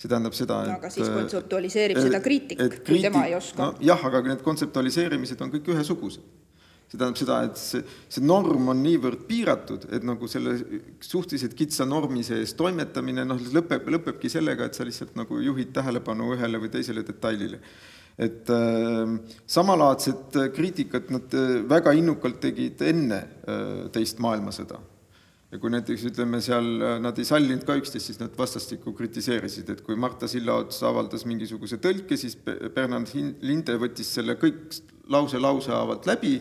[0.00, 3.72] see tähendab seda, et no, aga siis kontseptualiseerib seda kriitik, kui tema ei oska no,.
[3.84, 6.24] jah, aga need kontseptualiseerimised on kõik ühesugused
[6.90, 10.56] see tähendab seda, et see, see norm on niivõrd piiratud, et nagu selle
[11.04, 16.32] suhteliselt kitsa normi sees toimetamine noh, lõpeb, lõpebki sellega, et sa lihtsalt nagu juhid tähelepanu
[16.34, 17.62] ühele või teisele detailile.
[18.20, 19.12] et äh,
[19.46, 24.80] samalaadset kriitikat nad äh, väga innukalt tegid enne äh, teist maailmasõda.
[25.50, 29.72] Ja kui näiteks ütleme seal, äh, nad ei sallinud ka üksteist, siis nad vastastikku kritiseerisid,
[29.74, 33.10] et kui Marta Sillaots avaldas mingisuguse tõlke, siis Bernard
[33.42, 36.38] Linde võttis selle kõik lause lause haavalt läbi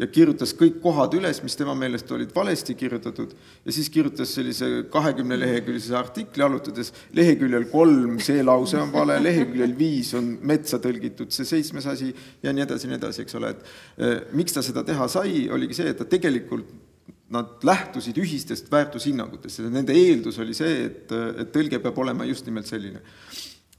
[0.00, 4.68] ja kirjutas kõik kohad üles, mis tema meelest olid valesti kirjutatud ja siis kirjutas sellise
[4.92, 11.30] kahekümne leheküljelise artikli, alutades leheküljel kolm see lause on vale, leheküljel viis on metsa tõlgitud
[11.36, 14.64] see seitsmes asi ja nii edasi ja nii edasi, eks ole, et eh, miks ta
[14.64, 16.89] seda teha sai, oligi see, et ta tegelikult
[17.30, 22.48] nad lähtusid ühistest väärtushinnangutest ja nende eeldus oli see, et, et tõlge peab olema just
[22.48, 23.02] nimelt selline.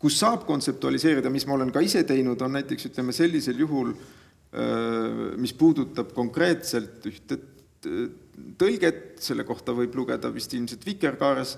[0.01, 4.21] kus saab kontseptualiseerida, mis ma olen ka ise teinud, on näiteks ütleme sellisel juhul äh,
[4.51, 7.37] Äh, mis puudutab konkreetselt ühte
[8.59, 11.53] tõlget, selle kohta võib lugeda vist ilmselt Vikerkaares,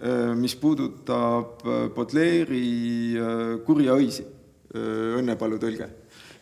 [0.00, 4.24] äh, mis puudutab äh, Baudelaire'i Kurja õisi,
[4.72, 5.84] Õnnepalu tõlge.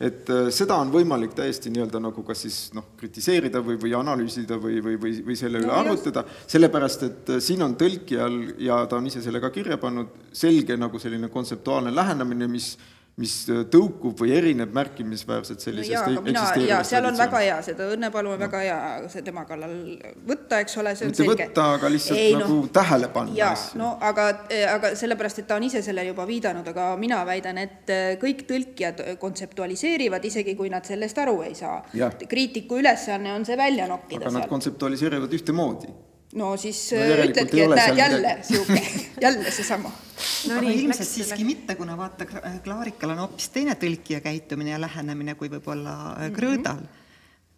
[0.00, 4.78] Et seda on võimalik täiesti nii-öelda nagu kas siis noh, kritiseerida või, või analüüsida või,
[4.84, 9.10] või, või, või selle üle no, arutada, sellepärast et siin on tõlkijal ja ta on
[9.10, 12.72] ise selle ka kirja pannud, selge nagu selline kontseptuaalne lähenemine, mis
[13.18, 17.56] mis äh, tõukub või erineb märkimisväärselt sellisest no jaa, mina, jaa, seal on väga hea,
[17.66, 18.44] seda Õnnepalu on no.
[18.44, 18.78] väga hea
[19.12, 19.74] see tema kallal
[20.28, 21.48] võtta, eks ole, see on Mitte selge.
[21.50, 23.36] võtta, aga lihtsalt Ei, nagu no, tähele panna.
[23.36, 24.26] jaa, no aga,
[24.74, 28.46] aga sellepärast, et ta on ise sellele juba viidanud, aga mina väidan, et äh, kõik
[28.50, 31.80] tõlkijad kontseptualiseerivad, isegi kui nad sellest aru ei saa.
[32.30, 34.40] kriitiku ülesanne on see välja nokkida aga seal.
[34.40, 35.92] nad kontseptualiseerivad ühtemoodi
[36.34, 38.82] no siis no, äh, ütledki, et näed jälle sihuke,
[39.24, 39.90] jälle seesama.
[40.48, 42.26] no aga nii, ilmselt siiski mitte, kuna vaata,
[42.64, 46.36] Klaarikal on hoopis teine tõlkija käitumine ja lähenemine kui võib-olla mm -hmm.
[46.38, 46.82] Krõõdal.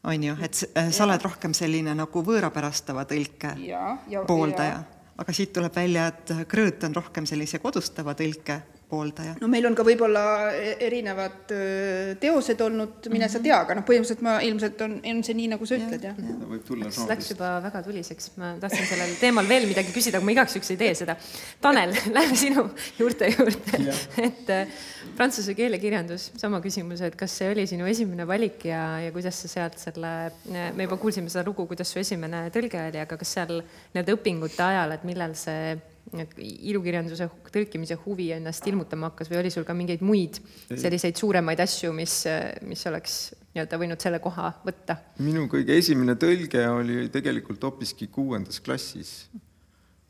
[0.04, 4.82] on ju, et äh, sa oled rohkem selline nagu võõrapärastava tõlke ja, ja, pooldaja,
[5.18, 8.62] aga siit tuleb välja, et Krõõt on rohkem sellise kodustava tõlke
[8.92, 9.34] pooldaja?
[9.40, 11.54] no meil on ka võib-olla e-, erinevad
[12.22, 13.32] teosed olnud, mine mm -hmm.
[13.32, 16.18] sa tea, aga noh, põhimõtteliselt ma ilmselt on, on see nii, nagu sa ütled, jah
[16.18, 16.28] ja.
[16.28, 16.38] ja..
[16.54, 20.28] võib tulla no, läks juba väga tuliseks, ma tahtsin sellel teemal veel midagi küsida, aga
[20.28, 21.16] ma igaks juhuks ei tee seda.
[21.64, 23.82] Tanel, lähme sinu juurte juurde
[24.22, 24.50] et
[25.16, 29.50] prantsuse keelekirjandus, sama küsimus, et kas see oli sinu esimene valik ja, ja kuidas sa
[29.50, 30.12] sealt selle,
[30.48, 34.64] me juba kuulsime seda lugu, kuidas su esimene tõlge oli, aga kas seal nii-öelda õpingute
[34.66, 35.74] ajal, et millal see
[36.12, 41.92] ilukirjanduse tõlkimise huvi ennast ilmutama hakkas või oli sul ka mingeid muid selliseid suuremaid asju,
[41.96, 42.16] mis,
[42.68, 43.20] mis oleks
[43.52, 44.98] nii-öelda võinud selle koha võtta?
[45.22, 49.30] minu kõige esimene tõlge oli tegelikult hoopiski kuuendas klassis.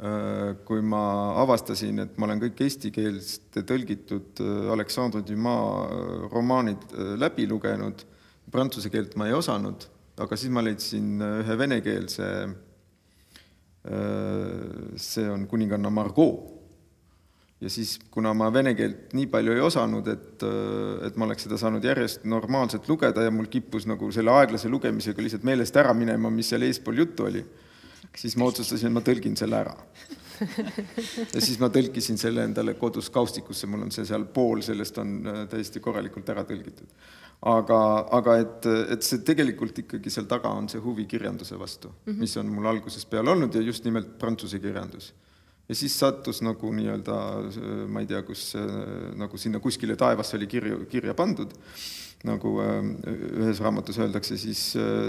[0.03, 1.01] Äh, kui ma
[1.39, 6.89] avastasin, et ma olen kõik eestikeelset tõlgitud äh, Alexandre Dumas äh, romaanid
[7.23, 8.03] läbi lugenud,
[8.51, 9.87] prantsuse keelt ma ei osanud,
[10.19, 12.27] aga siis ma leidsin ühe venekeelse
[13.85, 16.51] see on kuninganna Margot.
[17.61, 21.47] ja siis, kuna ma vene keelt nii palju ei osanud, et, äh, et ma oleks
[21.47, 25.95] seda saanud järjest normaalselt lugeda ja mul kippus nagu selle aeglase lugemisega lihtsalt meelest ära
[25.95, 27.45] minema, mis seal eespool juttu oli,
[28.19, 29.77] siis ma otsustasin, ma tõlgin selle ära.
[31.35, 35.19] ja siis ma tõlkisin selle endale kodus kaustikusse, mul on see seal pool sellest on
[35.23, 36.91] äh, täiesti korralikult ära tõlgitud.
[37.43, 37.79] Aga,
[38.19, 42.21] aga et, et see tegelikult ikkagi seal taga on see huvi kirjanduse vastu mm, -hmm.
[42.21, 45.13] mis on mul algusest peale olnud ja just nimelt prantsuse kirjandus
[45.69, 47.17] ja siis sattus nagu nii-öelda,
[47.89, 48.53] ma ei tea, kus
[49.19, 51.55] nagu sinna kuskile taevasse oli kirju, kirja pandud,
[52.29, 54.65] nagu ühes raamatus öeldakse, siis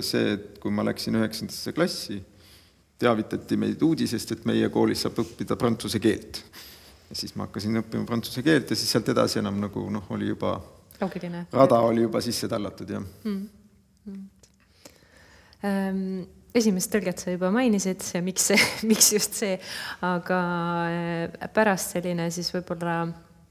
[0.05, 2.21] see, et kui ma läksin üheksandasse klassi,
[3.01, 6.43] teavitati meid uudisest, et meie koolis saab õppida prantsuse keelt.
[7.09, 10.31] ja siis ma hakkasin õppima prantsuse keelt ja siis sealt edasi enam nagu noh, oli
[10.31, 10.55] juba
[11.01, 11.45] loogiline.
[11.51, 13.43] rada oli juba sisse tallatud, jah mm..
[14.03, 14.23] Mm.
[15.63, 15.99] Um,
[16.53, 18.59] esimest tõlget sa juba mainisid miks see,
[18.89, 19.59] miks just see,
[20.03, 20.39] aga
[20.89, 22.97] äh, pärast selline siis võib-olla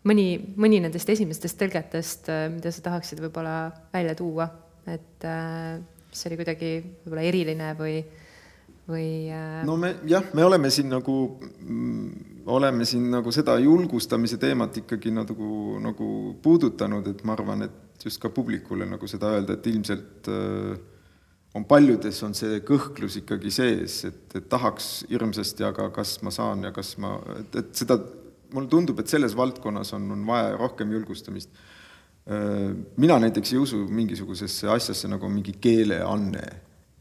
[0.08, 0.26] mõni,
[0.60, 3.56] mõni nendest esimestest tõlgetest, äh, mida sa tahaksid võib-olla
[3.94, 4.50] välja tuua,
[4.92, 5.24] et
[6.12, 6.70] mis oli kuidagi
[7.04, 8.00] võib-olla eriline või
[8.88, 9.30] või?
[9.32, 11.16] Äh, no me jah, me oleme siin nagu,
[11.62, 15.50] mm, oleme siin nagu seda julgustamise teemat ikkagi nagu,
[15.82, 16.08] nagu
[16.42, 20.72] puudutanud, et ma arvan, et just ka publikule nagu seda öelda, et ilmselt äh,
[21.54, 26.64] on paljudes on see kõhklus ikkagi sees, et, et tahaks hirmsasti, aga kas ma saan
[26.66, 27.98] ja kas ma, et, et seda,
[28.52, 31.52] mulle tundub, et selles valdkonnas on, on vaja rohkem julgustamist.
[32.26, 36.44] Äh, mina näiteks ei usu mingisugusesse asjasse nagu mingi keeleanne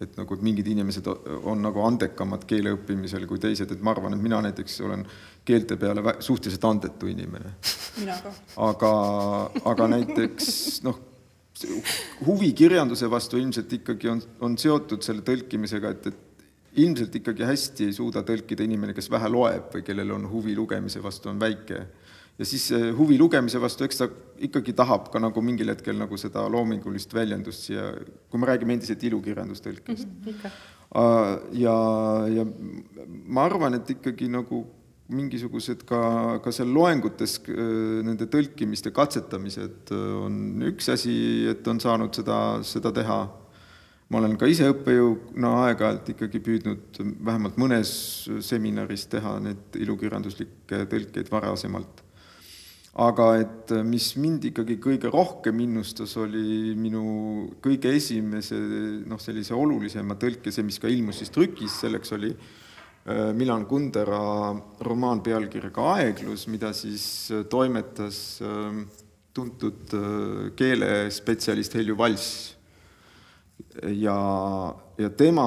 [0.02, 1.08] et nagu, mingid inimesed
[1.44, 5.06] on nagu andekamad keele õppimisel kui teised, et ma arvan, et mina näiteks olen
[5.46, 7.56] keelte peale suhteliselt andetu inimene.
[8.70, 8.92] aga,
[9.74, 11.00] aga näiteks noh,
[12.26, 17.90] huvi kirjanduse vastu ilmselt ikkagi on, on seotud selle tõlkimisega, et, et ilmselt ikkagi hästi
[17.90, 21.84] ei suuda tõlkida inimene, kes vähe loeb või kellel on huvi lugemise vastu on väike
[22.40, 24.10] ja siis huvi lugemise vastu, eks ta
[24.42, 27.92] ikkagi tahab ka nagu mingil hetkel nagu seda loomingulist väljendust siia,
[28.30, 30.38] kui me räägime endiselt ilukirjandustõlkest mm.
[30.44, 30.70] -hmm,
[31.62, 31.76] ja,
[32.28, 32.46] ja
[33.28, 34.66] ma arvan, et ikkagi nagu
[35.12, 36.00] mingisugused ka,
[36.44, 41.14] ka seal loengutes nende tõlkimiste katsetamised on üks asi,
[41.52, 43.22] et on saanud seda, seda teha.
[44.12, 47.92] ma olen ka ise õppejõuna aeg-ajalt ikkagi püüdnud vähemalt mõnes
[48.44, 52.01] seminaris teha neid ilukirjanduslikke tõlkeid varasemalt
[53.00, 57.04] aga et äh, mis mind ikkagi kõige rohkem innustas, oli minu
[57.64, 58.58] kõige esimese
[59.08, 64.52] noh, sellise olulisema tõlke, see, mis ka ilmus siis trükis, selleks oli äh, Milan Kundera
[64.84, 68.42] romaan pealkirjaga Aeglus, mida siis äh, toimetas
[69.32, 69.94] tuntud
[70.60, 72.58] keelespetsialist Helju Valss.
[73.96, 74.18] ja,
[75.00, 75.46] ja tema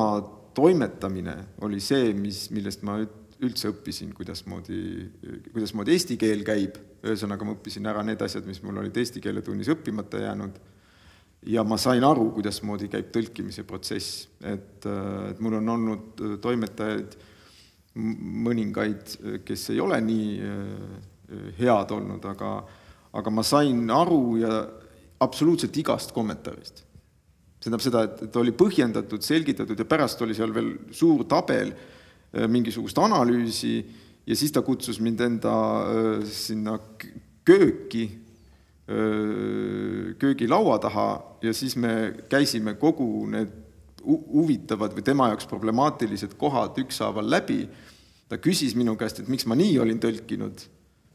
[0.56, 1.34] toimetamine
[1.66, 3.02] oli see, mis, millest ma
[3.46, 4.78] üldse õppisin, kuidasmoodi,
[5.52, 6.78] kuidasmoodi eesti keel käib.
[7.04, 10.58] Ühesõnaga ma õppisin ära need asjad, mis mul olid eesti keele tunnis õppimata jäänud.
[11.52, 17.18] Ja ma sain aru, kuidasmoodi käib tõlkimise protsess, et, et mul on olnud toimetajaid
[17.94, 20.30] mõningaid, kes ei ole nii
[21.58, 22.54] head olnud, aga,
[23.20, 24.64] aga ma sain aru ja
[25.24, 26.82] absoluutselt igast kommentaarist.
[27.60, 31.72] see tähendab seda, et, et oli põhjendatud, selgitatud ja pärast oli seal veel suur tabel
[32.48, 33.76] mingisugust analüüsi
[34.26, 35.54] ja siis ta kutsus mind enda
[36.26, 36.78] sinna
[37.46, 38.08] kööki,
[40.20, 41.08] köögilaua taha
[41.44, 43.52] ja siis me käisime kogu need
[44.04, 47.68] huvitavad või tema jaoks problemaatilised kohad ükshaaval läbi.
[48.28, 50.62] ta küsis minu käest, et miks ma nii olin tõlkinud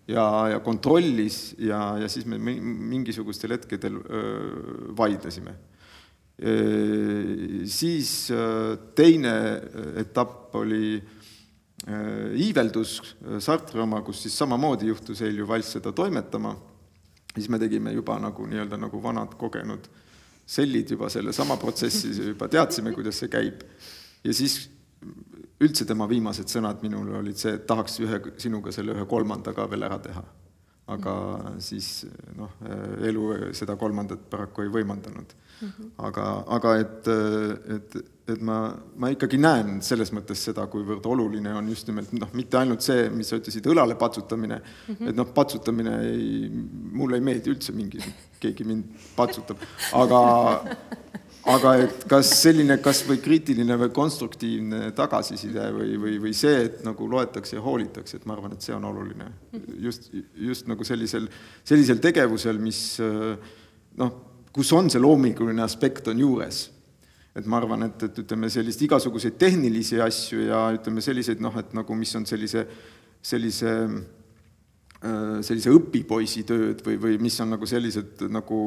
[0.07, 5.55] ja, ja kontrollis ja, ja siis me mingisugustel hetkedel öö, vaidlesime.
[6.39, 8.11] Siis
[8.95, 9.33] teine
[9.99, 11.01] etapp oli
[11.87, 16.51] Äh, iiveldus äh, Sartre oma, kus siis samamoodi juhtus Helju Valss seda toimetama,
[17.31, 19.87] siis me tegime juba nagu nii-öelda nagu vanad kogenud
[20.49, 23.63] sellid juba sellesama protsessi, juba teadsime, kuidas see käib.
[24.23, 24.59] ja siis
[25.63, 29.69] üldse tema viimased sõnad minule olid see, et tahaks ühe, sinuga selle ühe kolmanda ka
[29.71, 30.23] veel ära teha.
[30.89, 31.13] aga
[31.63, 32.03] siis
[32.35, 32.59] noh,
[33.07, 35.31] elu seda kolmandat paraku ei võimaldanud
[35.61, 35.68] mm.
[35.68, 35.91] -hmm.
[35.98, 37.11] aga, aga et,
[37.76, 38.02] et
[38.34, 38.57] et ma,
[38.99, 43.07] ma ikkagi näen selles mõttes seda, kuivõrd oluline on just nimelt noh, mitte ainult see,
[43.14, 45.10] mis sa ütlesid, õlale patsutamine mm, -hmm.
[45.10, 46.49] et noh, patsutamine ei,
[46.94, 48.02] mulle ei meeldi üldse mingi,
[48.44, 49.61] keegi mind patsutab,
[49.98, 50.22] aga
[51.49, 56.81] aga et kas selline kas või kriitiline või konstruktiivne tagasiside või, või, või see, et
[56.86, 59.31] nagu loetakse ja hoolitakse, et ma arvan, et see on oluline.
[59.80, 61.30] just, just nagu sellisel,
[61.64, 62.99] sellisel tegevusel, mis
[63.98, 64.11] noh,
[64.55, 66.67] kus on see loominguline aspekt on juures.
[67.38, 71.76] Et ma arvan, et, et ütleme, sellist igasuguseid tehnilisi asju ja ütleme, selliseid noh, et
[71.77, 72.65] nagu mis on sellise,
[73.21, 78.59] sellise äh, sellise õpipoisi tööd või, või mis on nagu sellised nagu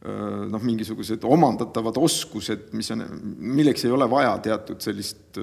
[0.00, 3.02] noh, mingisugused omandatavad oskused, mis on,
[3.36, 5.36] milleks ei ole vaja teatud sellist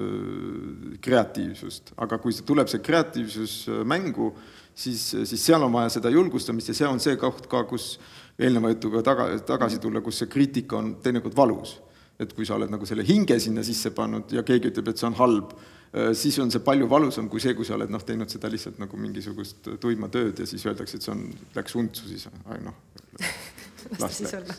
[1.04, 3.54] kreatiivsust, aga kui see tuleb see kreatiivsus
[3.86, 4.32] mängu,
[4.74, 7.92] siis, siis seal on vaja seda julgustamist ja see on see koht ka, kus
[8.38, 11.78] eelneva jutuga taga, tagasi tulla, kus see kriitika on teinekord valus.
[12.18, 15.06] et kui sa oled nagu selle hinge sinna sisse pannud ja keegi ütleb, et see
[15.06, 15.52] on halb,
[16.18, 18.98] siis on see palju valusam kui see, kui sa oled noh, teinud seda lihtsalt nagu
[18.98, 21.22] mingisugust tuima tööd ja siis öeldakse, et see on,
[21.54, 22.26] läks untsu, siis
[22.66, 22.74] noh
[23.90, 24.54] las ta siis olla.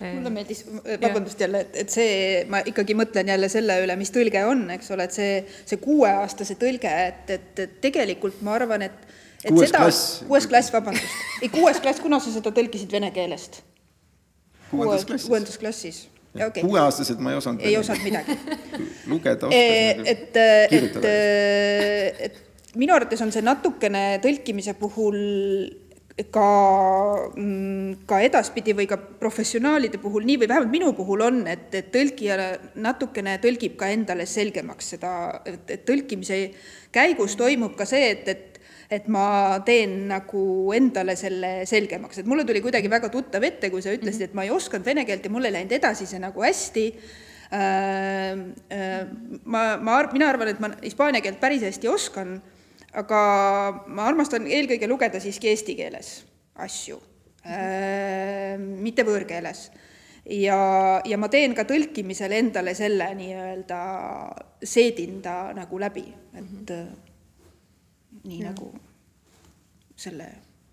[0.14, 0.64] mulle meeldis,
[1.02, 2.12] vabandust jälle, et, et see,
[2.48, 5.32] ma ikkagi mõtlen jälle selle üle, mis tõlge on, eks ole, et see,
[5.68, 9.09] see kuueaastase tõlge, et, et, et tegelikult ma arvan, et
[9.44, 10.22] et kuues seda, klass.
[10.28, 13.62] kuues klass, vabandust, ei kuues klass, kuna sa seda tõlkisid vene keelest?
[14.70, 15.28] Kuuendas klassis.
[15.28, 16.00] kuuendas klassis,
[16.34, 16.62] okay.
[16.62, 18.36] kuueaastased ma ei osanud ei osanud midagi
[19.10, 20.40] lugeda et, oskasin, et,
[20.78, 25.18] et, et minu arvates on see natukene tõlkimise puhul
[26.28, 26.46] ka,
[28.06, 32.36] ka edaspidi või ka professionaalide puhul nii või vähemalt minu puhul on, et, et tõlkija
[32.82, 35.12] natukene tõlgib ka endale selgemaks seda,
[35.48, 36.40] et, et tõlkimise
[36.92, 38.49] käigus toimub ka see, et, et
[38.90, 43.82] et ma teen nagu endale selle selgemaks, et mulle tuli kuidagi väga tuttav ette, kui
[43.82, 46.42] sa ütlesid, et ma ei osanud vene keelt ja mul ei läinud edasi see nagu
[46.42, 46.86] hästi
[49.44, 52.36] ma, ma, mina arvan, et ma hispaania keelt päris hästi oskan,
[52.94, 53.20] aga
[53.90, 56.12] ma armastan eelkõige lugeda siiski eesti keeles
[56.60, 57.00] asju,
[58.78, 59.70] mitte võõrkeeles.
[60.30, 60.58] ja,
[61.04, 63.80] ja ma teen ka tõlkimisel endale selle nii-öelda,
[64.62, 67.09] seedin ta nagu läbi, et mm -hmm.
[68.24, 68.52] Nii ja.
[68.52, 68.70] nagu
[70.00, 70.28] selle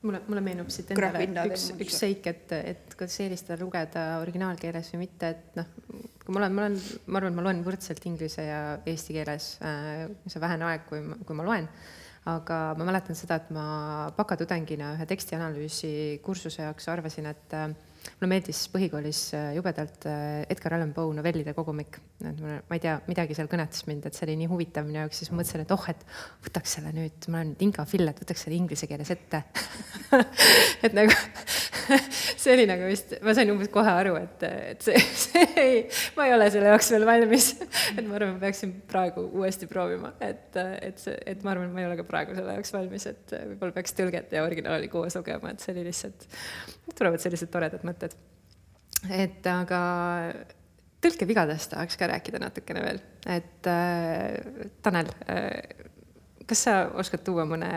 [0.05, 5.05] mulle, mulle meenub siit endale üks, üks seik, et, et kas eelistada lugeda originaalkeeles või
[5.05, 5.69] mitte, et noh,
[6.23, 10.05] kui ma olen, ma olen, ma arvan, ma loen võrdselt inglise ja eesti keeles äh,,
[10.27, 11.69] see vähene aeg, kui, kui ma loen,
[12.27, 13.67] aga ma mäletan seda, et ma
[14.17, 15.91] bakatudengina ühe tekstianalüüsi
[16.25, 17.69] kursuse jaoks arvasin, et äh,
[18.17, 21.99] mulle meeldis põhikoolis äh, jubedalt äh, Edgar Allan Poe novellide kogumik.
[22.23, 25.01] et ma, ma ei tea, midagi seal kõnetas mind, et see oli nii huvitav minu
[25.03, 26.05] jaoks, siis ma mõtlesin, et oh, et
[26.47, 29.43] võtaks selle nüüd, ma olen Inga Fill, et võtaks selle inglise keeles ette.
[30.85, 31.11] Et nagu
[32.41, 34.43] see oli nagu vist, ma sain umbes kohe aru, et,
[34.73, 35.79] et see, see ei,
[36.17, 37.49] ma ei ole selle jaoks veel valmis.
[37.93, 41.83] Et ma arvan, ma peaksin praegu uuesti proovima, et, et see, et ma arvan, ma
[41.83, 45.53] ei ole ka praegu selle jaoks valmis, et võib-olla peaks tõlget ja originaali koos lugema,
[45.53, 46.27] et see oli lihtsalt,
[46.93, 48.15] tulevad sellised toredad mõtted mõtted.
[49.13, 49.81] et aga
[51.01, 52.99] tõlkevigadest tahaks ka rääkida natukene veel,
[53.29, 55.85] et äh, Tanel äh,,
[56.47, 57.69] kas sa oskad tuua mõne,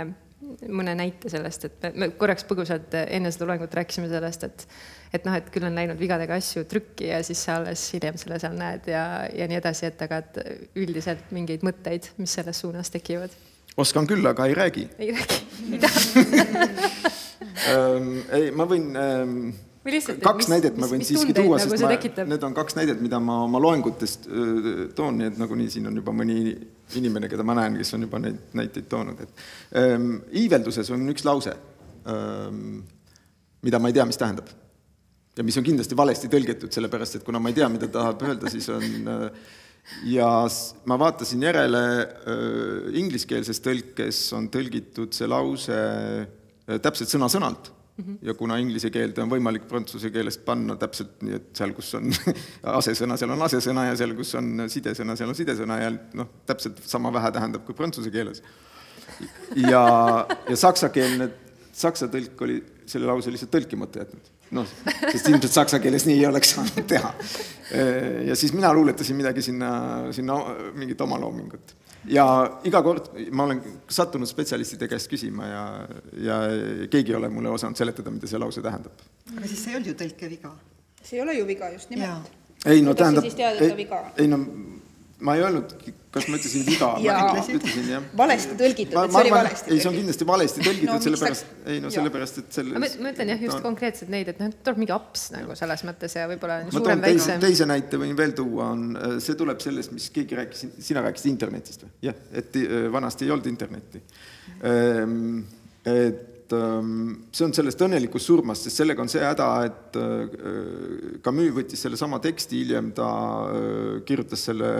[0.69, 4.67] mõne näite sellest, et me, me korraks põgusalt enne seda loengut rääkisime sellest, et
[5.11, 8.39] et noh, et küll on läinud vigadega asju trükki ja siis sa alles hiljem selle
[8.39, 10.39] seal näed ja, ja nii edasi, et aga et
[10.79, 13.35] üldiselt mingeid mõtteid, mis selles suunas tekivad?
[13.81, 14.87] oskan küll, aga ei räägi.
[14.99, 15.41] ei räägi,
[15.71, 15.91] mida
[17.75, 19.35] ähm, ei, ma võin ähm,
[19.89, 23.01] lihtsalt, kaks mis, näidet ma võin siiski tuua, nagu sest ma, need on kaks näidet,
[23.01, 24.29] mida ma oma loengutest
[24.97, 26.43] toon, nii et nagunii siin on juba mõni
[27.01, 29.45] inimene, keda ma näen, kes on juba neid näiteid toonud, et
[29.81, 31.55] ähm, iivelduses on üks lause
[32.11, 32.83] ähm,,
[33.65, 34.53] mida ma ei tea, mis tähendab.
[35.37, 38.29] ja mis on kindlasti valesti tõlgitud, sellepärast et kuna ma ei tea, mida ta tahab
[38.29, 39.27] öelda, siis on äh,
[40.13, 40.31] ja
[40.91, 47.73] ma vaatasin järele äh,, ingliskeelses tõlkes on tõlgitud see lause äh, täpselt sõna-sõnalt.
[48.23, 52.11] Ja kuna inglise keelde on võimalik prantsuse keelest panna täpselt nii, et seal, kus on
[52.81, 56.83] asesõna, seal on asesõna ja seal, kus on sidesõna, seal on sidesõna ja noh, täpselt
[56.87, 58.43] sama vähe tähendab kui prantsuse keeles.
[59.57, 59.83] ja,
[60.49, 61.31] ja saksakeelne,
[61.73, 62.61] saksa tõlk oli
[62.91, 64.31] selle lause lihtsalt tõlkimata jätnud.
[64.57, 64.71] noh,
[65.11, 67.13] sest ilmselt saksa keeles nii ei oleks saanud teha.
[68.27, 69.71] ja siis mina luuletasin midagi sinna,
[70.17, 70.41] sinna
[70.75, 71.77] mingit omaloomingut
[72.09, 72.27] ja
[72.65, 75.65] iga kord ma olen sattunud spetsialistide käest küsima ja,
[76.25, 76.41] ja
[76.91, 79.07] keegi ei ole mulle osanud seletada, mida see lause tähendab.
[79.37, 80.53] aga siis see ei olnud ju tõlkeviga?
[81.03, 82.31] see ei ole ju viga just nimelt.
[82.67, 84.41] ei no tähendab, ei, ei no
[85.21, 85.77] ma ei öelnud,
[86.11, 86.89] kas ma ütlesin viga
[87.57, 88.07] ütlesin jah.
[88.19, 91.83] valesti tõlgitud, et see oli valesti ei, see on kindlasti valesti tõlgitud no,, sellepärast, ei
[91.85, 92.83] no sellepärast, et selle.
[92.83, 93.63] ma mõtlen jah, just no.
[93.69, 97.39] konkreetselt neid, et noh, tuleb mingi aps nagu selles mõttes ja võib-olla suurem, väiksem.
[97.45, 98.89] teise näite võin veel tuua, on,
[99.23, 101.95] see tuleb sellest, mis keegi rääkis, sina rääkisid internetist või?
[102.11, 104.03] jah, et äh, vanasti ei olnud internetti.
[104.67, 105.41] Ehm,
[105.87, 111.55] et ähm, see on sellest õnnelikust surmast, sest sellega on see häda, et äh, Camus
[111.57, 113.11] võttis sellesama teksti, hiljem ta
[113.47, 114.71] äh, kirjutas selle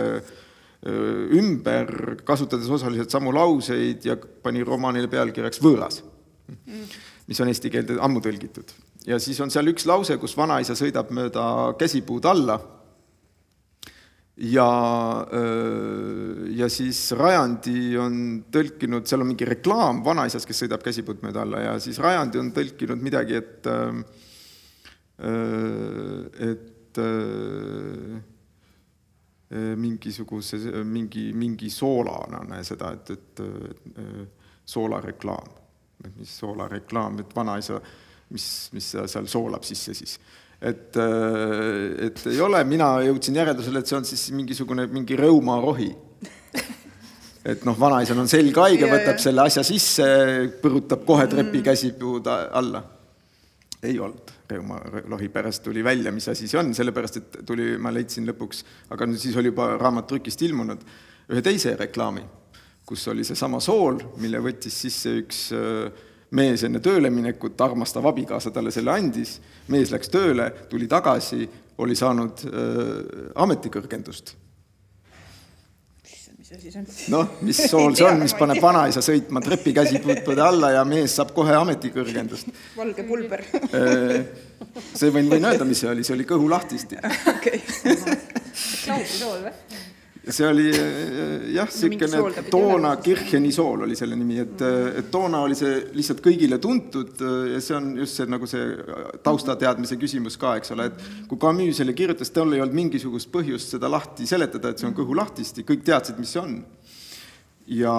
[0.81, 6.01] ümber, kasutades osaliselt samu lauseid ja pani romaanile pealkirjaks Võõras,
[7.29, 8.71] mis on eesti keelde ammu tõlgitud.
[9.05, 12.57] ja siis on seal üks lause, kus vanaisa sõidab mööda käsipuud alla
[14.41, 14.67] ja,
[16.57, 18.17] ja siis Rajandi on
[18.51, 22.51] tõlkinud, seal on mingi reklaam vanaisast, kes sõidab käsipuud mööda alla ja siis Rajandi on
[22.55, 23.69] tõlkinud midagi, et
[26.41, 27.01] et
[29.51, 30.57] mingisuguse,
[30.87, 33.41] mingi, mingi soolane seda, et, et
[34.71, 35.49] soolareklaam,
[36.05, 37.81] et mis soolareklaam, et vanaisa,
[38.31, 40.15] mis, mis seal soolab sisse siis?
[40.61, 40.97] Et,
[42.07, 45.89] et ei ole, mina jõudsin järeldusele, et see on siis mingisugune mingi rõumarohi.
[47.51, 50.05] et noh, vanaisal on selg haige, võtab selle asja sisse,
[50.61, 52.85] põrutab kohe trepikäsipuud alla.
[53.81, 58.27] ei olnud reumarohi, pärast tuli välja, mis asi see on, sellepärast et tuli, ma leidsin
[58.29, 58.63] lõpuks,
[58.93, 60.85] aga siis oli juba raamat trükist ilmunud,
[61.31, 62.23] ühe teise reklaami,
[62.87, 66.07] kus oli seesama sool, mille võttis sisse üks äh,
[66.37, 69.37] mees enne tööle minekut, armastav abikaasa talle selle andis,
[69.71, 71.47] mees läks tööle, tuli tagasi,
[71.81, 74.35] oli saanud äh, ametikõrgendust.
[77.13, 81.55] Noh, mis sool see on, mis paneb vanaisa sõitma trepikäsipuude alla ja mees saab kohe
[81.57, 82.51] ametikõrgendust.
[82.77, 84.17] valge pulber äh,
[84.93, 86.99] see võin, võin öelda, mis see oli, see oli kõhulahtisti.
[87.35, 87.63] okei.
[88.83, 89.55] klausisool või?
[90.29, 95.41] See oli äh, jah, niisugune toona Kircheni sool oli selle nimi, et, äh, et toona
[95.47, 98.67] oli see lihtsalt kõigile tuntud ja see on just see nagu see
[99.25, 103.73] taustateadmise küsimus ka, eks ole, et kui Camus selle kirjutas, tal ei olnud mingisugust põhjust
[103.73, 106.57] seda lahti seletada, et see on kõhulahtisti, kõik teadsid, mis see on.
[107.81, 107.95] ja,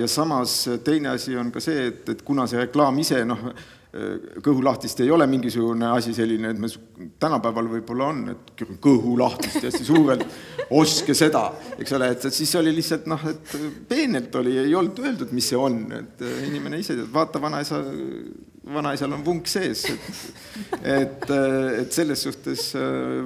[0.00, 3.50] ja samas teine asi on ka see, et, et kuna see reklaam ise noh,
[4.44, 6.68] kõhulahtist ei ole mingisugune asi selline, et me
[7.22, 10.24] tänapäeval võib-olla on, et kõhulahtist hästi suurelt,
[10.76, 11.44] ostke seda,
[11.78, 13.54] eks ole, et siis oli lihtsalt noh, et
[13.88, 17.80] peenelt oli, ei olnud öeldud, mis see on, et inimene ise, vaata vanaisa,
[18.74, 19.86] vanaisal on vunk sees,
[20.82, 21.30] et et,
[21.82, 22.68] et selles suhtes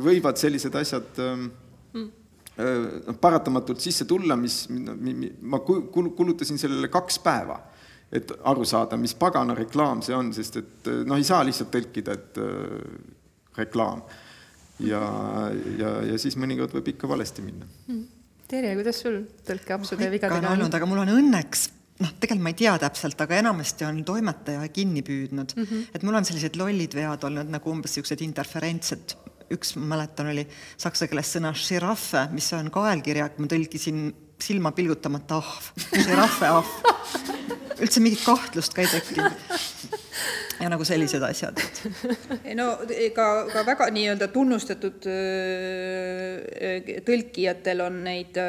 [0.05, 7.59] võivad sellised asjad noh, paratamatult sisse tulla, mis, ma kulutasin sellele kaks päeva
[8.12, 12.16] et aru saada, mis pagana reklaam see on, sest et noh, ei saa lihtsalt tõlkida,
[12.19, 12.78] et äh,
[13.59, 14.03] reklaam.
[14.81, 15.03] ja,
[15.78, 17.69] ja, ja siis mõnikord võib ikka valesti minna.
[17.89, 18.09] Mm..
[18.51, 21.69] Terje, kuidas sul tõlkeapsude ja vigadega on olnud, aga mul on õnneks
[22.01, 25.55] noh, tegelikult ma ei tea täpselt, aga enamasti on toimetaja kinni püüdnud.
[25.57, 25.91] Mm, -hmm.
[25.95, 29.15] et mul on sellised lollid vead olnud nagu umbes niisugused interferentsed,
[29.55, 30.47] üks ma mäletan, oli
[30.81, 34.11] saksa keeles sõna žiraffe, mis on kaelkirja, ma tõlkisin
[34.43, 36.71] silma pilgutamata ahv, žiraffe ahv
[37.81, 39.33] üldse mingit kahtlust ka ei tekkinud.
[40.61, 41.61] ja nagu sellised asjad.
[42.59, 42.73] no
[43.17, 45.07] ka, ka väga nii-öelda tunnustatud
[47.07, 48.41] tõlkijatel on neid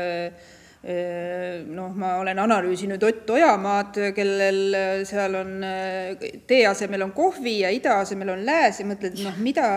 [0.82, 5.60] noh, ma olen analüüsinud Ott Ojamaad, kellel seal on
[6.50, 9.68] tee asemel on kohvi ja ida asemel on lääs ja mõtled, noh, mida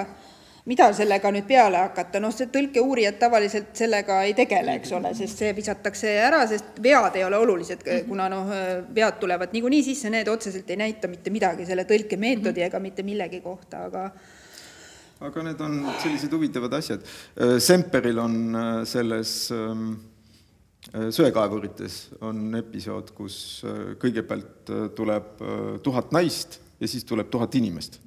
[0.65, 5.43] mida sellega nüüd peale hakata, noh, see tõlkeuurijad tavaliselt sellega ei tegele, eks ole, sest
[5.43, 8.49] see visatakse ära, sest vead ei ole olulised, kuna noh,
[8.97, 13.43] vead tulevad niikuinii sisse, need otseselt ei näita mitte midagi selle tõlkemeetodi ega mitte millegi
[13.45, 14.09] kohta, aga
[15.25, 17.05] aga need on sellised huvitavad asjad.
[17.63, 19.93] Semperil on äh, selles ähm,
[20.91, 25.45] äh, söekaevurites on episood, kus äh, kõigepealt tuleb
[25.87, 28.01] tuhat naist ja siis tuleb tuhat inimest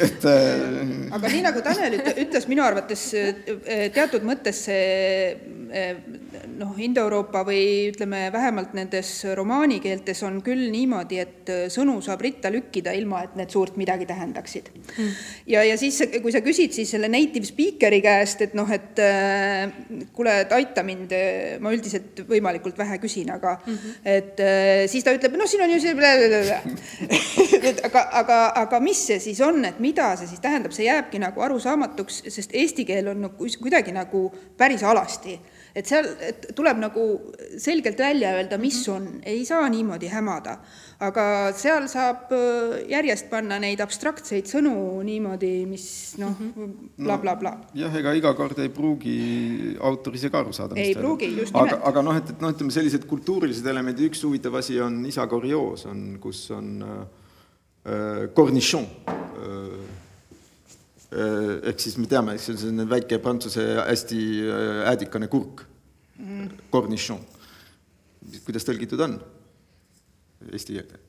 [0.00, 1.14] et äh...
[1.14, 4.86] aga nii nagu Tanel ütles, minu arvates äh, teatud mõttes see
[5.70, 5.92] äh,
[6.58, 12.50] noh, Indoeuroopa või ütleme, vähemalt nendes romaanikeeltes on küll niimoodi, et äh, sõnu saab ritta
[12.52, 15.12] lükkida, ilma et need suurt midagi tähendaksid mm..
[15.54, 18.98] ja, ja siis, kui sa küsid siis selle native speaker'i käest, et noh, et
[20.16, 21.10] kuule, et aita mind,
[21.62, 23.92] ma üldiselt võimalikult vähe küsin, aga mm -hmm.
[24.16, 24.36] et
[24.90, 25.94] siis ta ütleb, noh, siin on ju see
[27.84, 31.40] aga, aga, aga mis see siis on, et mida see siis tähendab, see jääbki nagu
[31.46, 35.38] arusaamatuks, sest eesti keel on nagu kuidagi nagu päris alasti
[35.76, 37.04] et seal et tuleb nagu
[37.60, 38.94] selgelt välja öelda, mis mhm.
[38.96, 40.58] on, ei saa niimoodi hämada.
[41.00, 44.72] aga seal saab äh, järjest panna neid abstraktseid sõnu
[45.04, 45.88] niimoodi, mis
[46.22, 46.72] noh mhm.
[47.02, 47.52] bla, bla, bla.
[47.76, 49.18] jah, ega iga kord ei pruugi
[49.80, 50.78] autor ise ka aru saada.
[50.80, 51.76] ei pruugi, just nimelt.
[51.76, 55.28] aga, aga noh, et, et noh, ütleme sellised kultuurilised elemendid, üks huvitav asi on isa
[55.30, 56.98] korioos on, kus on äh,
[57.86, 60.05] äh cornichon äh, Äh,
[61.12, 65.66] ehk siis me teame, eks see on selline väike prantsuse hästi äh, äädikane kurk.
[66.18, 67.20] Mm., cornichon.
[68.46, 69.18] kuidas tõlgitud on?
[70.52, 71.02] Eesti keelde?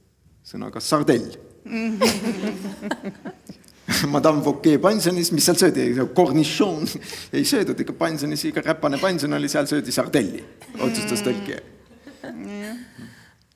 [0.47, 1.31] sõnaga sardell.
[4.13, 6.87] Madame Fouquet pensionis, mis seal söödi, cornichon.
[7.35, 10.43] Ei söödud ikka pensionis, ikka räpane pension oli, seal söödi sardelli,
[10.79, 11.59] otsustas tõlkija.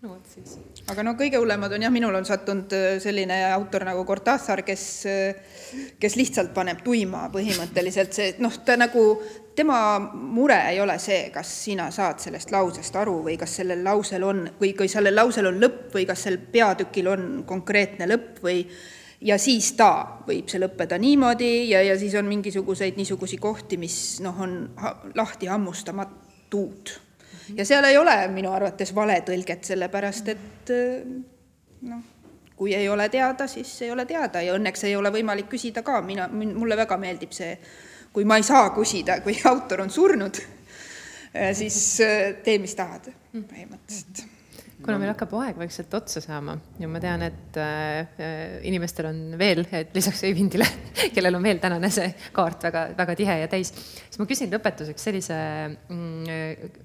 [0.01, 0.57] No vot siis.
[0.91, 4.85] Aga no kõige hullemad on jah, minul on sattunud äh, selline autor nagu Cortázar, kes,
[5.07, 9.05] äh, kes lihtsalt paneb tuima põhimõtteliselt see, noh, ta nagu,
[9.55, 14.25] tema mure ei ole see, kas sina saad sellest lausest aru või kas sellel lausel
[14.27, 18.65] on, või kui sellel lausel on lõpp või kas sel peatükil on konkreetne lõpp või
[19.21, 19.91] ja siis ta
[20.27, 23.95] võib see lõppeda niimoodi ja, ja siis on mingisuguseid niisugusi kohti, mis
[24.25, 24.57] noh, on
[25.15, 26.97] lahti hammustamatud.
[27.57, 30.73] Ja seal ei ole minu arvates valetõlget, sellepärast et
[31.87, 32.01] noh,
[32.55, 34.41] kui ei ole teada, siis ei ole teada.
[34.45, 37.55] Ja õnneks ei ole võimalik küsida ka, mina, mulle väga meeldib see,
[38.13, 40.37] kui ma ei saa küsida, kui autor on surnud,
[41.57, 41.79] siis
[42.43, 44.27] tee, mis tahad, põhimõtteliselt.
[44.81, 48.15] Kuna meil hakkab aeg vaikselt otsa saama ja ma tean, et äh,
[48.65, 50.65] inimestel on veel, et lisaks Öivindile,
[51.15, 55.37] kellel on veel tänane see kaart väga-väga tihe ja täis, siis ma küsin lõpetuseks sellise
[55.69, 56.79] mm,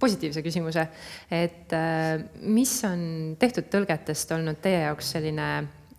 [0.00, 0.86] positiivse küsimuse,
[1.30, 5.48] et äh, mis on tehtud tõlgetest olnud teie jaoks selline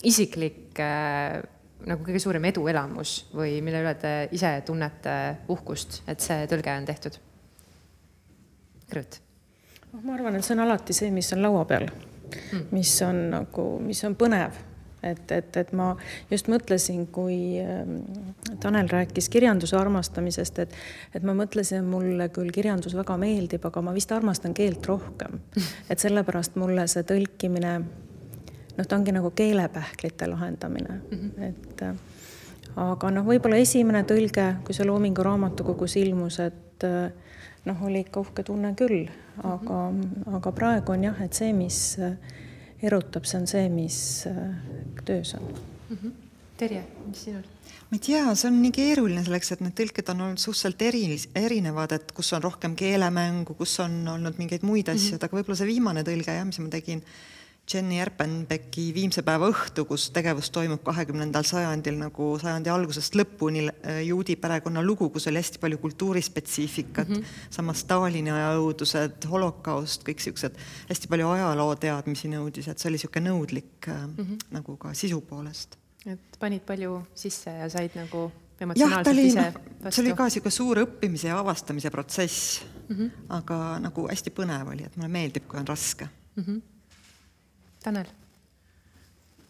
[0.05, 1.41] isiklik äh,
[1.85, 5.15] nagu kõige suurem eduelamus või mille üle te ise tunnete
[5.53, 7.19] uhkust, et see tõlge on tehtud?
[8.89, 9.21] Krõõt
[10.03, 12.69] ma arvan, et see on alati see, mis on laua peal, hmm.
[12.75, 14.57] mis on nagu, mis on põnev
[15.03, 15.91] et, et, et ma
[16.31, 17.99] just mõtlesin, kui ähm,
[18.59, 20.73] Tanel rääkis kirjanduse armastamisest, et,
[21.13, 25.39] et ma mõtlesin, mulle küll kirjandus väga meeldib, aga ma vist armastan keelt rohkem.
[25.91, 27.75] et sellepärast mulle see tõlkimine,
[28.77, 31.43] noh, ta ongi nagu keelepähklite lahendamine mm, -hmm.
[31.43, 31.95] et äh,
[32.75, 37.11] aga noh, võib-olla esimene tõlge, kui see Loomingu raamatukogus ilmus, et äh,
[37.65, 39.07] noh, oli ikka uhke tunne küll,
[39.43, 40.35] aga mm, -hmm.
[40.35, 42.17] aga praegu on jah, et see, mis äh,
[42.89, 43.97] erutab, see on see, mis
[44.29, 44.39] äh,
[45.05, 45.97] töös on mm.
[45.97, 46.15] -hmm.
[46.57, 47.43] Terje, mis sinul?
[47.89, 51.03] ma ei tea, see on nii keeruline selleks, et need tõlked on olnud suhteliselt eri,
[51.35, 55.25] erinevad, et kus on rohkem keelemängu, kus on olnud mingeid muid asju mm, -hmm.
[55.25, 57.03] aga võib-olla see viimane tõlge jah, mis ma tegin
[57.73, 64.01] Jenny Erpenbecki Viimse päeva õhtu, kus tegevus toimub kahekümnendal sajandil nagu sajandi algusest lõpuni, äh,
[64.05, 67.47] juudi perekonna lugu, kus oli hästi palju kultuurispetsiifikat mm, -hmm.
[67.57, 70.59] samas Stalini aja õudused, holokaust, kõik siuksed,
[70.91, 74.45] hästi palju ajaloo teadmisi nõudis, et see oli niisugune nõudlik mm -hmm.
[74.59, 75.77] nagu ka sisu poolest.
[76.05, 78.31] et panid palju sisse ja said nagu
[78.75, 83.09] jah, ta oli, noh, see oli ka niisugune suur õppimise ja avastamise protsess mm, -hmm.
[83.29, 86.05] aga nagu hästi põnev oli, et mulle meeldib, kui on raske
[86.35, 86.43] mm.
[86.43, 86.74] -hmm
[87.85, 88.09] Tanel?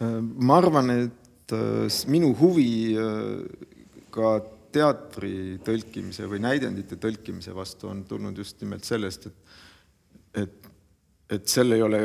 [0.02, 3.72] Äh, ma arvan, et äh, minu huvi äh,
[4.12, 4.36] ka
[4.76, 9.46] teatri tõlkimise või näidendite tõlkimise vastu on tulnud just nimelt sellest, et
[10.36, 10.68] et,
[11.32, 12.00] et seal ei ole,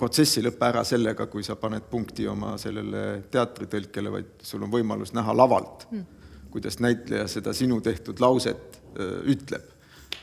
[0.00, 3.02] protsess ei lõpe ära sellega, kui sa paned punkti oma sellele
[3.32, 6.22] teatritõlkele, vaid sul on võimalus näha lavalt mm.,
[6.54, 9.68] kuidas näitleja seda sinu tehtud lauset öö, ütleb.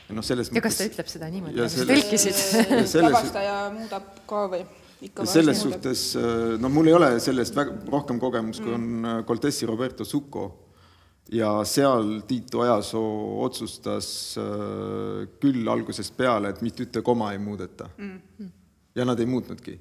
[0.08, 0.64] ja noh, selles ja mõttes.
[0.64, 3.02] kas ta ütleb seda niimoodi, nagu sa tõlkisid?
[3.04, 4.62] lavastaja muudab ka või?
[5.24, 9.24] Selles suhtes, äh, no mul ei ole sellest väga rohkem kogemust, kui on mm.
[9.28, 10.44] Coltesi Roberto Succo
[11.32, 17.88] ja seal Tiit Ojasoo otsustas äh, küll algusest peale, et mitte ühte koma ei muudeta.
[17.98, 18.52] Mm..
[18.94, 19.78] ja nad ei muutnudki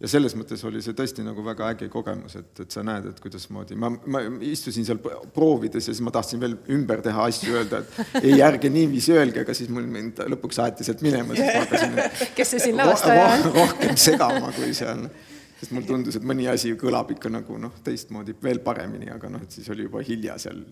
[0.00, 3.20] ja selles mõttes oli see tõesti nagu väga äge kogemus, et, et sa näed, et
[3.22, 7.82] kuidasmoodi ma, ma istusin seal proovides ja siis ma tahtsin veel ümber teha asju, öelda,
[7.82, 11.66] et ei, ärge niiviisi öelge, aga siis mul mind lõpuks aeti sealt minema, siis ma
[11.66, 11.98] hakkasin
[12.38, 13.46] kes see siin lavastaja on?
[13.58, 15.04] rohkem segama kui seal,
[15.60, 19.44] sest mulle tundus, et mõni asi kõlab ikka nagu noh, teistmoodi veel paremini, aga noh,
[19.44, 20.64] et siis oli juba hilja seal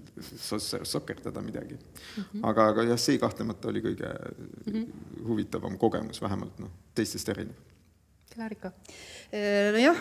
[0.88, 2.22] sokerdada midagi mm.
[2.22, 2.48] -hmm.
[2.48, 5.24] aga, aga jah, see kahtlemata oli kõige mm -hmm.
[5.28, 7.68] huvitavam kogemus, vähemalt noh, teistest erinev
[8.38, 8.72] Klaarika?
[9.28, 9.98] Äh, nojah,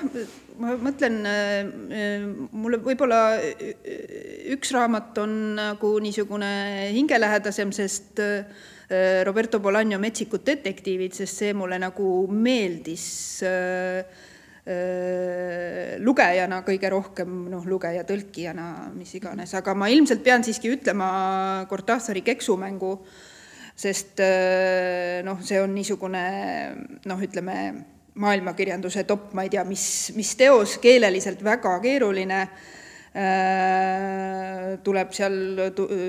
[0.64, 2.22] ma mõtlen, äh,
[2.56, 3.36] mulle võib-olla
[4.54, 6.52] üks raamat on nagu niisugune
[6.95, 8.45] hingelähedasem, sest äh,
[9.28, 13.44] Roberto Bolaño Metsikud detektiivid, sest see mulle nagu meeldis
[16.04, 21.10] lugejana kõige rohkem, noh, lugeja, tõlkijana, mis iganes, aga ma ilmselt pean siiski ütlema
[21.68, 22.94] Cortasari keksumängu,
[23.76, 24.24] sest
[25.28, 26.26] noh, see on niisugune
[27.08, 27.58] noh, ütleme
[28.22, 29.85] maailmakirjanduse top, ma ei tea, mis,
[30.18, 32.41] mis teos, keeleliselt väga keeruline,
[33.14, 35.38] äh, tuleb seal,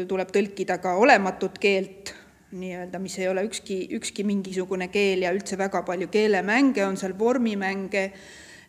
[0.09, 2.15] tuleb tõlkida ka olematut keelt,
[2.59, 7.13] nii-öelda, mis ei ole ükski, ükski mingisugune keel ja üldse väga palju keelemänge on seal,
[7.19, 8.07] vormimänge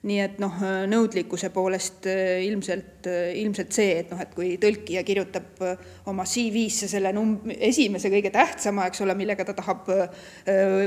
[0.07, 0.53] nii et noh,
[0.87, 6.23] nõudlikkuse poolest äh, ilmselt, äh, ilmselt see, et noh, et kui tõlkija kirjutab äh, oma
[6.29, 9.89] CV-sse selle num-, esimese kõige tähtsama, eks ole, millega ta tahab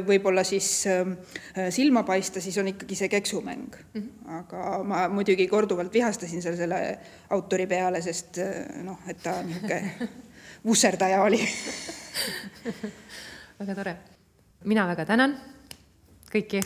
[0.06, 0.66] võib-olla siis
[1.74, 4.00] silma paista, siis on ikkagi see keksumäng mm.
[4.00, 4.32] -hmm.
[4.38, 4.58] aga
[4.88, 6.80] ma muidugi korduvalt vihastasin seal selle
[7.36, 8.40] autori peale, sest
[8.82, 10.08] noh, et ta niisugune
[10.68, 11.40] vusserdaja oli
[13.60, 13.96] väga tore.
[14.64, 15.36] mina väga tänan
[16.32, 16.60] kõiki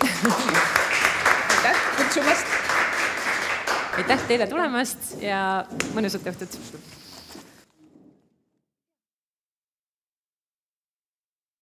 [2.10, 2.46] kutsumast.
[3.96, 5.42] aitäh teile tulemast ja
[5.94, 6.56] mõnusat õhtut